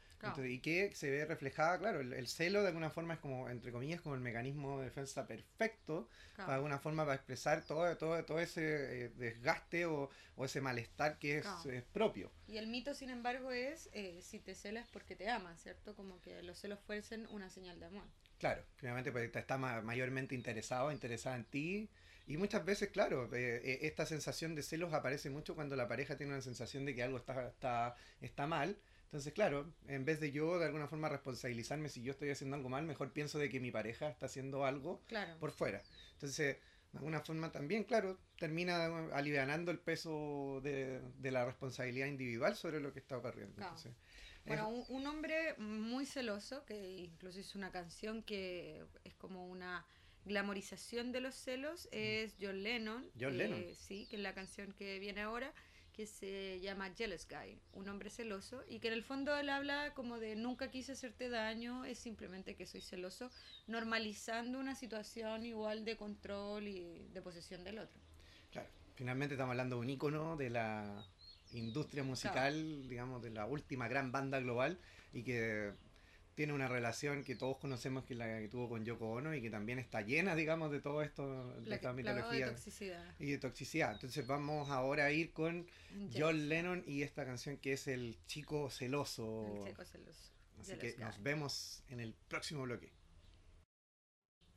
y 0.44 0.58
que 0.60 0.94
se 0.94 1.10
ve 1.10 1.24
reflejada, 1.24 1.78
claro, 1.78 2.00
el, 2.00 2.26
celo 2.26 2.62
de 2.62 2.68
alguna 2.68 2.90
forma 2.90 3.14
es 3.14 3.20
como, 3.20 3.48
entre 3.48 3.72
comillas, 3.72 4.00
como 4.00 4.14
el 4.14 4.20
mecanismo 4.20 4.78
de 4.78 4.86
defensa 4.86 5.26
perfecto, 5.26 6.08
para 6.36 6.54
alguna 6.54 6.78
forma 6.78 7.04
para 7.04 7.16
expresar 7.16 7.64
todo, 7.64 7.96
todo, 7.96 8.24
todo 8.24 8.40
ese 8.40 9.06
eh, 9.06 9.08
desgaste 9.10 9.86
o, 9.86 10.10
ese 10.44 10.60
malestar 10.60 11.18
que 11.18 11.38
es, 11.38 11.46
propio. 11.92 12.30
Y 12.46 12.58
el 12.58 12.68
mito, 12.68 12.94
sin 12.94 13.10
embargo, 13.10 13.50
es 13.50 13.88
eh, 13.92 14.20
si 14.22 14.38
te 14.38 14.54
celas 14.54 14.86
porque 14.92 15.16
te 15.16 15.28
amas, 15.28 15.60
¿cierto? 15.60 15.94
Como 15.94 16.20
que 16.20 16.42
los 16.42 16.58
celos 16.58 16.78
fuercen 16.80 17.26
una 17.30 17.50
señal 17.50 17.78
de 17.80 17.86
amor. 17.86 18.04
Claro, 18.38 18.62
finalmente 18.76 19.10
pues, 19.10 19.34
está 19.34 19.58
mayormente 19.58 20.34
interesado, 20.34 20.92
interesada 20.92 21.36
en 21.36 21.44
ti. 21.44 21.90
Y 22.26 22.36
muchas 22.36 22.64
veces, 22.64 22.90
claro, 22.90 23.28
eh, 23.34 23.78
esta 23.82 24.04
sensación 24.04 24.54
de 24.54 24.62
celos 24.62 24.92
aparece 24.92 25.30
mucho 25.30 25.54
cuando 25.54 25.76
la 25.76 25.88
pareja 25.88 26.16
tiene 26.16 26.32
una 26.34 26.42
sensación 26.42 26.84
de 26.84 26.94
que 26.94 27.02
algo 27.02 27.16
está, 27.16 27.48
está, 27.48 27.96
está 28.20 28.46
mal 28.46 28.76
entonces, 29.08 29.32
claro, 29.32 29.72
en 29.86 30.04
vez 30.04 30.20
de 30.20 30.32
yo 30.32 30.58
de 30.58 30.66
alguna 30.66 30.86
forma 30.86 31.08
responsabilizarme 31.08 31.88
si 31.88 32.02
yo 32.02 32.12
estoy 32.12 32.28
haciendo 32.28 32.56
algo 32.56 32.68
mal, 32.68 32.84
mejor 32.84 33.10
pienso 33.10 33.38
de 33.38 33.48
que 33.48 33.58
mi 33.58 33.70
pareja 33.70 34.10
está 34.10 34.26
haciendo 34.26 34.66
algo 34.66 35.00
por 35.40 35.50
fuera. 35.50 35.82
Entonces, 36.12 36.58
de 36.92 36.98
alguna 36.98 37.20
forma 37.20 37.50
también, 37.50 37.84
claro, 37.84 38.18
termina 38.38 39.08
alivianando 39.14 39.70
el 39.70 39.78
peso 39.78 40.60
de, 40.62 41.00
la 41.22 41.46
responsabilidad 41.46 42.06
individual 42.06 42.54
sobre 42.54 42.80
lo 42.80 42.92
que 42.92 42.98
está 42.98 43.16
ocurriendo. 43.16 43.56
bueno, 44.44 44.68
un, 44.68 45.06
hombre 45.06 45.54
muy 45.56 46.04
celoso, 46.04 46.66
que 46.66 46.98
incluso 46.98 47.40
hizo 47.40 47.56
una 47.56 47.72
canción 47.72 48.22
que 48.22 48.84
es 49.04 49.14
como 49.14 49.48
una 49.48 49.86
glamorización 50.26 51.12
de 51.12 51.20
los 51.22 51.34
celos, 51.34 51.88
es 51.92 52.34
John 52.38 52.62
Lennon. 52.62 53.10
John 53.18 53.38
Lennon. 53.38 53.74
Sí, 53.74 54.06
que 54.10 54.16
es 54.16 54.22
la 54.22 54.34
canción 54.34 54.72
que 54.72 54.98
viene 54.98 55.22
ahora 55.22 55.54
que 55.98 56.06
se 56.06 56.60
llama 56.60 56.94
Jealous 56.94 57.26
Guy, 57.28 57.58
un 57.72 57.88
hombre 57.88 58.08
celoso, 58.08 58.62
y 58.68 58.78
que 58.78 58.86
en 58.86 58.94
el 58.94 59.02
fondo 59.02 59.36
él 59.36 59.48
habla 59.48 59.94
como 59.94 60.20
de 60.20 60.36
nunca 60.36 60.70
quise 60.70 60.92
hacerte 60.92 61.28
daño, 61.28 61.84
es 61.84 61.98
simplemente 61.98 62.54
que 62.54 62.66
soy 62.66 62.82
celoso, 62.82 63.32
normalizando 63.66 64.60
una 64.60 64.76
situación 64.76 65.44
igual 65.44 65.84
de 65.84 65.96
control 65.96 66.68
y 66.68 67.08
de 67.12 67.20
posesión 67.20 67.64
del 67.64 67.80
otro. 67.80 67.98
Claro, 68.52 68.68
finalmente 68.94 69.34
estamos 69.34 69.50
hablando 69.50 69.74
de 69.74 69.82
un 69.82 69.90
ícono 69.90 70.36
de 70.36 70.50
la 70.50 71.04
industria 71.50 72.04
musical, 72.04 72.88
digamos, 72.88 73.20
de 73.20 73.30
la 73.30 73.46
última 73.46 73.88
gran 73.88 74.12
banda 74.12 74.38
global, 74.38 74.78
y 75.12 75.24
que 75.24 75.72
tiene 76.38 76.52
una 76.52 76.68
relación 76.68 77.24
que 77.24 77.34
todos 77.34 77.56
conocemos 77.56 78.04
que 78.04 78.14
la 78.14 78.38
que 78.38 78.46
tuvo 78.46 78.68
con 78.68 78.84
Yoko 78.84 79.10
Ono 79.10 79.34
y 79.34 79.42
que 79.42 79.50
también 79.50 79.80
está 79.80 80.02
llena, 80.02 80.36
digamos, 80.36 80.70
de 80.70 80.80
todo 80.80 81.02
esto, 81.02 81.60
de 81.62 81.74
esta 81.74 81.92
mitología. 81.92 82.46
De 82.46 82.52
toxicidad. 82.52 83.14
Y 83.18 83.32
de 83.32 83.38
toxicidad. 83.38 83.92
Entonces 83.94 84.24
vamos 84.24 84.70
ahora 84.70 85.06
a 85.06 85.10
ir 85.10 85.32
con 85.32 85.66
John 86.16 86.48
Lennon 86.48 86.84
y 86.86 87.02
esta 87.02 87.24
canción 87.24 87.56
que 87.56 87.72
es 87.72 87.88
El 87.88 88.16
Chico 88.26 88.70
Celoso. 88.70 89.64
El 89.64 89.70
Chico 89.72 89.84
Celoso. 89.84 90.32
Así 90.60 90.78
que 90.78 90.94
nos 90.98 91.20
vemos 91.20 91.82
en 91.88 91.98
el 91.98 92.14
próximo 92.28 92.62
bloque. 92.62 92.92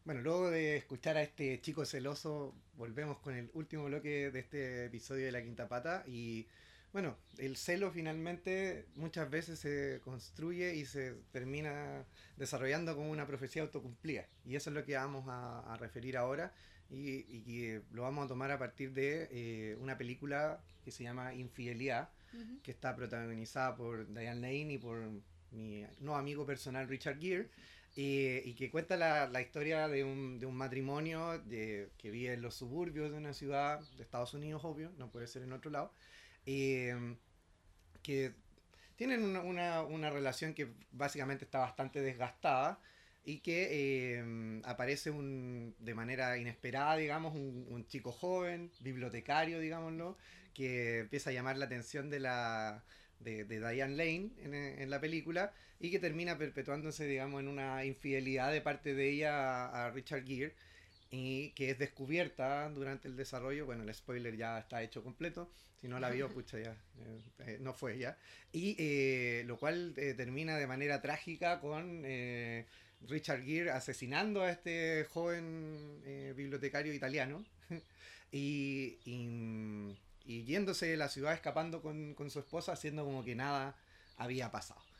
Bueno, 0.05 0.21
luego 0.21 0.51
de 0.51 0.77
escuchar 0.77 1.17
a 1.17 1.23
este 1.23 1.61
chico 1.61 1.83
celoso, 1.85 2.55
volvemos 2.73 3.17
con 3.21 3.35
el 3.35 3.49
último 3.55 3.85
bloque 3.85 4.29
de 4.29 4.39
este 4.39 4.85
episodio 4.85 5.25
de 5.25 5.31
La 5.31 5.41
Quinta 5.41 5.67
Pata 5.67 6.03
y 6.05 6.47
bueno, 6.93 7.17
el 7.37 7.55
celo 7.55 7.91
finalmente 7.91 8.85
muchas 8.95 9.29
veces 9.29 9.59
se 9.59 10.01
construye 10.03 10.75
y 10.75 10.85
se 10.85 11.13
termina 11.31 12.05
desarrollando 12.35 12.95
como 12.95 13.09
una 13.11 13.25
profecía 13.25 13.61
autocumplida. 13.61 14.27
Y 14.45 14.55
eso 14.55 14.69
es 14.69 14.75
lo 14.75 14.83
que 14.83 14.95
vamos 14.95 15.25
a, 15.27 15.77
referir 15.79 16.17
ahora 16.17 16.53
y, 16.89 17.09
y, 17.09 17.79
lo 17.91 18.01
vamos 18.01 18.25
a 18.25 18.27
tomar 18.27 18.51
a 18.51 18.59
partir 18.59 18.93
de 18.93 19.29
eh, 19.31 19.77
una 19.79 19.97
película 19.97 20.61
que 20.83 20.91
se 20.91 21.03
llama 21.03 21.33
Infidelidad, 21.33 22.09
que 22.63 22.71
está 22.71 22.95
protagonizada 22.95 23.75
por 23.75 24.07
Diane 24.13 24.41
Lane 24.41 24.73
y 24.73 24.77
por 24.77 25.09
mi 25.51 25.85
no 25.99 26.15
amigo 26.15 26.45
personal 26.45 26.87
Richard 26.87 27.19
Gere. 27.19 27.49
Eh, 27.97 28.41
y 28.45 28.53
que 28.53 28.71
cuenta 28.71 28.95
la, 28.95 29.27
la 29.27 29.41
historia 29.41 29.89
de 29.89 30.05
un, 30.05 30.39
de 30.39 30.45
un 30.45 30.55
matrimonio 30.55 31.39
de, 31.39 31.89
que 31.97 32.09
vive 32.09 32.33
en 32.33 32.41
los 32.41 32.55
suburbios 32.55 33.11
de 33.11 33.17
una 33.17 33.33
ciudad 33.33 33.81
de 33.97 34.03
Estados 34.03 34.33
Unidos, 34.33 34.63
obvio, 34.63 34.93
no 34.97 35.11
puede 35.11 35.27
ser 35.27 35.43
en 35.43 35.51
otro 35.51 35.69
lado, 35.69 35.93
Em, 36.45 37.17
que 38.03 38.33
tienen 38.95 39.23
una, 39.37 39.81
una, 39.83 40.09
relación 40.09 40.53
que 40.53 40.69
básicamente 40.91 41.45
está 41.45 41.59
bastante 41.59 42.01
desgastada 42.01 42.79
y 43.23 43.39
que 43.39 44.17
em, 44.17 44.61
aparece 44.65 45.11
un, 45.11 45.75
de 45.79 45.93
manera 45.93 46.37
inesperada, 46.37 46.97
digamos, 46.97 47.35
un, 47.35 47.67
un, 47.69 47.87
chico 47.87 48.11
joven, 48.11 48.71
bibliotecario, 48.79 49.59
digámoslo, 49.59 50.17
que 50.53 50.99
empieza 50.99 51.29
a 51.29 51.33
llamar 51.33 51.57
la 51.57 51.65
atención 51.65 52.09
de 52.09 52.19
la 52.19 52.83
de, 53.19 53.45
de 53.45 53.59
Diane 53.59 53.95
Lane 53.95 54.31
en, 54.39 54.53
en, 54.55 54.89
la 54.89 54.99
película 54.99 55.53
y 55.79 55.91
que 55.91 55.99
termina 55.99 56.37
perpetuándose, 56.37 57.05
digamos, 57.05 57.39
en 57.41 57.47
una 57.47 57.85
infidelidad 57.85 58.51
de 58.51 58.61
parte 58.61 58.95
de 58.95 59.09
ella 59.09 59.65
a, 59.65 59.87
a 59.87 59.91
Richard 59.91 60.25
Gere 60.25 60.55
y 61.11 61.49
que 61.51 61.71
es 61.71 61.77
descubierta 61.77 62.69
durante 62.69 63.09
el 63.09 63.17
desarrollo, 63.17 63.65
bueno, 63.65 63.83
el 63.83 63.93
spoiler 63.93 64.35
ya 64.37 64.57
está 64.59 64.81
hecho 64.81 65.03
completo, 65.03 65.51
si 65.81 65.89
no 65.89 65.99
la 65.99 66.09
vio, 66.09 66.29
pucha, 66.29 66.57
ya, 66.57 66.71
eh, 66.71 67.21
eh, 67.39 67.57
no 67.59 67.73
fue 67.73 67.97
ya, 67.97 68.17
y 68.53 68.75
eh, 68.79 69.43
lo 69.45 69.57
cual 69.57 69.93
termina 69.95 70.57
de 70.57 70.67
manera 70.67 71.01
trágica 71.01 71.59
con 71.59 72.03
Richard 73.01 73.43
Gere 73.43 73.71
asesinando 73.71 74.43
a 74.43 74.51
este 74.51 75.05
joven 75.09 76.01
bibliotecario 76.35 76.93
italiano 76.93 77.43
y, 78.31 78.99
y, 79.05 80.43
yéndose 80.45 80.85
de 80.85 80.97
la 80.97 81.09
ciudad 81.09 81.33
escapando 81.33 81.81
con, 81.81 82.13
con 82.13 82.31
su 82.31 82.39
esposa 82.39 82.71
haciendo 82.71 83.03
como 83.03 83.25
que 83.25 83.35
nada 83.35 83.75
había 84.17 84.49
pasado. 84.49 84.90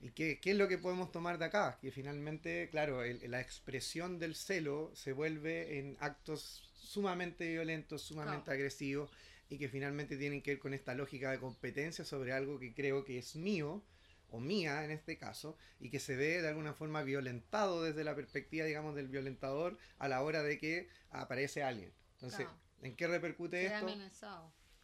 ¿Y 0.00 0.10
qué, 0.10 0.38
qué, 0.40 0.52
es 0.52 0.56
lo 0.56 0.68
que 0.68 0.78
podemos 0.78 1.10
tomar 1.10 1.38
de 1.38 1.46
acá? 1.46 1.78
Que 1.80 1.90
finalmente, 1.90 2.68
claro, 2.70 3.02
la 3.04 3.40
expresión 3.40 4.18
del 4.18 4.34
celo 4.34 4.92
se 4.94 5.12
vuelve 5.12 5.78
en 5.78 5.96
actos 6.00 6.70
sumamente 6.74 7.48
violentos, 7.48 8.02
sumamente 8.02 8.50
agresivos 8.50 9.10
y 9.50 9.58
que 9.58 9.68
finalmente 9.68 10.16
tienen 10.16 10.42
que 10.42 10.52
ver 10.52 10.58
con 10.58 10.74
esta 10.74 10.94
lógica 10.94 11.30
de 11.30 11.38
competencia 11.38 12.04
sobre 12.04 12.32
algo 12.32 12.58
que 12.58 12.74
creo 12.74 13.04
que 13.04 13.18
es 13.18 13.36
mío 13.36 13.82
o 14.30 14.40
mía 14.40 14.84
en 14.84 14.90
este 14.90 15.16
caso 15.16 15.56
y 15.80 15.90
que 15.90 16.00
se 16.00 16.16
ve 16.16 16.42
de 16.42 16.48
alguna 16.48 16.74
forma 16.74 17.02
violentado 17.02 17.82
desde 17.82 18.04
la 18.04 18.14
perspectiva, 18.14 18.66
digamos, 18.66 18.94
del 18.94 19.08
violentador 19.08 19.78
a 19.98 20.08
la 20.08 20.22
hora 20.22 20.42
de 20.42 20.58
que 20.58 20.88
aparece 21.10 21.62
alguien. 21.62 21.92
Entonces, 22.14 22.46
¿en 22.82 22.94
qué 22.94 23.06
repercute 23.06 23.66
esto? 23.66 23.86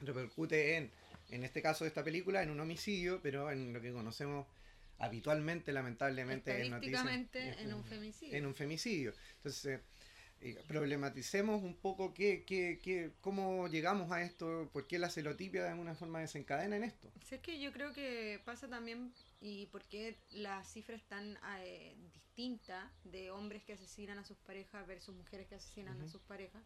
Repercute 0.00 0.76
en, 0.76 0.90
en 1.30 1.44
este 1.44 1.62
caso 1.62 1.84
de 1.84 1.88
esta 1.88 2.02
película, 2.02 2.42
en 2.42 2.50
un 2.50 2.60
homicidio, 2.60 3.20
pero 3.22 3.50
en 3.50 3.72
lo 3.72 3.80
que 3.80 3.92
conocemos 3.92 4.46
habitualmente, 4.98 5.72
lamentablemente, 5.72 6.64
en 6.64 6.70
noticias. 6.70 7.04
En, 7.34 7.74
un 7.74 7.84
femicidio. 7.84 8.36
En 8.36 8.46
un 8.46 8.54
femicidio. 8.54 9.14
Entonces, 9.36 9.80
eh, 10.40 10.62
problematicemos 10.68 11.62
un 11.62 11.74
poco 11.74 12.12
qué, 12.12 12.44
qué, 12.44 12.78
qué, 12.82 13.12
cómo 13.20 13.66
llegamos 13.68 14.12
a 14.12 14.22
esto, 14.22 14.68
por 14.72 14.86
qué 14.86 14.98
la 14.98 15.08
celotipia 15.08 15.62
de 15.62 15.70
alguna 15.70 15.94
forma 15.94 16.20
desencadena 16.20 16.76
en 16.76 16.84
esto. 16.84 17.10
es 17.30 17.40
que 17.40 17.58
yo 17.58 17.72
creo 17.72 17.92
que 17.92 18.40
pasa 18.44 18.68
también 18.68 19.14
y 19.40 19.66
por 19.66 19.84
qué 19.84 20.18
las 20.32 20.70
cifras 20.70 21.00
están 21.00 21.38
eh, 21.60 21.96
distintas 22.12 22.84
de 23.04 23.30
hombres 23.30 23.62
que 23.62 23.72
asesinan 23.72 24.18
a 24.18 24.24
sus 24.24 24.36
parejas 24.38 24.86
versus 24.86 25.14
mujeres 25.14 25.46
que 25.46 25.54
asesinan 25.54 26.00
a 26.00 26.08
sus 26.08 26.20
parejas. 26.22 26.62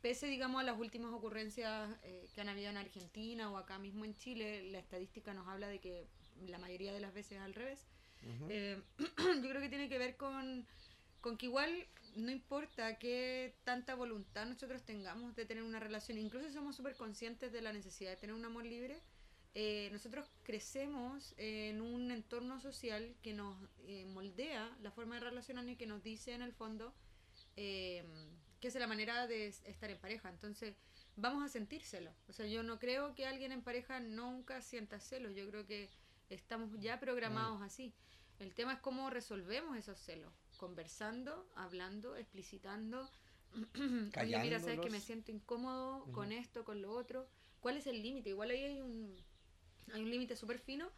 Pese, 0.00 0.26
digamos, 0.28 0.60
a 0.60 0.64
las 0.64 0.78
últimas 0.78 1.12
ocurrencias 1.12 1.90
eh, 2.04 2.28
que 2.32 2.40
han 2.40 2.48
habido 2.48 2.70
en 2.70 2.76
Argentina 2.76 3.50
o 3.50 3.56
acá 3.56 3.78
mismo 3.78 4.04
en 4.04 4.16
Chile, 4.16 4.70
la 4.70 4.78
estadística 4.78 5.34
nos 5.34 5.48
habla 5.48 5.68
de 5.68 5.80
que 5.80 6.06
la 6.46 6.58
mayoría 6.58 6.92
de 6.92 7.00
las 7.00 7.14
veces 7.14 7.38
al 7.38 7.54
revés. 7.54 7.86
Eh, 8.48 8.80
yo 8.98 9.48
creo 9.48 9.60
que 9.60 9.68
tiene 9.68 9.88
que 9.88 9.98
ver 9.98 10.16
con, 10.16 10.66
con 11.20 11.36
que 11.36 11.46
igual 11.46 11.86
no 12.16 12.30
importa 12.30 12.98
qué 12.98 13.54
tanta 13.64 13.94
voluntad 13.94 14.46
nosotros 14.46 14.82
tengamos 14.82 15.36
de 15.36 15.46
tener 15.46 15.62
una 15.62 15.78
relación, 15.78 16.18
incluso 16.18 16.50
somos 16.50 16.76
súper 16.76 16.96
conscientes 16.96 17.52
de 17.52 17.62
la 17.62 17.72
necesidad 17.72 18.10
de 18.10 18.16
tener 18.16 18.34
un 18.34 18.44
amor 18.44 18.64
libre, 18.64 19.00
eh, 19.54 19.88
nosotros 19.92 20.28
crecemos 20.42 21.34
en 21.36 21.80
un 21.80 22.10
entorno 22.10 22.60
social 22.60 23.14
que 23.22 23.34
nos 23.34 23.56
eh, 23.86 24.04
moldea 24.06 24.76
la 24.82 24.90
forma 24.90 25.14
de 25.14 25.20
relacionarnos 25.20 25.72
y 25.72 25.76
que 25.76 25.86
nos 25.86 26.02
dice 26.02 26.32
en 26.32 26.42
el 26.42 26.52
fondo 26.52 26.92
que 28.60 28.68
es 28.68 28.74
la 28.76 28.86
manera 28.86 29.26
de 29.26 29.46
estar 29.48 29.90
en 29.90 29.98
pareja. 29.98 30.28
Entonces, 30.28 30.76
vamos 31.16 31.44
a 31.44 31.48
sentírselo. 31.48 32.12
O 32.28 32.32
sea, 32.32 32.46
yo 32.46 32.62
no 32.62 32.78
creo 32.78 33.14
que 33.14 33.26
alguien 33.26 33.52
en 33.52 33.62
pareja 33.62 34.00
nunca 34.00 34.62
sienta 34.62 35.00
celos. 35.00 35.34
Yo 35.34 35.48
creo 35.48 35.66
que 35.66 35.90
estamos 36.28 36.70
ya 36.80 37.00
programados 37.00 37.60
mm. 37.60 37.64
así. 37.64 37.94
El 38.38 38.54
tema 38.54 38.74
es 38.74 38.78
cómo 38.80 39.10
resolvemos 39.10 39.76
esos 39.76 39.98
celos. 39.98 40.32
Conversando, 40.56 41.48
hablando, 41.56 42.16
explicitando. 42.16 43.10
Oye, 44.20 44.38
mira, 44.38 44.60
sabes 44.60 44.80
que 44.80 44.90
me 44.90 45.00
siento 45.00 45.32
incómodo 45.32 46.04
con 46.12 46.32
esto, 46.32 46.64
con 46.64 46.82
lo 46.82 46.92
otro. 46.92 47.28
¿Cuál 47.60 47.76
es 47.76 47.86
el 47.86 48.02
límite? 48.02 48.30
Igual 48.30 48.50
ahí 48.50 48.62
hay 48.62 48.80
un, 48.80 49.16
hay 49.92 50.02
un 50.02 50.10
límite 50.10 50.36
súper 50.36 50.60
fino 50.60 50.90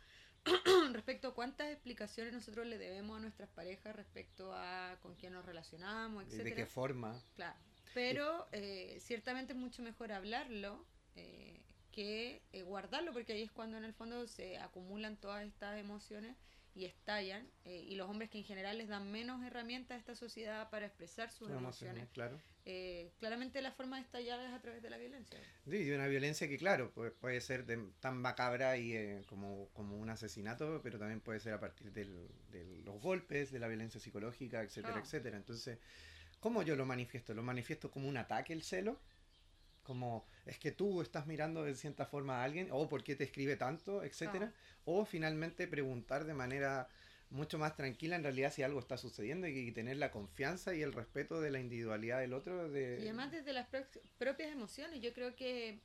respecto 0.93 1.29
a 1.29 1.35
cuántas 1.35 1.71
explicaciones 1.71 2.33
nosotros 2.33 2.67
le 2.67 2.79
debemos 2.79 3.19
a 3.19 3.21
nuestras 3.21 3.49
parejas 3.51 3.97
respecto 3.97 4.53
a 4.55 4.99
con 5.01 5.15
quién 5.15 5.33
nos 5.33 5.47
relacionamos, 5.47 6.25
etc. 6.25 6.45
¿De 6.45 6.55
qué 6.55 6.67
forma? 6.67 7.23
Claro. 7.37 7.59
Pero 7.95 8.49
eh, 8.53 8.99
ciertamente 9.01 9.53
es 9.53 9.59
mucho 9.59 9.83
mejor 9.83 10.13
hablarlo 10.13 10.85
eh, 11.17 11.61
que 11.93 12.43
eh, 12.53 12.63
guardarlo, 12.63 13.13
porque 13.13 13.33
ahí 13.33 13.43
es 13.43 13.51
cuando 13.51 13.77
en 13.77 13.85
el 13.85 13.95
fondo 13.95 14.27
se 14.27 14.59
acumulan 14.59 15.17
todas 15.17 15.45
estas 15.47 15.79
emociones 15.79 16.37
y 16.75 16.85
estallan, 16.85 17.47
eh, 17.65 17.85
y 17.89 17.97
los 17.97 18.09
hombres 18.09 18.31
que 18.31 18.39
en 18.39 18.45
general 18.45 18.79
les 18.79 18.89
dan 18.89 19.11
menos 19.11 19.43
herramientas 19.45 19.97
a 19.97 19.99
esta 19.99 20.15
sociedad 20.15 20.71
para 20.71 20.87
expresar 20.87 21.31
sus 21.31 21.51
emociones. 21.51 22.09
claro. 22.13 22.39
Eh, 22.67 23.11
claramente 23.19 23.61
la 23.63 23.73
forma 23.73 23.97
de 23.97 24.03
estallar 24.03 24.39
es 24.41 24.53
a 24.53 24.61
través 24.61 24.83
de 24.83 24.91
la 24.91 24.99
violencia. 24.99 25.41
Sí, 25.69 25.79
y 25.79 25.91
una 25.91 26.07
violencia 26.07 26.47
que, 26.47 26.59
claro, 26.59 26.93
puede, 26.93 27.11
puede 27.11 27.41
ser 27.41 27.65
tan 28.01 28.19
macabra 28.19 28.77
y 28.77 28.95
eh, 28.95 29.23
como, 29.29 29.69
como 29.73 29.99
un 29.99 30.11
asesinato, 30.11 30.81
pero 30.83 30.99
también 30.99 31.21
puede 31.21 31.41
ser 31.41 31.55
a 31.55 31.61
partir 31.61 31.91
de 31.91 32.05
los 32.85 33.01
golpes, 33.01 33.51
de 33.51 33.59
la 33.59 33.67
violencia 33.67 33.99
psicológica, 33.99 34.63
etcétera, 34.63 35.01
etcétera. 35.01 35.37
Entonces, 35.39 35.79
¿cómo 36.39 36.63
yo 36.63 36.77
lo 36.77 36.87
manifiesto? 36.87 37.35
¿Lo 37.35 37.43
manifiesto 37.43 37.91
como 37.91 38.09
un 38.09 38.19
ataque 38.19 38.53
el 38.53 38.63
celo? 38.63 39.01
Como 39.91 40.25
es 40.47 40.57
que 40.57 40.71
tú 40.71 41.03
estás 41.03 41.27
mirando 41.27 41.65
de 41.65 41.75
cierta 41.75 42.07
forma 42.07 42.41
a 42.41 42.45
alguien 42.45 42.69
o 42.71 42.89
por 42.89 43.03
qué 43.03 43.17
te 43.17 43.25
escribe 43.25 43.57
tanto, 43.57 44.05
etcétera, 44.05 44.53
o 44.85 45.05
finalmente 45.05 45.67
preguntar 45.67 46.27
de 46.27 46.33
manera 46.33 46.87
mucho 47.29 47.59
más 47.59 47.75
tranquila 47.75 48.15
en 48.15 48.23
realidad 48.23 48.53
si 48.53 48.63
algo 48.63 48.79
está 48.79 48.97
sucediendo 48.97 49.49
y, 49.49 49.73
tener 49.73 49.97
la 49.97 50.13
confianza 50.13 50.77
y 50.77 50.83
el 50.83 50.93
respeto 50.93 51.41
de 51.41 51.51
la 51.51 51.59
individualidad 51.59 52.21
del 52.21 52.35
otro. 52.35 52.69
De... 52.69 52.99
Y 53.01 53.09
además 53.09 53.33
desde 53.33 53.53
las 53.53 53.67
propias 54.17 54.53
emociones, 54.53 55.01
yo 55.01 55.13
creo 55.13 55.35
que 55.35 55.81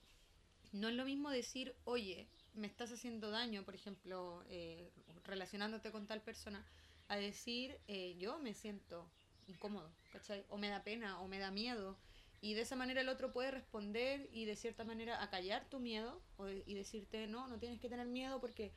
no 0.72 0.88
es 0.88 0.94
lo 0.94 1.04
mismo 1.04 1.32
decir, 1.32 1.74
oye, 1.86 2.28
me 2.54 2.68
estás 2.68 2.92
haciendo 2.92 3.32
daño, 3.32 3.64
por 3.66 3.74
ejemplo, 3.74 4.46
eh, 4.50 4.92
relacionándote 5.24 5.92
con 5.92 6.06
tal 6.06 6.22
persona, 6.22 6.64
a 7.08 7.16
decir, 7.16 7.80
eh, 7.88 8.16
yo 8.20 8.38
me 8.38 8.54
siento 8.54 9.10
incómodo, 9.48 9.92
¿cachai? 10.12 10.46
O 10.50 10.60
me 10.60 10.70
da 10.70 10.84
pena, 10.84 11.20
o 11.22 11.28
me 11.28 11.40
da 11.40 11.50
miedo, 11.50 11.98
y 12.46 12.54
de 12.54 12.62
esa 12.62 12.76
manera 12.76 13.02
el 13.02 13.10
otro 13.10 13.34
puede 13.34 13.50
responder 13.50 14.30
y 14.32 14.46
de 14.46 14.56
cierta 14.56 14.84
manera 14.84 15.24
acallar 15.24 15.66
tu 15.68 15.80
miedo 15.80 16.22
y 16.68 16.76
decirte, 16.76 17.26
no, 17.26 17.48
no 17.48 17.58
tienes 17.58 17.80
que 17.80 17.90
tener 17.90 18.06
miedo 18.06 18.40
porque 18.40 18.72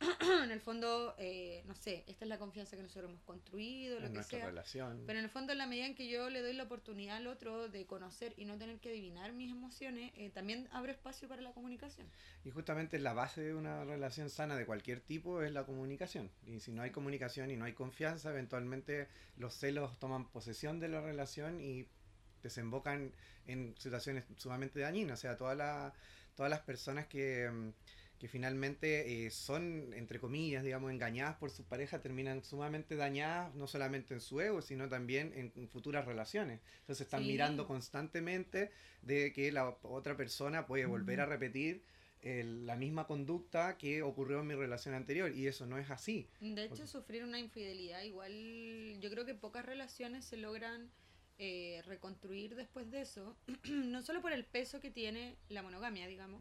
en 0.44 0.50
el 0.50 0.60
fondo, 0.60 1.14
eh, 1.18 1.62
no 1.68 1.76
sé, 1.76 2.02
esta 2.08 2.24
es 2.24 2.28
la 2.28 2.40
confianza 2.40 2.76
que 2.76 2.82
nosotros 2.82 3.08
hemos 3.08 3.22
construido, 3.22 4.00
lo 4.00 4.12
que 4.12 4.24
sea. 4.24 4.46
Relación. 4.46 5.04
Pero 5.06 5.20
en 5.20 5.24
el 5.24 5.30
fondo, 5.30 5.52
en 5.52 5.58
la 5.58 5.68
medida 5.68 5.86
en 5.86 5.94
que 5.94 6.08
yo 6.08 6.30
le 6.30 6.42
doy 6.42 6.52
la 6.54 6.64
oportunidad 6.64 7.18
al 7.18 7.28
otro 7.28 7.68
de 7.68 7.86
conocer 7.86 8.34
y 8.36 8.44
no 8.44 8.58
tener 8.58 8.80
que 8.80 8.88
adivinar 8.88 9.32
mis 9.32 9.52
emociones, 9.52 10.10
eh, 10.16 10.30
también 10.30 10.68
abre 10.72 10.90
espacio 10.90 11.28
para 11.28 11.42
la 11.42 11.52
comunicación. 11.52 12.08
Y 12.44 12.50
justamente 12.50 12.98
la 12.98 13.12
base 13.12 13.40
de 13.40 13.54
una 13.54 13.84
relación 13.84 14.30
sana 14.30 14.56
de 14.56 14.66
cualquier 14.66 14.98
tipo 14.98 15.42
es 15.42 15.52
la 15.52 15.64
comunicación. 15.64 16.28
Y 16.44 16.58
si 16.58 16.72
no 16.72 16.82
hay 16.82 16.90
comunicación 16.90 17.52
y 17.52 17.56
no 17.56 17.66
hay 17.66 17.74
confianza, 17.74 18.30
eventualmente 18.30 19.06
los 19.36 19.54
celos 19.54 19.96
toman 20.00 20.28
posesión 20.28 20.80
de 20.80 20.88
la 20.88 21.00
relación 21.00 21.60
y 21.60 21.86
desembocan 22.42 23.12
en 23.46 23.74
situaciones 23.78 24.24
sumamente 24.36 24.80
dañinas. 24.80 25.18
O 25.18 25.22
sea, 25.22 25.36
toda 25.36 25.54
la, 25.54 25.94
todas 26.34 26.50
las 26.50 26.60
personas 26.60 27.06
que, 27.06 27.50
que 28.22 28.28
finalmente 28.28 29.26
eh, 29.26 29.30
son, 29.30 29.92
entre 29.94 30.20
comillas, 30.20 30.62
digamos, 30.62 30.92
engañadas 30.92 31.36
por 31.38 31.50
su 31.50 31.64
pareja, 31.64 32.00
terminan 32.00 32.44
sumamente 32.44 32.94
dañadas, 32.94 33.52
no 33.56 33.66
solamente 33.66 34.14
en 34.14 34.20
su 34.20 34.40
ego, 34.40 34.62
sino 34.62 34.88
también 34.88 35.32
en, 35.34 35.68
futuras 35.68 36.04
relaciones. 36.04 36.60
Entonces 36.82 37.06
están 37.06 37.26
mirando 37.26 37.66
constantemente 37.66 38.70
de 39.02 39.32
que 39.32 39.50
la 39.50 39.76
otra 39.82 40.16
persona 40.16 40.66
puede 40.66 40.86
volver 40.86 41.20
a 41.20 41.26
repetir 41.26 41.82
la 42.22 42.76
misma 42.76 43.08
conducta 43.08 43.76
que 43.76 44.02
ocurrió 44.02 44.40
en 44.42 44.46
mi 44.46 44.54
relación 44.54 44.94
anterior 44.94 45.34
y 45.34 45.48
eso 45.48 45.66
no 45.66 45.76
es 45.76 45.90
así. 45.90 46.28
De 46.40 46.62
hecho, 46.62 46.86
sufrir 46.86 47.24
una 47.24 47.40
infidelidad, 47.40 48.02
igual 48.02 49.00
yo 49.00 49.10
creo 49.10 49.26
que 49.26 49.34
pocas 49.34 49.66
relaciones 49.66 50.24
se 50.24 50.36
logran 50.36 50.92
eh, 51.44 51.82
reconstruir 51.86 52.54
después 52.54 52.88
de 52.92 53.00
eso, 53.00 53.36
no 53.68 54.00
solo 54.02 54.22
por 54.22 54.32
el 54.32 54.44
peso 54.44 54.78
que 54.78 54.92
tiene 54.92 55.36
la 55.48 55.60
monogamia, 55.60 56.06
digamos, 56.06 56.40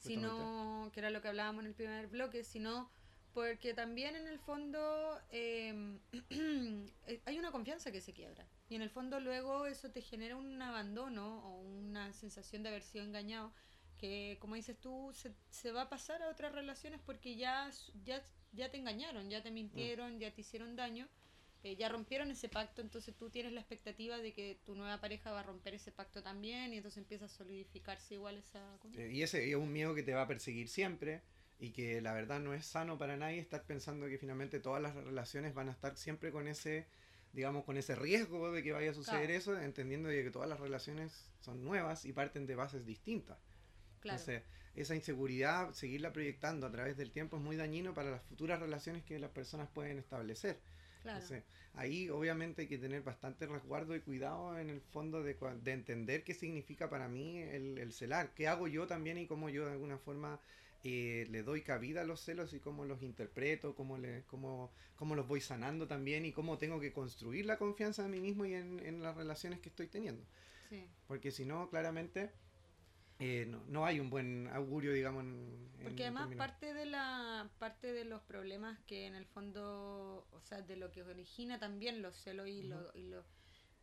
sino, 0.00 0.90
que 0.92 0.98
era 0.98 1.10
lo 1.10 1.22
que 1.22 1.28
hablábamos 1.28 1.62
en 1.62 1.68
el 1.68 1.74
primer 1.74 2.08
bloque, 2.08 2.42
sino 2.42 2.90
porque 3.32 3.74
también 3.74 4.16
en 4.16 4.26
el 4.26 4.40
fondo 4.40 5.20
em, 5.30 6.00
eh, 7.06 7.20
hay 7.26 7.38
una 7.38 7.52
confianza 7.52 7.92
que 7.92 8.00
se 8.00 8.12
quiebra. 8.12 8.44
Y 8.68 8.74
en 8.74 8.82
el 8.82 8.90
fondo 8.90 9.20
luego 9.20 9.66
eso 9.66 9.92
te 9.92 10.02
genera 10.02 10.34
un 10.34 10.60
abandono 10.60 11.38
o 11.46 11.60
una 11.60 12.12
sensación 12.12 12.64
de 12.64 12.70
haber 12.70 12.82
sido 12.82 13.04
engañado 13.04 13.52
que, 13.98 14.36
como 14.40 14.56
dices 14.56 14.76
tú, 14.80 15.12
se, 15.14 15.32
se 15.50 15.70
va 15.70 15.82
a 15.82 15.88
pasar 15.88 16.20
a 16.24 16.28
otras 16.28 16.50
relaciones 16.50 17.00
porque 17.06 17.36
ya, 17.36 17.70
ya, 18.04 18.20
ya 18.52 18.68
te 18.68 18.78
engañaron, 18.78 19.30
ya 19.30 19.44
te 19.44 19.52
mintieron, 19.52 20.18
ya 20.18 20.32
te 20.32 20.40
hicieron 20.40 20.74
daño 20.74 21.08
eh, 21.64 21.76
ya 21.76 21.88
rompieron 21.88 22.30
ese 22.30 22.50
pacto, 22.50 22.82
entonces 22.82 23.16
tú 23.16 23.30
tienes 23.30 23.52
la 23.52 23.60
expectativa 23.60 24.18
de 24.18 24.34
que 24.34 24.60
tu 24.66 24.74
nueva 24.74 25.00
pareja 25.00 25.32
va 25.32 25.40
a 25.40 25.42
romper 25.44 25.72
ese 25.72 25.90
pacto 25.90 26.22
también 26.22 26.74
y 26.74 26.76
entonces 26.76 26.98
empieza 26.98 27.24
a 27.24 27.28
solidificarse 27.28 28.14
igual 28.14 28.36
esa... 28.36 28.78
Eh, 28.98 29.10
y 29.10 29.22
ese 29.22 29.48
es 29.48 29.56
un 29.56 29.72
miedo 29.72 29.94
que 29.94 30.02
te 30.02 30.12
va 30.12 30.22
a 30.22 30.28
perseguir 30.28 30.68
siempre 30.68 31.22
y 31.58 31.70
que 31.70 32.02
la 32.02 32.12
verdad 32.12 32.38
no 32.38 32.52
es 32.52 32.66
sano 32.66 32.98
para 32.98 33.16
nadie 33.16 33.38
estar 33.38 33.64
pensando 33.64 34.06
que 34.08 34.18
finalmente 34.18 34.60
todas 34.60 34.82
las 34.82 34.94
relaciones 34.94 35.54
van 35.54 35.70
a 35.70 35.72
estar 35.72 35.96
siempre 35.96 36.30
con 36.30 36.48
ese 36.48 36.86
digamos 37.32 37.64
con 37.64 37.78
ese 37.78 37.96
riesgo 37.96 38.52
de 38.52 38.62
que 38.62 38.72
vaya 38.72 38.90
a 38.90 38.94
suceder 38.94 39.30
eso, 39.30 39.58
entendiendo 39.58 40.10
de 40.10 40.22
que 40.22 40.30
todas 40.30 40.48
las 40.48 40.60
relaciones 40.60 41.32
son 41.40 41.64
nuevas 41.64 42.04
y 42.04 42.12
parten 42.12 42.46
de 42.46 42.54
bases 42.54 42.84
distintas. 42.84 43.38
Claro. 44.00 44.20
Entonces, 44.20 44.42
esa 44.76 44.94
inseguridad, 44.94 45.72
seguirla 45.72 46.12
proyectando 46.12 46.66
a 46.66 46.70
través 46.70 46.96
del 46.96 47.10
tiempo 47.10 47.38
es 47.38 47.42
muy 47.42 47.56
dañino 47.56 47.94
para 47.94 48.10
las 48.10 48.22
futuras 48.22 48.60
relaciones 48.60 49.02
que 49.02 49.18
las 49.18 49.30
personas 49.30 49.68
pueden 49.70 49.98
establecer 49.98 50.60
ahí 51.74 52.08
obviamente 52.08 52.62
hay 52.62 52.68
que 52.68 52.78
tener 52.78 53.02
bastante 53.02 53.46
resguardo 53.46 53.94
y 53.96 54.00
cuidado 54.00 54.58
en 54.58 54.70
el 54.70 54.80
fondo 54.80 55.22
de, 55.22 55.36
de 55.62 55.72
entender 55.72 56.24
qué 56.24 56.34
significa 56.34 56.88
para 56.88 57.08
mí 57.08 57.38
el, 57.38 57.78
el, 57.78 57.92
celar, 57.92 58.32
qué 58.34 58.48
hago 58.48 58.68
yo 58.68 58.86
también 58.86 59.18
y 59.18 59.26
cómo 59.26 59.48
yo 59.48 59.66
de 59.66 59.72
alguna 59.72 59.98
forma 59.98 60.40
eh, 60.84 61.26
le 61.30 61.42
doy 61.42 61.62
cabida 61.62 62.02
a 62.02 62.04
los 62.04 62.20
celos 62.20 62.52
y 62.52 62.60
cómo 62.60 62.84
los 62.84 63.02
interpreto, 63.02 63.74
cómo, 63.74 63.98
le, 63.98 64.22
cómo, 64.26 64.70
cómo 64.96 65.14
los 65.14 65.26
voy 65.26 65.40
sanando 65.40 65.88
también 65.88 66.26
y 66.26 66.32
cómo 66.32 66.58
tengo 66.58 66.78
que 66.78 66.92
construir 66.92 67.46
la 67.46 67.58
confianza 67.58 68.04
en 68.04 68.10
mí 68.10 68.20
mismo 68.20 68.44
y 68.44 68.54
en, 68.54 68.80
en 68.80 69.02
las 69.02 69.16
relaciones 69.16 69.60
que 69.60 69.70
estoy 69.70 69.86
teniendo. 69.86 70.22
Porque 71.06 71.30
si 71.30 71.44
no, 71.44 71.70
claramente 71.70 72.30
eh, 73.20 73.46
no, 73.48 73.62
no, 73.68 73.86
hay 73.86 74.00
un 74.00 74.10
buen 74.10 74.48
augurio, 74.48 74.92
digamos. 74.92 75.24
En, 75.24 75.70
Porque 75.82 76.02
además 76.04 76.34
parte 76.36 76.74
de 76.74 76.86
la 76.86 77.48
parte 77.58 77.92
de 77.92 78.04
los 78.04 78.22
problemas 78.22 78.78
que 78.86 79.06
en 79.06 79.14
el 79.14 79.26
fondo, 79.26 80.26
o 80.32 80.40
sea, 80.40 80.62
de 80.62 80.76
lo 80.76 80.90
que 80.90 81.02
origina 81.02 81.58
también 81.58 82.02
los 82.02 82.16
celos 82.16 82.48
y, 82.48 82.64
lo, 82.64 82.90
y 82.96 83.02
lo, 83.02 83.24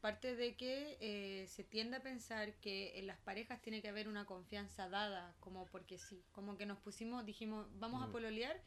parte 0.02 0.36
de 0.36 0.56
que 0.56 0.98
eh, 1.00 1.48
se 1.48 1.64
tiende 1.64 1.98
a 1.98 2.02
pensar 2.02 2.56
que 2.56 2.98
en 3.00 3.08
las 3.08 3.20
parejas 3.20 3.62
tiene 3.62 3.82
que 3.82 3.88
haber 3.88 4.10
una 4.10 4.26
confianza 4.26 4.90
dada, 4.90 5.34
como 5.40 5.66
porque 5.68 5.98
sí, 5.98 6.26
como 6.34 6.58
que 6.58 6.66
nos 6.66 6.80
pusimos, 6.80 7.26
dijimos, 7.26 7.68
vamos 7.80 8.04
a 8.04 8.12
pololear 8.12 8.62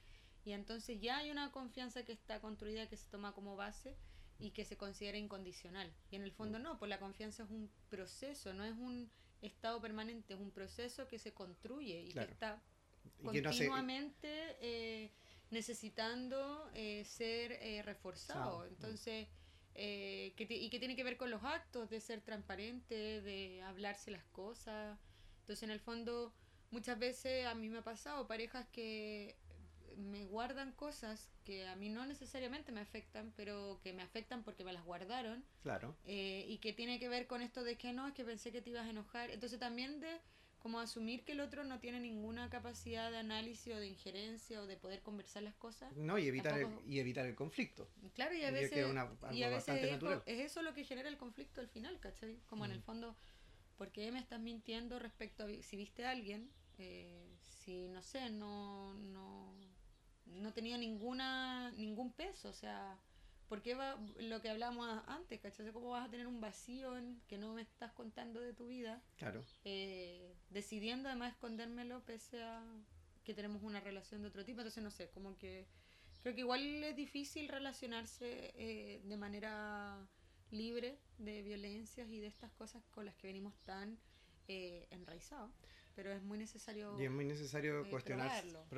y 0.45 0.53
entonces 0.53 1.01
ya 1.01 1.19
hay 1.19 1.31
una 1.31 1.51
confianza 1.51 2.05
que 2.05 2.13
está 2.13 2.41
construida, 2.41 2.89
que 2.89 2.97
se 2.97 3.11
toma 3.11 3.33
como 3.33 3.57
base 3.57 3.97
y 4.39 4.53
que 4.53 4.65
se 4.65 4.77
considera 4.77 5.19
incondicional. 5.19 5.93
Y 6.11 6.17
en 6.17 6.23
el 6.23 6.33
fondo 6.33 6.59
no, 6.59 6.79
pues 6.79 6.89
la 6.89 7.01
confianza 7.01 7.43
es 7.43 7.51
un 7.51 7.71
proceso, 7.91 8.55
no 8.55 8.65
es 8.65 8.75
un 8.75 9.11
estado 9.43 9.81
permanente, 9.81 10.35
es 10.35 10.41
un 10.41 10.51
proceso 10.51 11.09
que 11.09 11.19
se 11.19 11.33
construye 11.33 12.03
y 12.03 12.13
que 12.13 12.23
está 12.23 12.63
continuamente 13.23 14.57
eh, 14.61 15.11
necesitando 15.51 16.71
eh, 16.75 17.05
ser 17.05 17.53
eh, 17.53 17.83
reforzado. 17.83 18.67
Entonces, 18.67 19.29
que 19.75 20.35
y 20.39 20.71
que 20.71 20.79
tiene 20.79 20.95
que 20.95 21.03
ver 21.03 21.17
con 21.17 21.31
los 21.31 21.43
actos 21.43 21.91
de 21.91 22.01
ser 22.01 22.21
transparente, 22.21 23.21
de 23.23 23.63
hablarse 23.63 24.11
las 24.11 24.25
cosas. 24.27 24.99
Entonces, 25.41 25.63
en 25.65 25.71
el 25.71 25.81
fondo, 25.81 26.33
muchas 26.71 26.99
veces 26.99 27.47
a 27.47 27.55
mí 27.55 27.69
me 27.69 27.79
ha 27.79 27.85
pasado 27.85 28.27
parejas 28.27 28.67
que 28.73 29.37
me 29.97 30.25
guardan 30.25 30.73
cosas 30.73 31.31
que 31.45 31.67
a 31.67 31.77
mí 31.77 31.89
no 31.89 32.07
necesariamente 32.07 32.73
me 32.73 32.81
afectan, 32.81 33.33
pero 33.37 33.81
que 33.83 33.93
me 33.93 34.03
afectan 34.03 34.43
porque 34.43 34.65
me 34.65 34.73
las 34.73 34.85
guardaron. 34.85 35.45
Claro. 35.63 35.95
Eh, 36.05 36.45
y 36.49 36.59
que 36.59 36.73
tiene 36.73 36.99
que 36.99 37.09
ver 37.09 37.27
con 37.27 37.43
esto 37.43 37.65
de 37.65 37.77
que 37.77 37.93
no, 37.93 38.07
es 38.07 38.15
que 38.15 38.25
pensé 38.25 38.53
que 38.53 38.61
te 38.63 38.71
ibas 38.71 38.87
a 38.87 38.91
enojar. 38.91 39.31
Entonces 39.31 39.59
también 39.59 40.01
de 40.01 40.21
como 40.59 40.81
asumir 40.81 41.25
que 41.25 41.33
el 41.33 41.41
otro 41.41 41.63
no 41.65 41.79
tiene 41.79 42.01
ninguna 42.01 42.49
capacidad 42.49 43.11
de 43.11 43.19
análisis 43.19 43.75
o 43.75 43.79
de 43.79 43.87
injerencia 43.87 44.63
o 44.63 44.67
de 44.67 44.79
poder 44.79 45.03
conversar 45.03 45.43
las 45.43 45.55
cosas. 45.55 45.95
No, 45.95 46.17
y 46.19 46.27
evitar, 46.27 46.57
el, 46.59 46.63
Tampoco- 46.63 46.89
y 46.89 46.99
evitar 47.01 47.27
el 47.27 47.35
conflicto. 47.35 47.87
Claro, 48.15 48.35
y 48.35 48.43
a 48.45 48.51
veces, 48.51 48.79
es 48.79 48.87
una- 48.91 49.11
y 49.33 49.43
a 49.43 49.51
veces 49.51 49.75
es, 49.83 50.03
es 50.27 50.41
eso 50.41 50.63
lo 50.63 50.73
que 50.73 50.85
genera 50.85 51.09
el 51.11 51.19
conflicto 51.19 51.61
al 51.61 51.69
final, 51.69 52.01
¿cachai? 52.01 52.39
Como 52.49 52.65
en 52.65 52.71
el 52.71 52.79
Ujú. 52.79 52.87
fondo, 52.87 53.17
¿por 53.77 53.91
qué 53.91 54.11
me 54.11 54.21
estás 54.21 54.41
mintiendo 54.41 54.99
respecto 54.99 55.45
a 55.45 55.49
si 55.63 55.77
viste 55.77 56.07
a 56.07 56.11
alguien? 56.11 56.51
eh, 56.79 57.29
si, 57.41 57.87
no 57.89 58.03
sé, 58.03 58.31
no, 58.31 58.95
no, 58.95 59.55
no 60.27 60.53
tenía 60.53 60.79
ninguna 60.79 61.71
ningún 61.73 62.13
peso, 62.13 62.49
o 62.49 62.53
sea, 62.53 62.99
¿por 63.49 63.63
qué 63.63 63.75
va 63.75 63.99
lo 64.19 64.41
que 64.41 64.49
hablábamos 64.51 65.03
antes, 65.07 65.41
¿cachai? 65.41 65.73
¿Cómo 65.73 65.91
vas 65.91 66.07
a 66.07 66.11
tener 66.11 66.27
un 66.27 66.41
vacío 66.41 66.97
en 66.97 67.21
que 67.29 67.39
no 67.39 67.55
me 67.55 67.63
estás 67.63 67.93
contando 67.93 68.41
de 68.41 68.53
tu 68.53 68.67
vida? 68.69 69.03
Claro. 69.17 69.45
eh, 69.65 70.35
decidiendo 70.51 71.09
además 71.09 71.33
escondérmelo 71.33 72.05
pese 72.05 72.43
a 72.43 72.65
que 73.25 73.35
tenemos 73.35 73.63
una 73.63 73.81
relación 73.81 74.23
de 74.23 74.29
otro 74.29 74.45
tipo. 74.45 74.61
Entonces, 74.61 74.83
no 74.83 74.91
sé, 74.91 75.09
como 75.11 75.37
que 75.39 75.67
creo 76.23 76.35
que 76.35 76.41
igual 76.41 76.63
es 76.85 76.97
difícil 76.97 77.49
relacionarse 77.49 78.53
eh, 78.57 79.01
de 79.05 79.17
manera 79.17 80.07
libre 80.51 80.99
de 81.19 81.43
violencias 81.43 82.09
y 82.11 82.21
de 82.21 82.27
estas 82.29 82.53
cosas 82.53 82.83
con 82.91 83.05
las 83.05 83.15
que 83.17 83.27
venimos 83.27 83.55
tan 83.65 83.99
eh, 84.49 84.87
enraizados. 84.91 85.51
Pero 85.95 86.13
es 86.13 86.23
muy 86.23 86.39
necesario... 86.39 87.01
Y 87.01 87.05
es 87.05 87.11
muy 87.11 87.25
necesario 87.25 87.85
eh, 87.85 87.91
cuestionarse, 87.91 88.49
probarlo. 88.49 88.69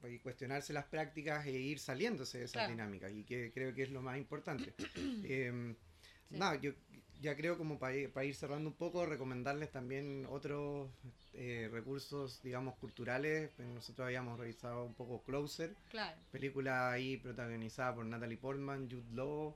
pro- 0.00 0.08
y 0.10 0.18
cuestionarse 0.18 0.72
las 0.72 0.84
prácticas 0.86 1.46
e 1.46 1.52
ir 1.52 1.78
saliéndose 1.78 2.38
de 2.38 2.44
esas 2.44 2.52
Claro. 2.54 2.70
dinámicas. 2.72 3.12
Y 3.12 3.24
que 3.24 3.52
creo 3.52 3.72
que 3.74 3.82
es 3.84 3.90
lo 3.90 4.02
más 4.02 4.18
importante. 4.18 4.74
Em, 5.24 5.74
Sí. 6.30 6.38
nada, 6.38 6.56
yo 6.60 6.72
ya 7.20 7.36
creo 7.36 7.56
como 7.58 7.78
para 7.78 7.94
ir, 7.94 8.10
para 8.12 8.24
ir 8.26 8.34
cerrando 8.34 8.68
un 8.70 8.74
poco, 8.76 9.04
recomendarles 9.06 9.70
también 9.70 10.26
otros 10.28 10.90
eh, 11.34 11.68
recursos, 11.70 12.42
digamos, 12.42 12.76
culturales. 12.76 13.50
Pues 13.56 13.68
Nosotros 13.68 14.06
habíamos 14.06 14.38
revisado 14.38 14.84
un 14.84 14.94
poco 14.94 15.22
Closer, 15.22 15.76
Claro. 15.90 16.18
película 16.32 16.90
ahí 16.90 17.18
protagonizada 17.18 17.94
por 17.94 18.04
Natalie 18.06 18.38
Portman, 18.38 18.90
Jude 18.90 19.14
Law 19.14 19.54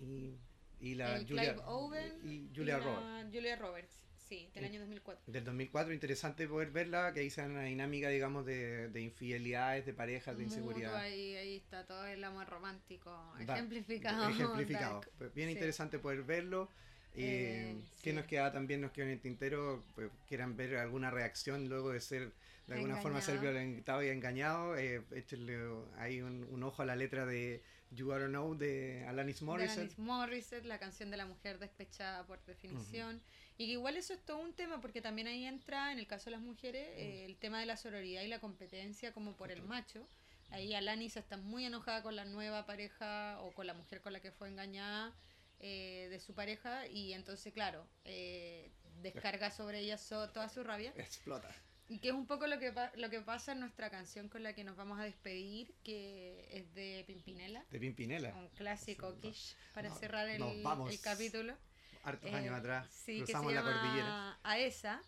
y, 0.00 0.34
y 0.80 0.94
la 0.94 1.20
Julia, 1.26 1.56
Owen 1.66 2.20
y 2.24 2.50
Julia 2.54 2.78
y 2.78 2.80
Roberts. 2.80 3.32
Julia 3.34 3.56
Roberts, 3.56 4.04
sí, 4.28 4.48
del 4.54 4.64
año 4.64 4.80
2004. 4.80 5.32
Del 5.32 5.44
2004, 5.44 5.92
interesante 5.94 6.46
poder 6.46 6.70
verla, 6.70 7.12
que 7.12 7.20
ahí 7.20 7.30
se 7.30 7.40
da 7.42 7.46
una 7.48 7.62
dinámica, 7.62 8.08
digamos, 8.08 8.44
de, 8.46 8.88
de 8.88 9.00
infidelidades, 9.00 9.86
de 9.86 9.92
parejas, 9.94 10.36
de 10.36 10.44
inseguridad. 10.44 10.94
Ahí, 10.96 11.34
ahí 11.36 11.56
está 11.56 11.84
todo 11.86 12.06
el 12.06 12.22
amor 12.24 12.46
romántico 12.48 13.10
Da- 13.46 13.54
ejemplificado. 13.54 14.28
ejemplificado. 14.30 15.00
Dark. 15.00 15.10
Pues 15.18 15.34
bien 15.34 15.48
Sí. 15.48 15.54
interesante 15.54 15.98
poder 15.98 16.22
verlo. 16.22 16.68
Eh, 17.16 17.72
Eh, 17.72 17.76
¿Qué 18.02 18.10
sí. 18.10 18.16
nos 18.16 18.26
queda 18.26 18.52
también? 18.52 18.80
Nos 18.80 18.92
queda 18.92 19.06
en 19.06 19.12
el 19.12 19.20
tintero, 19.20 19.82
pues, 19.94 20.10
quieran 20.28 20.56
ver 20.56 20.76
alguna 20.76 21.10
reacción 21.10 21.68
luego 21.68 21.90
de 21.90 22.00
ser, 22.00 22.30
de 22.66 22.74
alguna 22.74 22.96
forma 22.98 23.20
ser 23.22 23.36
Engañado. 23.36 23.54
violentado 23.58 24.02
y 24.04 24.08
engañado. 24.08 24.76
Eh, 24.76 25.02
échenle 25.14 25.58
ahí 25.96 26.20
un, 26.20 26.46
un 26.50 26.62
ojo 26.62 26.82
a 26.82 26.84
la 26.86 26.94
letra 26.94 27.24
de 27.26 27.60
You 27.92 28.06
Gotta 28.06 28.26
Know 28.26 28.54
de 28.54 29.04
Alanis 29.08 29.40
de 29.40 29.46
Morissette. 29.46 29.78
Alanis 29.78 29.98
Morissette, 29.98 30.64
la 30.66 30.78
canción 30.78 31.10
de 31.10 31.16
la 31.16 31.24
mujer 31.26 31.58
despechada 31.58 32.24
por 32.26 32.38
definición. 32.44 33.20
Y 33.58 33.66
que 33.66 33.72
igual 33.72 33.96
eso 33.96 34.14
es 34.14 34.24
todo 34.24 34.38
un 34.38 34.54
tema, 34.54 34.80
porque 34.80 35.02
también 35.02 35.26
ahí 35.26 35.44
entra, 35.44 35.90
en 35.92 35.98
el 35.98 36.06
caso 36.06 36.26
de 36.26 36.30
las 36.36 36.40
mujeres, 36.40 36.88
eh, 36.96 37.24
el 37.24 37.36
tema 37.36 37.58
de 37.60 37.66
la 37.66 37.76
sororidad 37.76 38.22
y 38.22 38.28
la 38.28 38.38
competencia 38.38 39.12
como 39.12 39.36
por 39.36 39.50
el 39.50 39.62
macho. 39.62 40.06
Ahí 40.50 40.72
Alanis 40.74 41.16
está 41.16 41.36
muy 41.36 41.64
enojada 41.66 42.02
con 42.02 42.14
la 42.16 42.24
nueva 42.24 42.64
pareja 42.66 43.38
o 43.42 43.52
con 43.52 43.66
la 43.66 43.74
mujer 43.74 44.00
con 44.00 44.12
la 44.12 44.20
que 44.20 44.30
fue 44.32 44.48
engañada 44.48 45.12
eh, 45.60 46.06
de 46.08 46.20
su 46.20 46.34
pareja 46.34 46.86
y 46.86 47.12
entonces, 47.12 47.52
claro, 47.52 47.84
eh, 48.04 48.70
descarga 49.02 49.50
sobre 49.50 49.80
ella 49.80 49.98
so- 49.98 50.30
toda 50.30 50.48
su 50.48 50.62
rabia. 50.62 50.92
Explota. 50.96 51.50
Y 51.88 51.98
que 51.98 52.08
es 52.08 52.14
un 52.14 52.26
poco 52.26 52.46
lo 52.46 52.58
que, 52.58 52.72
lo 52.96 53.10
que 53.10 53.20
pasa 53.22 53.52
en 53.52 53.60
nuestra 53.60 53.90
canción 53.90 54.28
con 54.28 54.42
la 54.42 54.52
que 54.54 54.62
nos 54.62 54.76
vamos 54.76 55.00
a 55.00 55.04
despedir, 55.04 55.74
que 55.82 56.46
es 56.50 56.72
de 56.74 57.02
Pimpinela 57.06 57.64
De 57.70 57.80
Pimpinela. 57.80 58.34
un 58.34 58.48
clásico 58.50 59.18
quiche 59.20 59.56
para 59.74 59.88
no- 59.88 59.96
cerrar 59.96 60.28
el, 60.28 60.42
el 60.42 61.00
capítulo. 61.00 61.56
Hartos 62.08 62.30
Eh, 62.30 62.34
años 62.34 62.54
atrás. 62.54 62.86
sí, 62.90 63.18
que 63.18 63.24
cruzamos 63.24 63.52
la 63.52 63.62
cordillera. 63.62 64.38
A 64.42 64.58
y 64.58 64.64
esa. 64.64 65.02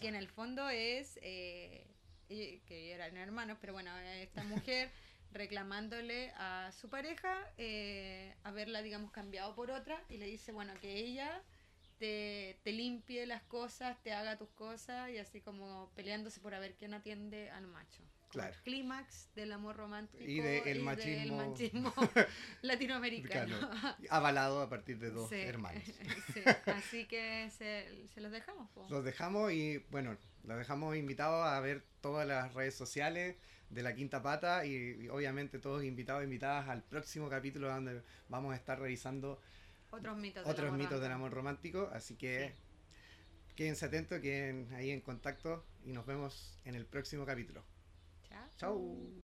que 0.00 0.08
en 0.08 0.14
el 0.14 0.28
fondo 0.28 0.68
es 0.70 1.18
eh, 1.22 1.86
y- 2.28 2.58
que 2.60 2.92
eran 2.92 3.16
hermanos, 3.16 3.58
pero 3.60 3.72
bueno, 3.74 3.96
esta 3.98 4.42
mujer 4.44 4.90
reclamándole 5.32 6.30
a 6.36 6.72
su 6.72 6.88
pareja 6.88 7.36
eh, 7.58 8.34
haberla, 8.44 8.82
digamos, 8.82 9.10
cambiado 9.12 9.54
por 9.54 9.70
otra 9.70 10.02
y 10.08 10.16
le 10.16 10.26
dice, 10.26 10.52
bueno, 10.52 10.72
que 10.80 10.94
ella 10.96 11.42
te, 11.98 12.58
te 12.62 12.72
limpie 12.72 13.26
las 13.26 13.42
cosas, 13.42 14.00
te 14.02 14.12
haga 14.12 14.36
tus 14.38 14.48
cosas 14.50 15.10
y 15.10 15.18
así 15.18 15.40
como 15.40 15.90
peleándose 15.94 16.40
por 16.40 16.54
a 16.54 16.60
ver 16.60 16.74
quién 16.76 16.94
atiende 16.94 17.50
al 17.50 17.66
macho. 17.66 18.02
Claro. 18.30 18.54
clímax 18.62 19.30
del 19.34 19.52
amor 19.52 19.76
romántico 19.76 20.22
Y 20.22 20.40
de 20.40 20.58
el 20.58 20.64
del 20.64 20.82
machismo- 20.82 21.48
machismo 21.48 21.94
latinoamericano. 22.62 23.58
Claro. 23.58 23.96
Avalado 24.10 24.60
a 24.62 24.68
partir 24.68 24.98
de 24.98 25.10
dos 25.10 25.28
Sí, 25.30 25.36
hermanos. 25.36 25.82
sí, 26.34 26.40
Así 26.66 27.06
que 27.06 27.50
se, 27.50 28.06
se 28.14 28.20
los 28.20 28.30
dejamos. 28.30 28.68
po. 28.70 28.86
Los 28.90 29.04
dejamos 29.04 29.52
y 29.52 29.78
bueno, 29.90 30.16
los 30.44 30.58
dejamos 30.58 30.96
invitados 30.96 31.46
a 31.46 31.58
ver 31.60 31.84
todas 32.00 32.26
las 32.26 32.52
redes 32.54 32.74
sociales 32.74 33.36
de 33.70 33.82
la 33.82 33.94
Quinta 33.94 34.22
Pata 34.22 34.64
y, 34.66 34.74
y 35.04 35.08
obviamente 35.08 35.58
todos 35.58 35.84
invitados 35.84 36.22
e 36.22 36.24
invitadas 36.24 36.68
al 36.68 36.82
próximo 36.82 37.28
capítulo 37.28 37.68
donde 37.68 38.02
vamos 38.28 38.52
a 38.52 38.56
estar 38.56 38.78
revisando 38.80 39.40
Otros 39.90 40.16
mitos 40.18 40.44
del 40.44 40.52
otros 40.52 40.68
amor 40.68 40.78
mitos 40.78 41.00
del 41.00 41.10
romántico. 41.10 41.14
amor 41.14 41.32
romántico. 41.32 41.90
Así 41.94 42.14
que 42.16 42.54
quédense 43.56 43.86
atentos, 43.86 44.20
queden 44.20 44.68
ahí 44.74 44.90
en 44.90 45.00
contacto 45.00 45.64
y 45.84 45.92
nos 45.92 46.06
vemos 46.06 46.58
en 46.64 46.74
el 46.74 46.86
próximo 46.86 47.24
capítulo. 47.26 47.64
Chao. 48.58 49.08